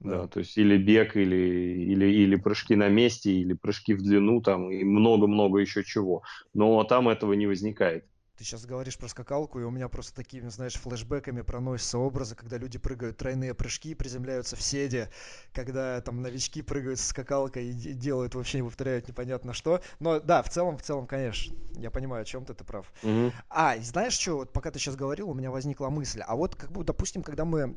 Да, 0.00 0.22
да 0.22 0.28
то 0.28 0.40
есть 0.40 0.58
или 0.58 0.76
бег, 0.76 1.16
или, 1.16 1.36
или, 1.36 2.06
или 2.06 2.36
прыжки 2.36 2.74
на 2.74 2.88
месте, 2.88 3.32
или 3.32 3.54
прыжки 3.54 3.94
в 3.94 4.02
длину, 4.02 4.42
там, 4.42 4.70
и 4.70 4.84
много-много 4.84 5.58
еще 5.58 5.82
чего. 5.84 6.22
Но 6.52 6.84
там 6.84 7.08
этого 7.08 7.32
не 7.32 7.46
возникает. 7.46 8.04
Ты 8.36 8.44
сейчас 8.44 8.66
говоришь 8.66 8.98
про 8.98 9.08
скакалку, 9.08 9.60
и 9.60 9.64
у 9.64 9.70
меня 9.70 9.88
просто 9.88 10.14
такими, 10.14 10.48
знаешь, 10.48 10.74
флешбеками 10.74 11.40
проносятся 11.40 11.98
образы, 11.98 12.34
когда 12.34 12.58
люди 12.58 12.78
прыгают 12.78 13.16
тройные 13.16 13.54
прыжки, 13.54 13.94
приземляются 13.94 14.56
в 14.56 14.62
седе, 14.62 15.08
когда 15.54 16.02
там 16.02 16.20
новички 16.20 16.60
прыгают 16.60 17.00
с 17.00 17.06
скакалкой 17.06 17.68
и 17.70 17.94
делают 17.94 18.34
вообще, 18.34 18.62
повторяют 18.62 19.08
непонятно 19.08 19.54
что. 19.54 19.80
Но 20.00 20.20
да, 20.20 20.42
в 20.42 20.50
целом, 20.50 20.76
в 20.76 20.82
целом, 20.82 21.06
конечно, 21.06 21.56
я 21.76 21.90
понимаю, 21.90 22.22
о 22.22 22.24
чем 22.26 22.44
ты, 22.44 22.52
ты 22.52 22.62
прав. 22.62 22.92
Угу. 23.02 23.32
А, 23.48 23.78
знаешь 23.78 24.12
что, 24.12 24.36
вот 24.36 24.52
пока 24.52 24.70
ты 24.70 24.78
сейчас 24.78 24.96
говорил, 24.96 25.30
у 25.30 25.34
меня 25.34 25.50
возникла 25.50 25.88
мысль, 25.88 26.20
а 26.20 26.36
вот 26.36 26.56
как 26.56 26.70
бы, 26.72 26.84
допустим, 26.84 27.22
когда 27.22 27.46
мы 27.46 27.74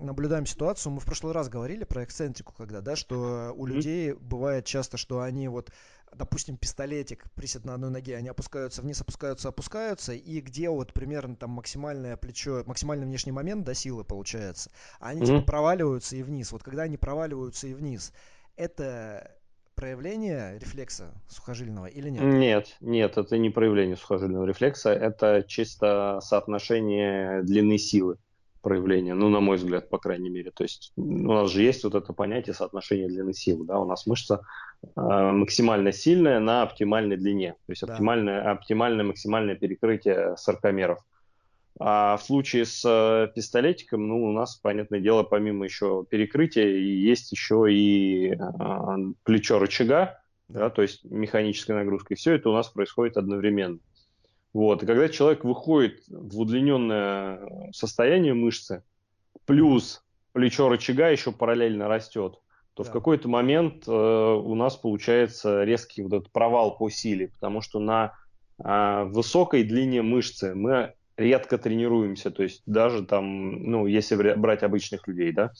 наблюдаем 0.00 0.46
ситуацию, 0.46 0.92
мы 0.92 1.00
в 1.00 1.04
прошлый 1.04 1.34
раз 1.34 1.48
говорили 1.48 1.84
про 1.84 2.04
эксцентрику, 2.04 2.54
когда, 2.56 2.80
да, 2.80 2.96
что 2.96 3.52
у 3.54 3.66
людей 3.66 4.14
бывает 4.14 4.64
часто, 4.64 4.96
что 4.96 5.20
они 5.20 5.48
вот 5.48 5.70
допустим, 6.14 6.56
пистолетик 6.56 7.30
присед 7.34 7.64
на 7.64 7.74
одной 7.74 7.90
ноге, 7.90 8.16
они 8.16 8.28
опускаются 8.28 8.82
вниз, 8.82 9.00
опускаются, 9.00 9.48
опускаются, 9.48 10.12
и 10.12 10.40
где 10.40 10.68
вот 10.68 10.92
примерно 10.92 11.36
там 11.36 11.50
максимальное 11.50 12.16
плечо, 12.16 12.62
максимальный 12.66 13.06
внешний 13.06 13.32
момент 13.32 13.64
до 13.64 13.74
силы 13.74 14.04
получается, 14.04 14.70
они 14.98 15.22
mm-hmm. 15.22 15.26
типа 15.26 15.42
проваливаются 15.42 16.16
и 16.16 16.22
вниз. 16.22 16.52
Вот 16.52 16.62
когда 16.62 16.82
они 16.82 16.96
проваливаются 16.96 17.66
и 17.66 17.74
вниз, 17.74 18.12
это 18.56 19.36
проявление 19.74 20.58
рефлекса 20.58 21.14
сухожильного 21.28 21.86
или 21.86 22.10
нет? 22.10 22.22
Нет, 22.22 22.76
нет, 22.80 23.16
это 23.16 23.38
не 23.38 23.50
проявление 23.50 23.96
сухожильного 23.96 24.44
рефлекса, 24.44 24.92
это 24.92 25.44
чисто 25.46 26.18
соотношение 26.22 27.42
длины 27.42 27.78
силы 27.78 28.18
проявления, 28.60 29.14
ну, 29.14 29.28
на 29.28 29.40
мой 29.40 29.56
взгляд, 29.56 29.88
по 29.88 29.98
крайней 29.98 30.30
мере. 30.30 30.50
То 30.50 30.64
есть 30.64 30.92
у 30.96 31.32
нас 31.32 31.50
же 31.50 31.62
есть 31.62 31.84
вот 31.84 31.94
это 31.94 32.12
понятие 32.12 32.54
соотношения 32.54 33.08
длины 33.08 33.32
силы, 33.32 33.64
да, 33.64 33.78
у 33.78 33.86
нас 33.86 34.06
мышца 34.06 34.42
э, 34.82 34.88
максимально 34.96 35.92
сильная 35.92 36.40
на 36.40 36.62
оптимальной 36.62 37.16
длине, 37.16 37.52
то 37.66 37.72
есть 37.72 37.86
да. 37.86 37.92
оптимальное, 37.92 38.50
оптимальное 38.50 39.04
максимальное 39.04 39.54
перекрытие 39.54 40.36
саркомеров. 40.36 40.98
А 41.82 42.18
в 42.18 42.22
случае 42.22 42.66
с 42.66 42.84
э, 42.84 43.32
пистолетиком, 43.34 44.06
ну, 44.06 44.24
у 44.24 44.32
нас, 44.32 44.56
понятное 44.56 45.00
дело, 45.00 45.22
помимо 45.22 45.64
еще 45.64 46.04
перекрытия, 46.10 46.66
есть 46.66 47.32
еще 47.32 47.72
и 47.72 48.32
э, 48.32 48.36
плечо 49.24 49.58
рычага, 49.58 50.20
да, 50.48 50.68
то 50.68 50.82
есть 50.82 51.04
механическая 51.04 51.76
нагрузка. 51.76 52.14
И 52.14 52.16
все 52.16 52.34
это 52.34 52.50
у 52.50 52.52
нас 52.52 52.68
происходит 52.68 53.16
одновременно. 53.16 53.78
Вот. 54.52 54.82
И 54.82 54.86
когда 54.86 55.08
человек 55.08 55.44
выходит 55.44 56.02
в 56.08 56.40
удлиненное 56.40 57.70
состояние 57.72 58.34
мышцы, 58.34 58.82
плюс 59.44 60.02
плечо 60.32 60.68
рычага 60.68 61.08
еще 61.08 61.32
параллельно 61.32 61.88
растет, 61.88 62.40
то 62.74 62.82
да. 62.82 62.90
в 62.90 62.92
какой-то 62.92 63.28
момент 63.28 63.84
э, 63.86 63.90
у 63.92 64.54
нас 64.54 64.76
получается 64.76 65.64
резкий 65.64 66.02
вот 66.02 66.12
этот 66.12 66.32
провал 66.32 66.76
по 66.76 66.88
силе, 66.88 67.28
потому 67.28 67.60
что 67.60 67.78
на 67.78 68.14
э, 68.62 69.04
высокой 69.04 69.64
длине 69.64 70.02
мышцы 70.02 70.54
мы 70.54 70.94
редко 71.16 71.58
тренируемся, 71.58 72.30
то 72.30 72.42
есть 72.42 72.62
даже 72.66 73.04
там, 73.04 73.62
ну, 73.64 73.86
если 73.86 74.16
брать 74.34 74.62
обычных 74.62 75.06
людей, 75.06 75.32
да, 75.32 75.52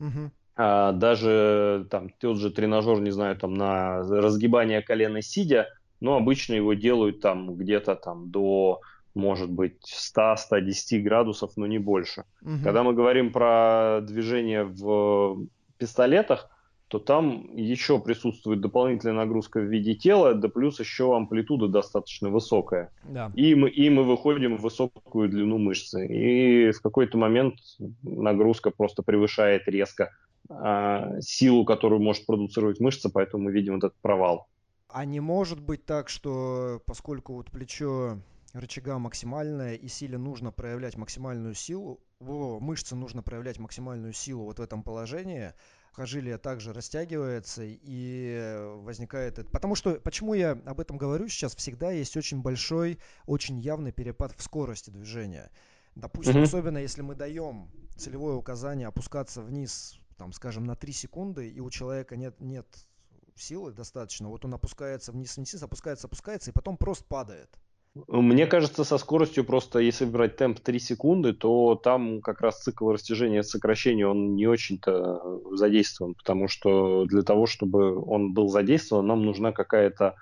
угу. 0.00 0.30
а, 0.56 0.92
даже 0.92 1.86
там 1.90 2.08
тот 2.18 2.38
же 2.38 2.50
тренажер, 2.50 3.00
не 3.00 3.10
знаю, 3.10 3.36
там 3.36 3.52
на 3.52 3.98
разгибание 3.98 4.80
колена 4.80 5.20
сидя, 5.20 5.68
но 6.02 6.16
обычно 6.16 6.54
его 6.54 6.74
делают 6.74 7.20
там 7.20 7.54
где-то 7.54 7.94
там 7.94 8.30
до 8.30 8.80
может 9.14 9.50
быть 9.50 9.94
100-110 10.16 11.00
градусов, 11.00 11.52
но 11.56 11.66
не 11.66 11.78
больше. 11.78 12.24
Угу. 12.42 12.64
Когда 12.64 12.82
мы 12.82 12.92
говорим 12.92 13.30
про 13.32 14.00
движение 14.02 14.64
в 14.64 15.46
пистолетах, 15.78 16.48
то 16.88 16.98
там 16.98 17.48
еще 17.54 18.00
присутствует 18.00 18.60
дополнительная 18.60 19.14
нагрузка 19.14 19.60
в 19.60 19.64
виде 19.64 19.94
тела, 19.94 20.34
да 20.34 20.48
плюс 20.48 20.80
еще 20.80 21.16
амплитуда 21.16 21.68
достаточно 21.68 22.30
высокая. 22.30 22.90
Да. 23.04 23.30
И, 23.34 23.54
мы, 23.54 23.70
и 23.70 23.88
мы 23.88 24.02
выходим 24.02 24.56
в 24.56 24.62
высокую 24.62 25.28
длину 25.28 25.58
мышцы. 25.58 26.06
И 26.06 26.72
в 26.72 26.82
какой-то 26.82 27.16
момент 27.16 27.54
нагрузка 28.02 28.70
просто 28.70 29.02
превышает 29.02 29.68
резко 29.68 30.10
э, 30.50 31.20
силу, 31.20 31.64
которую 31.64 32.02
может 32.02 32.26
продуцировать 32.26 32.80
мышца, 32.80 33.08
поэтому 33.08 33.44
мы 33.44 33.52
видим 33.52 33.74
вот 33.74 33.84
этот 33.84 33.98
провал. 34.02 34.48
А 34.92 35.04
не 35.04 35.20
может 35.20 35.60
быть 35.60 35.86
так, 35.86 36.08
что 36.08 36.82
поскольку 36.86 37.34
вот 37.34 37.50
плечо 37.50 38.18
рычага 38.52 38.98
максимальное 38.98 39.74
и 39.74 39.88
силе 39.88 40.18
нужно 40.18 40.52
проявлять 40.52 40.96
максимальную 40.96 41.54
силу, 41.54 42.00
о, 42.20 42.60
мышце 42.60 42.94
нужно 42.94 43.22
проявлять 43.22 43.58
максимальную 43.58 44.12
силу 44.12 44.44
вот 44.44 44.58
в 44.58 44.62
этом 44.62 44.82
положении, 44.82 45.54
сухожилие 45.88 46.38
также 46.38 46.72
растягивается 46.72 47.62
и 47.64 48.58
возникает 48.82 49.38
это. 49.38 49.50
Потому 49.50 49.74
что, 49.74 49.94
почему 50.00 50.34
я 50.34 50.52
об 50.52 50.80
этом 50.80 50.96
говорю 50.96 51.28
сейчас, 51.28 51.54
всегда 51.54 51.90
есть 51.90 52.16
очень 52.16 52.42
большой, 52.42 52.98
очень 53.26 53.58
явный 53.60 53.92
перепад 53.92 54.32
в 54.36 54.42
скорости 54.42 54.90
движения. 54.90 55.50
Допустим, 55.94 56.36
mm-hmm. 56.36 56.42
особенно 56.42 56.78
если 56.78 57.02
мы 57.02 57.14
даем 57.14 57.70
целевое 57.96 58.34
указание 58.34 58.88
опускаться 58.88 59.42
вниз, 59.42 59.98
там, 60.16 60.32
скажем, 60.32 60.64
на 60.64 60.76
3 60.76 60.92
секунды, 60.92 61.48
и 61.48 61.60
у 61.60 61.70
человека 61.70 62.16
нет, 62.16 62.40
нет 62.40 62.66
силы 63.36 63.72
достаточно, 63.72 64.28
вот 64.28 64.44
он 64.44 64.54
опускается 64.54 65.12
вниз, 65.12 65.36
вниз, 65.36 65.62
опускается, 65.62 66.06
опускается, 66.06 66.50
и 66.50 66.54
потом 66.54 66.76
просто 66.76 67.04
падает. 67.08 67.48
Мне 68.08 68.46
кажется, 68.46 68.84
со 68.84 68.96
скоростью 68.96 69.44
просто, 69.44 69.78
если 69.78 70.06
брать 70.06 70.36
темп 70.36 70.60
3 70.60 70.78
секунды, 70.78 71.34
то 71.34 71.74
там 71.74 72.22
как 72.22 72.40
раз 72.40 72.62
цикл 72.62 72.90
растяжения 72.90 73.42
сокращения, 73.42 74.06
он 74.06 74.34
не 74.34 74.46
очень-то 74.46 75.42
задействован, 75.54 76.14
потому 76.14 76.48
что 76.48 77.04
для 77.04 77.22
того, 77.22 77.46
чтобы 77.46 78.02
он 78.02 78.32
был 78.32 78.48
задействован, 78.48 79.06
нам 79.06 79.26
нужна 79.26 79.52
какая-то 79.52 80.16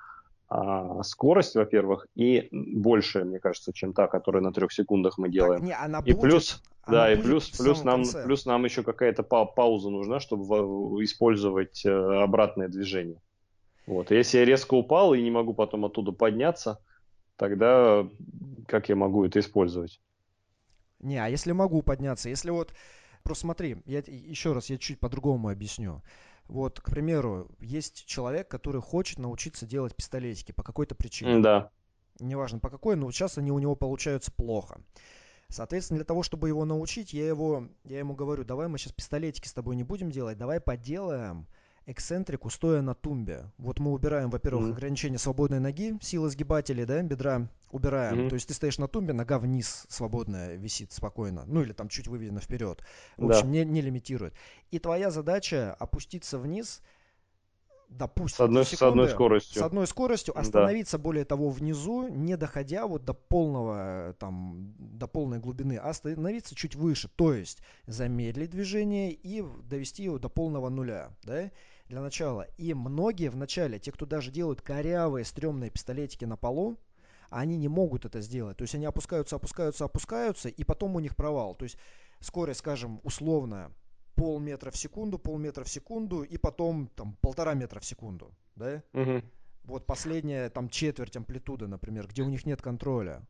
а, 0.50 1.02
скорость, 1.04 1.54
во-первых, 1.54 2.08
и 2.16 2.48
больше, 2.50 3.24
мне 3.24 3.38
кажется, 3.38 3.72
чем 3.72 3.92
та, 3.92 4.08
которая 4.08 4.42
на 4.42 4.52
трех 4.52 4.72
секундах 4.72 5.16
мы 5.16 5.30
делаем. 5.30 5.60
Так, 5.60 5.68
не, 5.68 5.76
она 5.76 6.02
и 6.04 6.12
плюс, 6.12 6.60
она 6.82 6.96
да, 6.96 7.12
и 7.12 7.22
плюс, 7.22 7.50
плюс 7.50 7.84
нам, 7.84 8.02
плюс 8.24 8.46
нам 8.46 8.64
еще 8.64 8.82
какая-то 8.82 9.22
па- 9.22 9.44
пауза 9.44 9.90
нужна, 9.90 10.18
чтобы 10.18 10.44
использовать 11.04 11.86
э, 11.86 11.90
обратное 11.90 12.66
движение. 12.66 13.20
Вот. 13.86 14.10
Если 14.10 14.38
я 14.38 14.44
резко 14.44 14.74
упал 14.74 15.14
и 15.14 15.22
не 15.22 15.30
могу 15.30 15.54
потом 15.54 15.84
оттуда 15.84 16.10
подняться, 16.10 16.80
тогда 17.36 18.04
как 18.66 18.88
я 18.88 18.96
могу 18.96 19.24
это 19.24 19.38
использовать? 19.38 20.00
Не, 20.98 21.18
а 21.18 21.28
если 21.28 21.52
могу 21.52 21.82
подняться, 21.82 22.28
если 22.28 22.50
вот, 22.50 22.74
просто 23.22 23.42
смотри, 23.42 23.76
я 23.86 24.02
еще 24.06 24.52
раз 24.52 24.68
я 24.68 24.78
чуть 24.78 24.98
по-другому 24.98 25.48
объясню. 25.48 26.02
Вот, 26.50 26.80
к 26.80 26.90
примеру, 26.90 27.48
есть 27.60 28.06
человек, 28.06 28.48
который 28.48 28.82
хочет 28.82 29.20
научиться 29.20 29.66
делать 29.66 29.94
пистолетики 29.94 30.50
по 30.50 30.64
какой-то 30.64 30.96
причине. 30.96 31.38
Да. 31.38 31.70
Неважно 32.18 32.58
по 32.58 32.70
какой, 32.70 32.96
но 32.96 33.08
сейчас 33.12 33.38
они 33.38 33.52
у 33.52 33.60
него 33.60 33.76
получаются 33.76 34.32
плохо. 34.32 34.80
Соответственно, 35.48 35.98
для 35.98 36.04
того, 36.04 36.24
чтобы 36.24 36.48
его 36.48 36.64
научить, 36.64 37.12
я, 37.12 37.24
его, 37.24 37.68
я 37.84 38.00
ему 38.00 38.16
говорю, 38.16 38.42
давай 38.44 38.66
мы 38.66 38.78
сейчас 38.78 38.92
пистолетики 38.92 39.46
с 39.46 39.52
тобой 39.52 39.76
не 39.76 39.84
будем 39.84 40.10
делать, 40.10 40.38
давай 40.38 40.60
поделаем 40.60 41.46
эксцентрику, 41.86 42.50
стоя 42.50 42.82
на 42.82 42.94
тумбе. 42.94 43.50
Вот 43.58 43.78
мы 43.78 43.92
убираем, 43.92 44.30
во-первых, 44.30 44.66
mm-hmm. 44.66 44.72
ограничение 44.72 45.18
свободной 45.18 45.60
ноги, 45.60 45.98
силы 46.00 46.30
сгибателей, 46.30 46.84
да, 46.84 47.02
бедра 47.02 47.48
убираем. 47.70 48.20
Mm-hmm. 48.20 48.28
То 48.28 48.34
есть 48.34 48.48
ты 48.48 48.54
стоишь 48.54 48.78
на 48.78 48.88
тумбе, 48.88 49.12
нога 49.12 49.38
вниз 49.38 49.86
свободная 49.88 50.56
висит 50.56 50.92
спокойно. 50.92 51.44
Ну 51.46 51.62
или 51.62 51.72
там 51.72 51.88
чуть 51.88 52.06
выведена 52.06 52.40
вперед. 52.40 52.82
В 53.16 53.26
общем, 53.26 53.46
да. 53.46 53.48
не, 53.48 53.64
не 53.64 53.80
лимитирует. 53.80 54.34
И 54.70 54.78
твоя 54.78 55.10
задача 55.10 55.74
опуститься 55.78 56.38
вниз, 56.38 56.80
допустим, 57.90 58.36
с 58.36 58.40
одной, 58.40 58.64
секунды, 58.64 58.78
с 58.78 58.82
одной 58.82 59.08
скоростью. 59.08 59.60
С 59.60 59.64
одной 59.64 59.86
скоростью, 59.86 60.38
остановиться 60.38 60.96
да. 60.96 61.02
более 61.02 61.24
того 61.24 61.50
внизу, 61.50 62.08
не 62.08 62.36
доходя 62.36 62.86
вот 62.86 63.04
до 63.04 63.14
полного, 63.14 64.14
там, 64.18 64.74
до 64.78 65.06
полной 65.06 65.38
глубины, 65.38 65.76
а 65.76 65.90
остановиться 65.90 66.54
чуть 66.54 66.76
выше. 66.76 67.10
То 67.16 67.34
есть 67.34 67.58
замедлить 67.86 68.50
движение 68.50 69.12
и 69.12 69.44
довести 69.64 70.04
его 70.04 70.18
до 70.18 70.28
полного 70.28 70.68
нуля, 70.68 71.10
да, 71.24 71.50
для 71.88 72.00
начала. 72.00 72.46
И 72.56 72.72
многие 72.74 73.28
в 73.28 73.36
начале, 73.36 73.78
те, 73.78 73.92
кто 73.92 74.06
даже 74.06 74.30
делают 74.30 74.62
корявые, 74.62 75.24
стрёмные 75.24 75.70
пистолетики 75.70 76.24
на 76.24 76.36
полу, 76.36 76.78
они 77.28 77.56
не 77.56 77.68
могут 77.68 78.04
это 78.04 78.20
сделать. 78.20 78.56
То 78.56 78.62
есть 78.62 78.74
они 78.74 78.86
опускаются, 78.86 79.36
опускаются, 79.36 79.84
опускаются, 79.84 80.48
и 80.48 80.64
потом 80.64 80.96
у 80.96 81.00
них 81.00 81.16
провал. 81.16 81.54
То 81.54 81.64
есть 81.64 81.76
скорость, 82.20 82.60
скажем, 82.60 83.00
условно 83.02 83.72
полметра 84.20 84.70
в 84.70 84.76
секунду, 84.76 85.18
полметра 85.18 85.64
в 85.64 85.68
секунду, 85.68 86.22
и 86.22 86.36
потом 86.36 86.90
там 86.94 87.16
полтора 87.22 87.54
метра 87.54 87.80
в 87.80 87.84
секунду, 87.86 88.30
да? 88.54 88.82
Угу. 88.92 89.22
Вот 89.64 89.86
последняя 89.86 90.50
там 90.50 90.68
четверть 90.68 91.16
амплитуды, 91.16 91.66
например, 91.66 92.06
где 92.06 92.22
у 92.22 92.28
них 92.28 92.44
нет 92.44 92.60
контроля. 92.60 93.22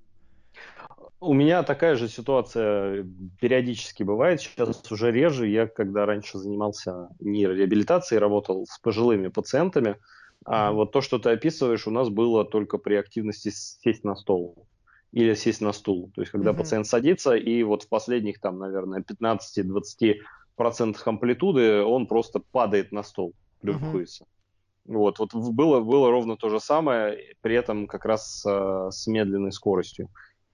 У 1.21 1.33
меня 1.33 1.63
такая 1.63 1.95
же 1.95 2.09
ситуация 2.09 3.07
периодически 3.41 4.03
бывает, 4.03 4.41
сейчас 4.41 4.91
уже 4.91 5.13
реже. 5.13 5.47
Я 5.47 5.69
когда 5.69 6.07
раньше 6.07 6.39
занимался 6.39 7.11
нейрореабилитацией, 7.21 8.19
работал 8.19 8.67
с 8.67 8.79
пожилыми 8.81 9.29
пациентами, 9.29 9.97
а 10.45 10.73
вот 10.73 10.91
то, 10.91 11.03
что 11.03 11.21
ты 11.21 11.31
описываешь, 11.31 11.87
у 11.87 11.93
нас 11.93 12.09
было 12.09 12.45
только 12.45 12.79
при 12.79 12.95
активности 12.95 13.51
сесть 13.51 14.03
на 14.03 14.17
стол 14.17 14.67
или 15.13 15.35
сесть 15.35 15.61
на 15.61 15.73
стул. 15.73 16.11
То 16.15 16.23
есть, 16.23 16.33
когда 16.33 16.51
mm-hmm. 16.51 16.57
пациент 16.57 16.87
садится, 16.87 17.37
и 17.37 17.63
вот 17.63 17.85
в 17.85 17.89
последних, 17.89 18.41
там, 18.41 18.59
наверное, 18.59 19.03
15-20 19.03 20.17
процентах 20.61 21.09
амплитуды 21.09 21.83
он 21.83 22.07
просто 22.07 22.39
падает 22.39 22.93
на 22.93 23.03
стол, 23.03 23.33
плюхается. 23.63 24.25
Mm-hmm. 24.25 24.95
Вот, 24.95 25.19
вот 25.19 25.35
было, 25.35 25.81
было 25.81 26.11
ровно 26.11 26.37
то 26.37 26.51
же 26.51 26.61
самое, 26.61 27.35
при 27.41 27.55
этом 27.55 27.87
как 27.87 28.05
раз 28.05 28.45
э, 28.47 28.89
с 28.91 29.07
медленной 29.07 29.53
скоростью. 29.53 30.11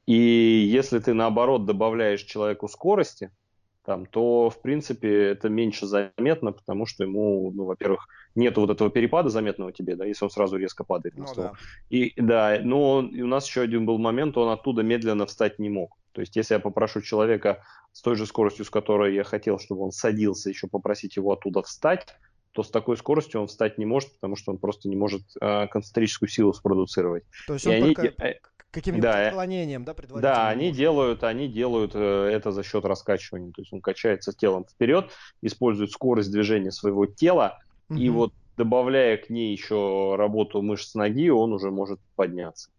И 0.07 0.14
если 0.14 1.00
ты 1.00 1.12
наоборот 1.12 1.64
добавляешь 1.64 2.22
человеку 2.22 2.68
скорости, 2.68 3.32
там, 3.84 4.07
то, 4.07 4.48
в 4.48 4.62
принципе, 4.62 5.30
это 5.30 5.48
меньше 5.48 5.86
заметно, 5.86 6.52
потому 6.52 6.86
что 6.86 7.02
ему, 7.02 7.50
ну, 7.52 7.64
во-первых, 7.64 8.07
нет 8.36 8.57
вот 8.59 8.70
этого 8.70 8.90
перепада 8.90 9.28
заметного 9.28 9.72
тебе, 9.72 9.96
да, 9.96 10.04
если 10.04 10.24
он 10.24 10.30
сразу 10.30 10.57
резко 10.57 10.84
падает 10.84 11.16
на 11.16 11.22
ну, 11.22 11.26
стол. 11.26 11.44
Да. 11.44 11.52
И 11.90 12.12
да, 12.16 12.61
но 12.62 12.92
он, 12.92 13.09
и 13.09 13.22
у 13.22 13.26
нас 13.26 13.48
еще 13.48 13.62
один 13.62 13.86
был 13.86 13.98
момент, 13.98 14.36
он 14.36 14.50
оттуда 14.50 14.84
медленно 14.84 15.26
встать 15.26 15.59
не 15.59 15.68
мог. 15.68 15.96
То 16.16 16.20
есть, 16.20 16.34
если 16.34 16.54
я 16.54 16.60
попрошу 16.60 17.02
человека 17.02 17.62
с 17.92 18.00
той 18.00 18.16
же 18.16 18.24
скоростью, 18.24 18.64
с 18.64 18.70
которой 18.70 19.14
я 19.14 19.22
хотел, 19.22 19.58
чтобы 19.58 19.82
он 19.82 19.92
садился, 19.92 20.48
еще 20.48 20.66
попросить 20.66 21.16
его 21.16 21.30
оттуда 21.30 21.60
встать, 21.60 22.06
то 22.52 22.62
с 22.62 22.70
такой 22.70 22.96
скоростью 22.96 23.42
он 23.42 23.48
встать 23.48 23.76
не 23.76 23.84
может, 23.84 24.14
потому 24.14 24.34
что 24.34 24.50
он 24.50 24.56
просто 24.56 24.88
не 24.88 24.96
может 24.96 25.20
э, 25.38 25.66
концентрическую 25.66 26.30
силу 26.30 26.54
спродуцировать. 26.54 27.24
То 27.46 27.52
есть 27.52 27.66
он 27.66 27.74
и 27.74 27.80
только 27.82 28.14
они... 28.16 28.34
каким-нибудь 28.70 29.02
да, 29.02 29.24
э, 29.24 29.28
отклонением, 29.28 29.84
да, 29.84 29.92
предварительно? 29.92 30.34
Да, 30.34 30.48
они 30.48 30.72
делают, 30.72 31.22
они 31.22 31.48
делают 31.48 31.90
э, 31.94 32.30
это 32.32 32.50
за 32.50 32.62
счет 32.62 32.86
раскачивания. 32.86 33.52
То 33.52 33.60
есть 33.60 33.74
он 33.74 33.82
качается 33.82 34.32
телом 34.32 34.64
вперед, 34.64 35.10
использует 35.42 35.90
скорость 35.90 36.32
движения 36.32 36.72
своего 36.72 37.04
тела, 37.04 37.58
угу. 37.90 37.98
и 37.98 38.08
вот 38.08 38.32
добавляя 38.56 39.18
к 39.18 39.28
ней 39.28 39.52
еще 39.52 40.14
работу 40.16 40.62
мышц 40.62 40.94
ноги, 40.94 41.28
он 41.28 41.52
уже 41.52 41.70
может 41.70 42.00
подняться. 42.14 42.70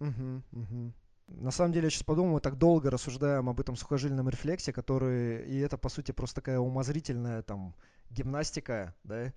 Угу, 0.00 0.42
угу. 0.52 0.92
На 1.28 1.50
самом 1.50 1.72
деле, 1.72 1.86
я 1.86 1.90
сейчас 1.90 2.04
подумал, 2.04 2.34
мы 2.34 2.40
так 2.40 2.56
долго 2.56 2.90
рассуждаем 2.90 3.48
об 3.48 3.60
этом 3.60 3.74
сухожильном 3.76 4.28
рефлексе, 4.28 4.72
который, 4.72 5.44
и 5.46 5.58
это, 5.58 5.76
по 5.76 5.88
сути, 5.88 6.12
просто 6.12 6.36
такая 6.36 6.58
умозрительная 6.60 7.42
там 7.42 7.74
гимнастика, 8.10 8.94
да, 9.02 9.32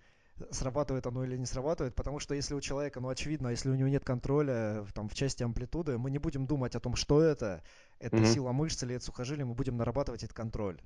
срабатывает 0.52 1.06
оно 1.08 1.24
или 1.24 1.36
не 1.36 1.46
срабатывает, 1.46 1.96
потому 1.96 2.20
что 2.20 2.36
если 2.36 2.54
у 2.54 2.62
человека, 2.62 3.00
ну, 3.00 3.10
очевидно, 3.10 3.50
если 3.50 3.70
у 3.70 3.76
него 3.76 3.90
нет 3.90 4.06
контроля 4.06 4.86
там, 4.94 5.10
в 5.10 5.16
части 5.16 5.44
амплитуды, 5.44 5.98
мы 5.98 6.12
не 6.12 6.20
будем 6.20 6.46
думать 6.46 6.76
о 6.76 6.80
том, 6.80 6.96
что 6.96 7.22
это, 7.22 7.64
это 8.00 8.18
mm-hmm. 8.18 8.34
сила 8.34 8.52
мышц 8.52 8.84
или 8.84 8.96
это 8.96 9.06
сухожилие, 9.06 9.46
мы 9.46 9.56
будем 9.56 9.76
нарабатывать 9.76 10.24
этот 10.24 10.36
контроль. 10.36 10.80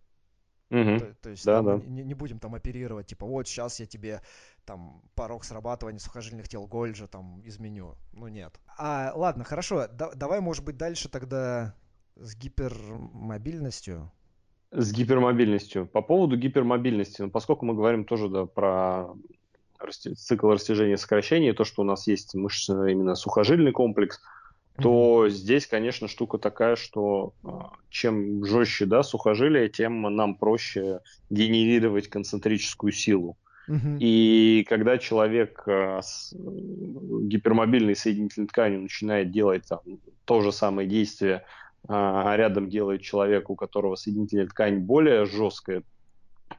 Угу. 0.74 1.00
То, 1.00 1.16
то 1.22 1.30
есть 1.30 1.46
да, 1.46 1.58
там, 1.58 1.66
да. 1.66 1.86
Не, 1.86 2.04
не 2.04 2.16
будем 2.16 2.40
там 2.40 2.56
оперировать, 2.56 3.06
типа, 3.06 3.28
вот 3.28 3.48
сейчас 3.48 3.80
я 3.80 3.86
тебе 3.86 4.22
там 4.66 5.04
порог 5.14 5.44
срабатывания 5.44 6.00
сухожильных 6.00 6.48
тел 6.48 6.66
Гольджа 6.66 7.06
там 7.06 7.42
изменю. 7.46 7.96
Ну 8.12 8.28
нет. 8.28 8.60
А, 8.78 9.12
ладно, 9.14 9.44
хорошо, 9.44 9.88
да, 9.88 10.12
давай, 10.16 10.42
может 10.42 10.66
быть, 10.66 10.76
дальше 10.76 11.10
тогда 11.10 11.76
с 12.16 12.36
гипермобильностью. 12.36 14.12
С 14.72 14.92
гипермобильностью. 14.92 15.86
По 15.86 16.02
поводу 16.02 16.38
гипермобильности, 16.38 17.22
ну, 17.22 17.30
поскольку 17.30 17.66
мы 17.66 17.76
говорим 17.76 18.04
тоже 18.04 18.28
да, 18.30 18.46
про 18.46 19.14
цикл 20.16 20.50
растяжения 20.50 20.94
и 20.94 20.98
сокращения, 20.98 21.54
то, 21.54 21.66
что 21.66 21.84
у 21.84 21.86
нас 21.86 22.08
есть 22.08 22.34
мышечный 22.34 22.94
именно 22.94 23.14
сухожильный 23.14 23.72
комплекс– 23.72 24.22
то 24.78 25.26
mm-hmm. 25.26 25.30
здесь, 25.30 25.68
конечно, 25.68 26.08
штука 26.08 26.38
такая, 26.40 26.76
что 26.76 27.34
а, 27.44 27.74
чем 27.90 28.44
жестче 28.44 28.86
да, 28.86 29.04
сухожилие, 29.04 29.70
тем 29.70 30.02
нам 30.16 30.36
проще 30.36 31.02
генерировать 31.30 32.08
концентрическую 32.08 32.92
силу. 32.92 33.38
Mm-hmm. 33.70 33.98
И 34.00 34.66
когда 34.68 34.98
человек 34.98 35.64
а, 35.68 36.02
с 36.02 36.34
гипермобильной 36.34 37.96
соединительной 37.96 38.48
тканью 38.48 38.82
начинает 38.82 39.32
делать 39.32 39.64
там, 39.68 39.80
то 40.26 40.42
же 40.42 40.52
самое 40.52 40.88
действие, 40.88 41.46
а 41.88 42.36
рядом 42.36 42.70
делает 42.70 43.02
человек, 43.02 43.50
у 43.50 43.56
которого 43.56 43.96
соединительная 43.96 44.48
ткань 44.48 44.80
более 44.80 45.26
жесткая, 45.26 45.84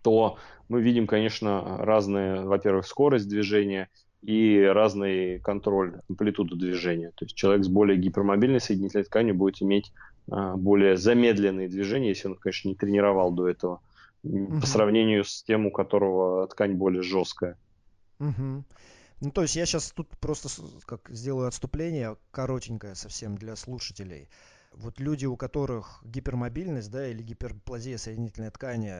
то 0.02 0.38
мы 0.68 0.82
видим, 0.82 1.06
конечно, 1.06 1.78
разные, 1.78 2.42
во-первых, 2.42 2.86
скорость 2.86 3.28
движения– 3.28 3.88
и 4.25 4.62
разный 4.62 5.39
контроль 5.41 6.01
амплитуды 6.09 6.57
движения. 6.57 7.11
То 7.14 7.27
есть 7.27 7.37
человек 7.37 7.64
с 7.64 7.68
более 7.68 7.99
гипермобильной 7.99 8.61
соединительной 8.61 9.05
тканью 9.05 9.35
будет 9.35 9.61
иметь 9.61 9.93
а, 10.31 10.57
более 10.57 10.97
замедленные 10.97 11.68
движения, 11.68 12.09
если 12.09 12.29
он, 12.29 12.37
конечно, 12.37 12.68
не 12.68 12.75
тренировал 12.75 13.33
до 13.33 13.49
этого, 13.49 13.81
угу. 14.22 14.61
по 14.61 14.66
сравнению 14.66 15.25
с 15.25 15.43
тем, 15.43 15.66
у 15.66 15.70
которого 15.70 16.47
ткань 16.49 16.75
более 16.75 17.03
жесткая. 17.03 17.59
Угу. 18.18 18.64
Ну, 19.20 19.31
то 19.31 19.43
есть 19.43 19.57
я 19.57 19.66
сейчас 19.66 19.93
тут 19.93 20.09
просто 20.18 20.49
как 20.87 21.09
сделаю 21.11 21.49
отступление 21.49 22.16
коротенькое 22.31 22.95
совсем 22.95 23.37
для 23.37 23.57
слушателей 23.57 24.29
вот 24.77 25.01
люди, 25.01 25.27
у 25.27 25.37
которых 25.37 26.01
гипермобильность, 26.05 26.91
да, 26.91 27.09
или 27.09 27.22
гиперплазия 27.22 27.99
соединительной 27.99 28.51
ткани, 28.51 28.91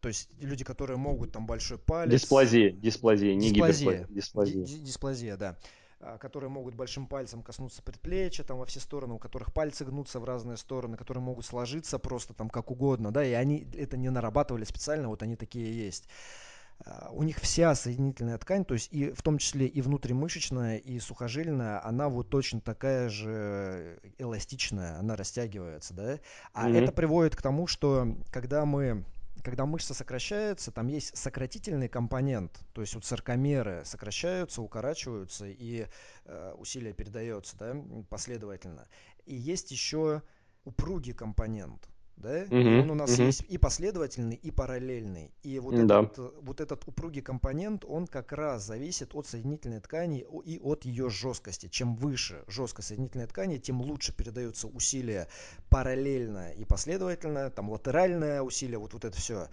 то 0.00 0.08
есть 0.08 0.28
люди, 0.40 0.64
которые 0.64 0.96
могут 0.96 1.32
там 1.32 1.46
большой 1.46 1.78
палец... 1.78 2.20
Дисплазия, 2.20 2.70
дисплазия, 2.70 3.34
не 3.34 3.50
дисплазия, 3.50 4.06
гиперплазия. 4.08 4.14
Дисплазия. 4.14 4.84
Дисплазия, 4.84 5.36
да 5.36 5.58
а, 6.00 6.16
которые 6.16 6.48
могут 6.48 6.74
большим 6.74 7.06
пальцем 7.06 7.42
коснуться 7.42 7.82
предплечья 7.82 8.44
там 8.44 8.58
во 8.58 8.66
все 8.66 8.78
стороны, 8.78 9.14
у 9.14 9.18
которых 9.18 9.52
пальцы 9.52 9.84
гнутся 9.84 10.20
в 10.20 10.24
разные 10.24 10.56
стороны, 10.56 10.96
которые 10.96 11.22
могут 11.22 11.44
сложиться 11.44 11.98
просто 11.98 12.34
там 12.34 12.48
как 12.50 12.70
угодно, 12.70 13.12
да, 13.12 13.24
и 13.24 13.32
они 13.32 13.66
это 13.74 13.96
не 13.96 14.08
нарабатывали 14.08 14.64
специально, 14.64 15.08
вот 15.08 15.22
они 15.22 15.34
такие 15.34 15.76
есть. 15.76 16.08
А, 16.84 17.10
у 17.12 17.22
них 17.22 17.38
вся 17.38 17.74
соединительная 17.74 18.38
ткань, 18.38 18.64
то 18.64 18.74
есть 18.74 18.92
и 18.92 19.10
в 19.10 19.22
том 19.22 19.38
числе 19.38 19.66
и 19.66 19.80
внутримышечная, 19.80 20.78
и 20.78 20.98
сухожильная, 21.00 21.84
она 21.84 22.08
вот 22.08 22.30
точно 22.30 22.60
такая 22.60 23.08
же 23.08 24.00
эластичная, 24.18 24.98
она 24.98 25.16
растягивается, 25.16 25.94
да. 25.94 26.18
А 26.52 26.68
mm-hmm. 26.68 26.82
это 26.82 26.92
приводит 26.92 27.36
к 27.36 27.42
тому, 27.42 27.66
что 27.66 28.16
когда 28.30 28.64
мы 28.64 29.04
когда 29.42 29.66
мышца 29.66 29.94
сокращается, 29.94 30.72
там 30.72 30.88
есть 30.88 31.16
сократительный 31.16 31.88
компонент, 31.88 32.58
то 32.72 32.80
есть 32.80 32.94
вот 32.94 33.04
саркомеры 33.04 33.82
сокращаются, 33.84 34.62
укорачиваются, 34.62 35.46
и 35.46 35.86
э, 36.24 36.54
усилие 36.58 36.92
передается 36.92 37.56
да, 37.56 37.76
последовательно. 38.08 38.88
И 39.26 39.34
есть 39.34 39.70
еще 39.70 40.22
упругий 40.64 41.12
компонент, 41.12 41.88
да? 42.18 42.44
Угу, 42.50 42.82
он 42.82 42.90
у 42.90 42.94
нас 42.94 43.14
угу. 43.14 43.24
есть 43.24 43.44
и 43.48 43.58
последовательный, 43.58 44.36
и 44.36 44.50
параллельный. 44.50 45.30
И 45.42 45.58
вот, 45.58 45.74
да. 45.86 46.02
этот, 46.02 46.34
вот 46.42 46.60
этот 46.60 46.86
упругий 46.86 47.22
компонент, 47.22 47.84
он 47.84 48.06
как 48.06 48.32
раз 48.32 48.64
зависит 48.64 49.14
от 49.14 49.26
соединительной 49.26 49.80
ткани 49.80 50.26
и 50.44 50.58
от 50.58 50.84
ее 50.84 51.10
жесткости. 51.10 51.68
Чем 51.68 51.94
выше 51.96 52.44
жесткость 52.48 52.88
соединительной 52.88 53.26
ткани, 53.26 53.58
тем 53.58 53.80
лучше 53.80 54.14
передается 54.14 54.66
усилие 54.68 55.28
параллельно 55.70 56.50
и 56.52 56.64
последовательно, 56.64 57.50
там 57.50 57.70
латеральное 57.70 58.42
усилие, 58.42 58.78
вот, 58.78 58.92
вот 58.92 59.04
это 59.04 59.16
все 59.16 59.48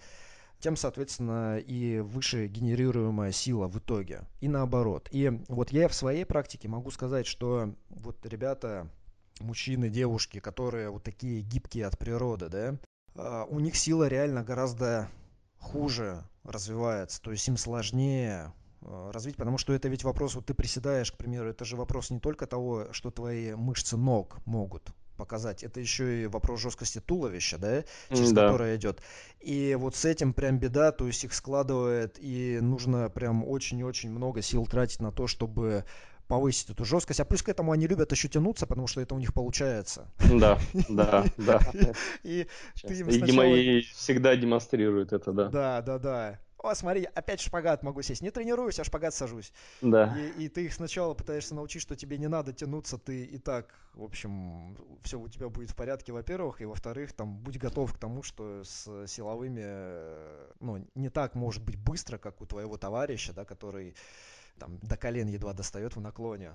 тем, 0.58 0.76
соответственно, 0.76 1.58
и 1.58 2.00
выше 2.00 2.46
генерируемая 2.46 3.32
сила 3.32 3.68
в 3.68 3.78
итоге. 3.78 4.22
И 4.40 4.48
наоборот. 4.48 5.08
И 5.12 5.40
вот 5.48 5.70
я 5.70 5.88
в 5.88 5.94
своей 5.94 6.24
практике 6.24 6.68
могу 6.68 6.90
сказать, 6.90 7.26
что 7.26 7.74
вот 7.90 8.24
ребята, 8.24 8.88
мужчины, 9.40 9.88
девушки, 9.88 10.40
которые 10.40 10.90
вот 10.90 11.02
такие 11.02 11.40
гибкие 11.42 11.86
от 11.86 11.98
природы, 11.98 12.48
да, 12.48 12.78
а, 13.14 13.44
у 13.44 13.60
них 13.60 13.76
сила 13.76 14.08
реально 14.08 14.42
гораздо 14.42 15.08
хуже 15.58 16.24
развивается, 16.44 17.20
то 17.20 17.32
есть 17.32 17.46
им 17.48 17.56
сложнее 17.56 18.52
а, 18.82 19.12
развить, 19.12 19.36
потому 19.36 19.58
что 19.58 19.72
это 19.72 19.88
ведь 19.88 20.04
вопрос, 20.04 20.34
вот 20.34 20.46
ты 20.46 20.54
приседаешь, 20.54 21.12
к 21.12 21.16
примеру, 21.16 21.50
это 21.50 21.64
же 21.64 21.76
вопрос 21.76 22.10
не 22.10 22.20
только 22.20 22.46
того, 22.46 22.88
что 22.92 23.10
твои 23.10 23.54
мышцы 23.54 23.96
ног 23.96 24.38
могут 24.46 24.90
показать, 25.16 25.64
это 25.64 25.80
еще 25.80 26.22
и 26.22 26.26
вопрос 26.26 26.60
жесткости 26.60 27.00
туловища, 27.00 27.58
да, 27.58 27.84
через 28.10 28.32
да. 28.32 28.46
которое 28.46 28.76
идет. 28.76 29.00
И 29.40 29.74
вот 29.78 29.96
с 29.96 30.04
этим 30.04 30.32
прям 30.32 30.58
беда, 30.58 30.92
то 30.92 31.06
есть 31.06 31.24
их 31.24 31.34
складывает, 31.34 32.18
и 32.20 32.58
нужно 32.60 33.08
прям 33.08 33.42
очень-очень 33.44 34.10
много 34.10 34.42
сил 34.42 34.66
тратить 34.66 35.00
на 35.00 35.10
то, 35.10 35.26
чтобы 35.26 35.84
повысить 36.26 36.70
эту 36.70 36.84
жесткость. 36.84 37.20
А 37.20 37.24
плюс 37.24 37.42
к 37.42 37.48
этому 37.48 37.72
они 37.72 37.86
любят 37.86 38.12
еще 38.12 38.28
тянуться, 38.28 38.66
потому 38.66 38.86
что 38.86 39.00
это 39.00 39.14
у 39.14 39.18
них 39.18 39.32
получается. 39.32 40.08
Да, 40.32 40.58
да, 40.88 41.24
да. 41.36 41.60
И 42.22 42.46
всегда 43.94 44.36
демонстрируют 44.36 45.12
это, 45.12 45.32
да. 45.32 45.48
Да, 45.48 45.82
да, 45.82 45.98
да. 45.98 46.38
О, 46.66 46.74
смотри, 46.74 47.04
опять 47.14 47.40
шпагат 47.40 47.84
могу 47.84 48.02
сесть. 48.02 48.22
Не 48.22 48.32
тренируюсь, 48.32 48.80
а 48.80 48.84
шпагат 48.84 49.14
сажусь. 49.14 49.52
Да. 49.82 50.16
И, 50.18 50.44
и 50.44 50.48
ты 50.48 50.64
их 50.64 50.74
сначала 50.74 51.14
пытаешься 51.14 51.54
научить, 51.54 51.80
что 51.80 51.94
тебе 51.94 52.18
не 52.18 52.26
надо 52.28 52.52
тянуться, 52.52 52.98
ты 52.98 53.24
и 53.24 53.38
так, 53.38 53.72
в 53.94 54.02
общем, 54.02 54.76
все 55.02 55.20
у 55.20 55.28
тебя 55.28 55.48
будет 55.48 55.70
в 55.70 55.76
порядке, 55.76 56.12
во-первых, 56.12 56.60
и 56.60 56.64
во-вторых, 56.64 57.12
там, 57.12 57.36
будь 57.36 57.58
готов 57.58 57.94
к 57.94 57.98
тому, 57.98 58.24
что 58.24 58.64
с 58.64 59.06
силовыми, 59.06 59.62
э, 59.64 60.46
ну, 60.58 60.84
не 60.96 61.08
так 61.08 61.36
может 61.36 61.62
быть 61.62 61.76
быстро, 61.76 62.18
как 62.18 62.40
у 62.40 62.46
твоего 62.46 62.76
товарища, 62.76 63.32
да, 63.32 63.44
который 63.44 63.94
там 64.58 64.78
до 64.82 64.96
колен 64.96 65.28
едва 65.28 65.52
достает 65.52 65.96
в 65.96 66.00
наклоне. 66.00 66.52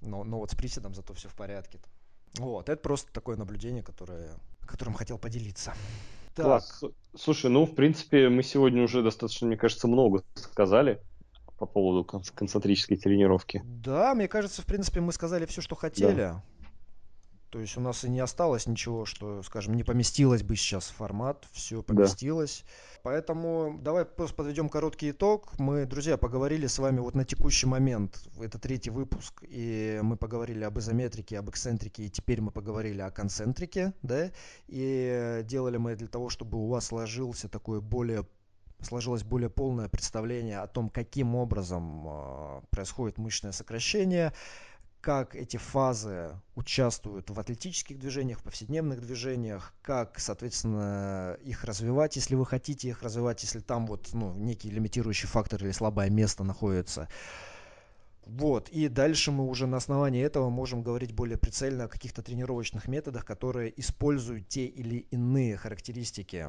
Но, 0.00 0.24
но 0.24 0.38
вот 0.38 0.50
с 0.50 0.54
приседом 0.54 0.94
зато 0.94 1.14
все 1.14 1.28
в 1.28 1.34
порядке. 1.34 1.80
Вот, 2.38 2.68
это 2.68 2.80
просто 2.80 3.12
такое 3.12 3.36
наблюдение, 3.36 3.82
которое, 3.82 4.30
которым 4.66 4.94
хотел 4.94 5.18
поделиться. 5.18 5.74
Так. 6.34 6.44
Класс. 6.44 6.84
Слушай, 7.14 7.50
ну, 7.50 7.64
в 7.64 7.74
принципе, 7.74 8.28
мы 8.28 8.42
сегодня 8.42 8.82
уже 8.82 9.02
достаточно, 9.02 9.46
мне 9.46 9.56
кажется, 9.56 9.88
много 9.88 10.22
сказали 10.34 11.00
по 11.58 11.64
поводу 11.64 12.04
концентрической 12.04 12.98
тренировки. 12.98 13.62
Да, 13.64 14.14
мне 14.14 14.28
кажется, 14.28 14.60
в 14.60 14.66
принципе, 14.66 15.00
мы 15.00 15.12
сказали 15.12 15.46
все, 15.46 15.62
что 15.62 15.74
хотели. 15.74 16.14
Да. 16.14 16.42
То 17.50 17.60
есть 17.60 17.76
у 17.76 17.80
нас 17.80 18.04
и 18.04 18.08
не 18.08 18.20
осталось 18.20 18.66
ничего, 18.66 19.04
что, 19.04 19.42
скажем, 19.42 19.74
не 19.74 19.84
поместилось 19.84 20.42
бы 20.42 20.56
сейчас 20.56 20.88
в 20.88 20.94
формат, 20.94 21.46
все 21.52 21.82
поместилось. 21.82 22.64
Да. 22.64 23.00
Поэтому 23.04 23.78
давай 23.80 24.04
просто 24.04 24.34
подведем 24.34 24.68
короткий 24.68 25.12
итог. 25.12 25.56
Мы, 25.58 25.86
друзья, 25.86 26.16
поговорили 26.16 26.66
с 26.66 26.78
вами 26.78 26.98
вот 26.98 27.14
на 27.14 27.24
текущий 27.24 27.66
момент, 27.66 28.28
это 28.40 28.58
третий 28.58 28.90
выпуск, 28.90 29.44
и 29.48 30.00
мы 30.02 30.16
поговорили 30.16 30.64
об 30.64 30.78
изометрике, 30.78 31.38
об 31.38 31.48
эксцентрике, 31.48 32.04
и 32.04 32.10
теперь 32.10 32.40
мы 32.40 32.50
поговорили 32.50 33.00
о 33.00 33.10
концентрике, 33.12 33.92
да, 34.02 34.32
и 34.66 35.42
делали 35.44 35.76
мы 35.76 35.94
для 35.94 36.08
того, 36.08 36.30
чтобы 36.30 36.58
у 36.58 36.66
вас 36.66 36.86
сложился 36.86 37.48
такой 37.48 37.80
более 37.80 38.26
сложилось 38.82 39.22
более 39.22 39.48
полное 39.48 39.88
представление 39.88 40.58
о 40.58 40.66
том, 40.66 40.90
каким 40.90 41.34
образом 41.34 42.04
э, 42.06 42.60
происходит 42.70 43.18
мышечное 43.18 43.52
сокращение, 43.52 44.32
как 45.06 45.36
эти 45.36 45.56
фазы 45.56 46.32
участвуют 46.56 47.30
в 47.30 47.38
атлетических 47.38 47.96
движениях, 47.96 48.40
в 48.40 48.42
повседневных 48.42 49.00
движениях, 49.00 49.72
как, 49.80 50.18
соответственно, 50.18 51.38
их 51.44 51.62
развивать, 51.62 52.16
если 52.16 52.34
вы 52.34 52.44
хотите 52.44 52.88
их 52.88 53.04
развивать, 53.04 53.40
если 53.44 53.60
там 53.60 53.86
вот 53.86 54.08
ну, 54.14 54.34
некий 54.34 54.68
лимитирующий 54.68 55.28
фактор 55.28 55.62
или 55.62 55.70
слабое 55.70 56.10
место 56.10 56.42
находится. 56.42 57.08
Вот, 58.24 58.68
и 58.68 58.88
дальше 58.88 59.30
мы 59.30 59.46
уже 59.46 59.68
на 59.68 59.76
основании 59.76 60.24
этого 60.24 60.50
можем 60.50 60.82
говорить 60.82 61.12
более 61.12 61.38
прицельно 61.38 61.84
о 61.84 61.88
каких-то 61.88 62.24
тренировочных 62.24 62.88
методах, 62.88 63.24
которые 63.24 63.72
используют 63.80 64.48
те 64.48 64.66
или 64.66 65.06
иные 65.12 65.56
характеристики 65.56 66.48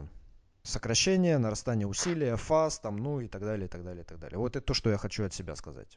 сокращения, 0.63 1.37
нарастания 1.37 1.85
усилия, 1.85 2.35
фаз, 2.37 2.79
там, 2.79 2.97
ну 2.97 3.19
и 3.19 3.27
так 3.27 3.43
далее, 3.43 3.67
и 3.67 3.69
так 3.69 3.83
далее, 3.83 4.01
и 4.01 4.07
так 4.07 4.17
далее. 4.17 4.39
Вот 4.39 4.55
это 4.55 4.65
то, 4.65 4.73
что 4.73 4.89
я 4.89 4.97
хочу 4.97 5.25
от 5.25 5.35
себя 5.35 5.55
сказать. 5.55 5.95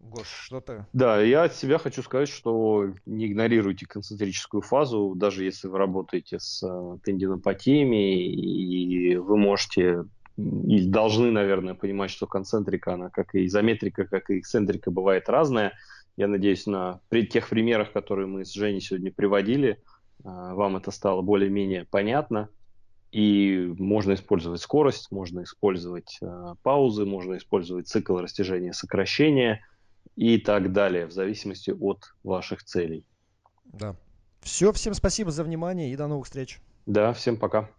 Гош, 0.00 0.26
что-то... 0.26 0.86
Да, 0.92 1.20
я 1.20 1.44
от 1.44 1.54
себя 1.54 1.78
хочу 1.78 2.02
сказать, 2.02 2.28
что 2.28 2.94
не 3.04 3.26
игнорируйте 3.26 3.86
концентрическую 3.86 4.62
фазу, 4.62 5.14
даже 5.14 5.44
если 5.44 5.68
вы 5.68 5.78
работаете 5.78 6.38
с 6.40 6.62
э, 6.66 6.98
тендинопатиями, 7.04 8.24
и 8.26 9.16
вы 9.16 9.36
можете 9.36 10.04
и 10.36 10.86
должны, 10.86 11.30
наверное, 11.30 11.74
понимать, 11.74 12.10
что 12.10 12.26
концентрика, 12.26 12.94
она 12.94 13.10
как 13.10 13.34
и 13.34 13.44
изометрика, 13.44 14.06
как 14.06 14.30
и 14.30 14.38
эксцентрика 14.38 14.90
бывает 14.90 15.28
разная. 15.28 15.74
Я 16.16 16.28
надеюсь, 16.28 16.66
на 16.66 17.00
при 17.10 17.26
тех 17.26 17.48
примерах, 17.48 17.92
которые 17.92 18.26
мы 18.26 18.44
с 18.46 18.52
Женей 18.52 18.80
сегодня 18.80 19.12
приводили, 19.12 19.82
а, 20.24 20.54
вам 20.54 20.76
это 20.76 20.90
стало 20.90 21.20
более-менее 21.20 21.86
понятно. 21.90 22.48
И 23.12 23.74
можно 23.78 24.14
использовать 24.14 24.60
скорость, 24.60 25.10
можно 25.10 25.42
использовать 25.42 26.18
э, 26.22 26.54
паузы, 26.62 27.04
можно 27.04 27.36
использовать 27.36 27.88
цикл 27.88 28.16
растяжения, 28.18 28.72
сокращения 28.72 29.60
и 30.16 30.38
так 30.38 30.72
далее, 30.72 31.06
в 31.06 31.12
зависимости 31.12 31.70
от 31.70 32.12
ваших 32.22 32.64
целей. 32.64 33.04
Да. 33.64 33.96
Все, 34.40 34.72
всем 34.72 34.94
спасибо 34.94 35.30
за 35.30 35.44
внимание 35.44 35.92
и 35.92 35.96
до 35.96 36.06
новых 36.06 36.26
встреч. 36.26 36.60
Да, 36.86 37.12
всем 37.12 37.36
пока. 37.36 37.70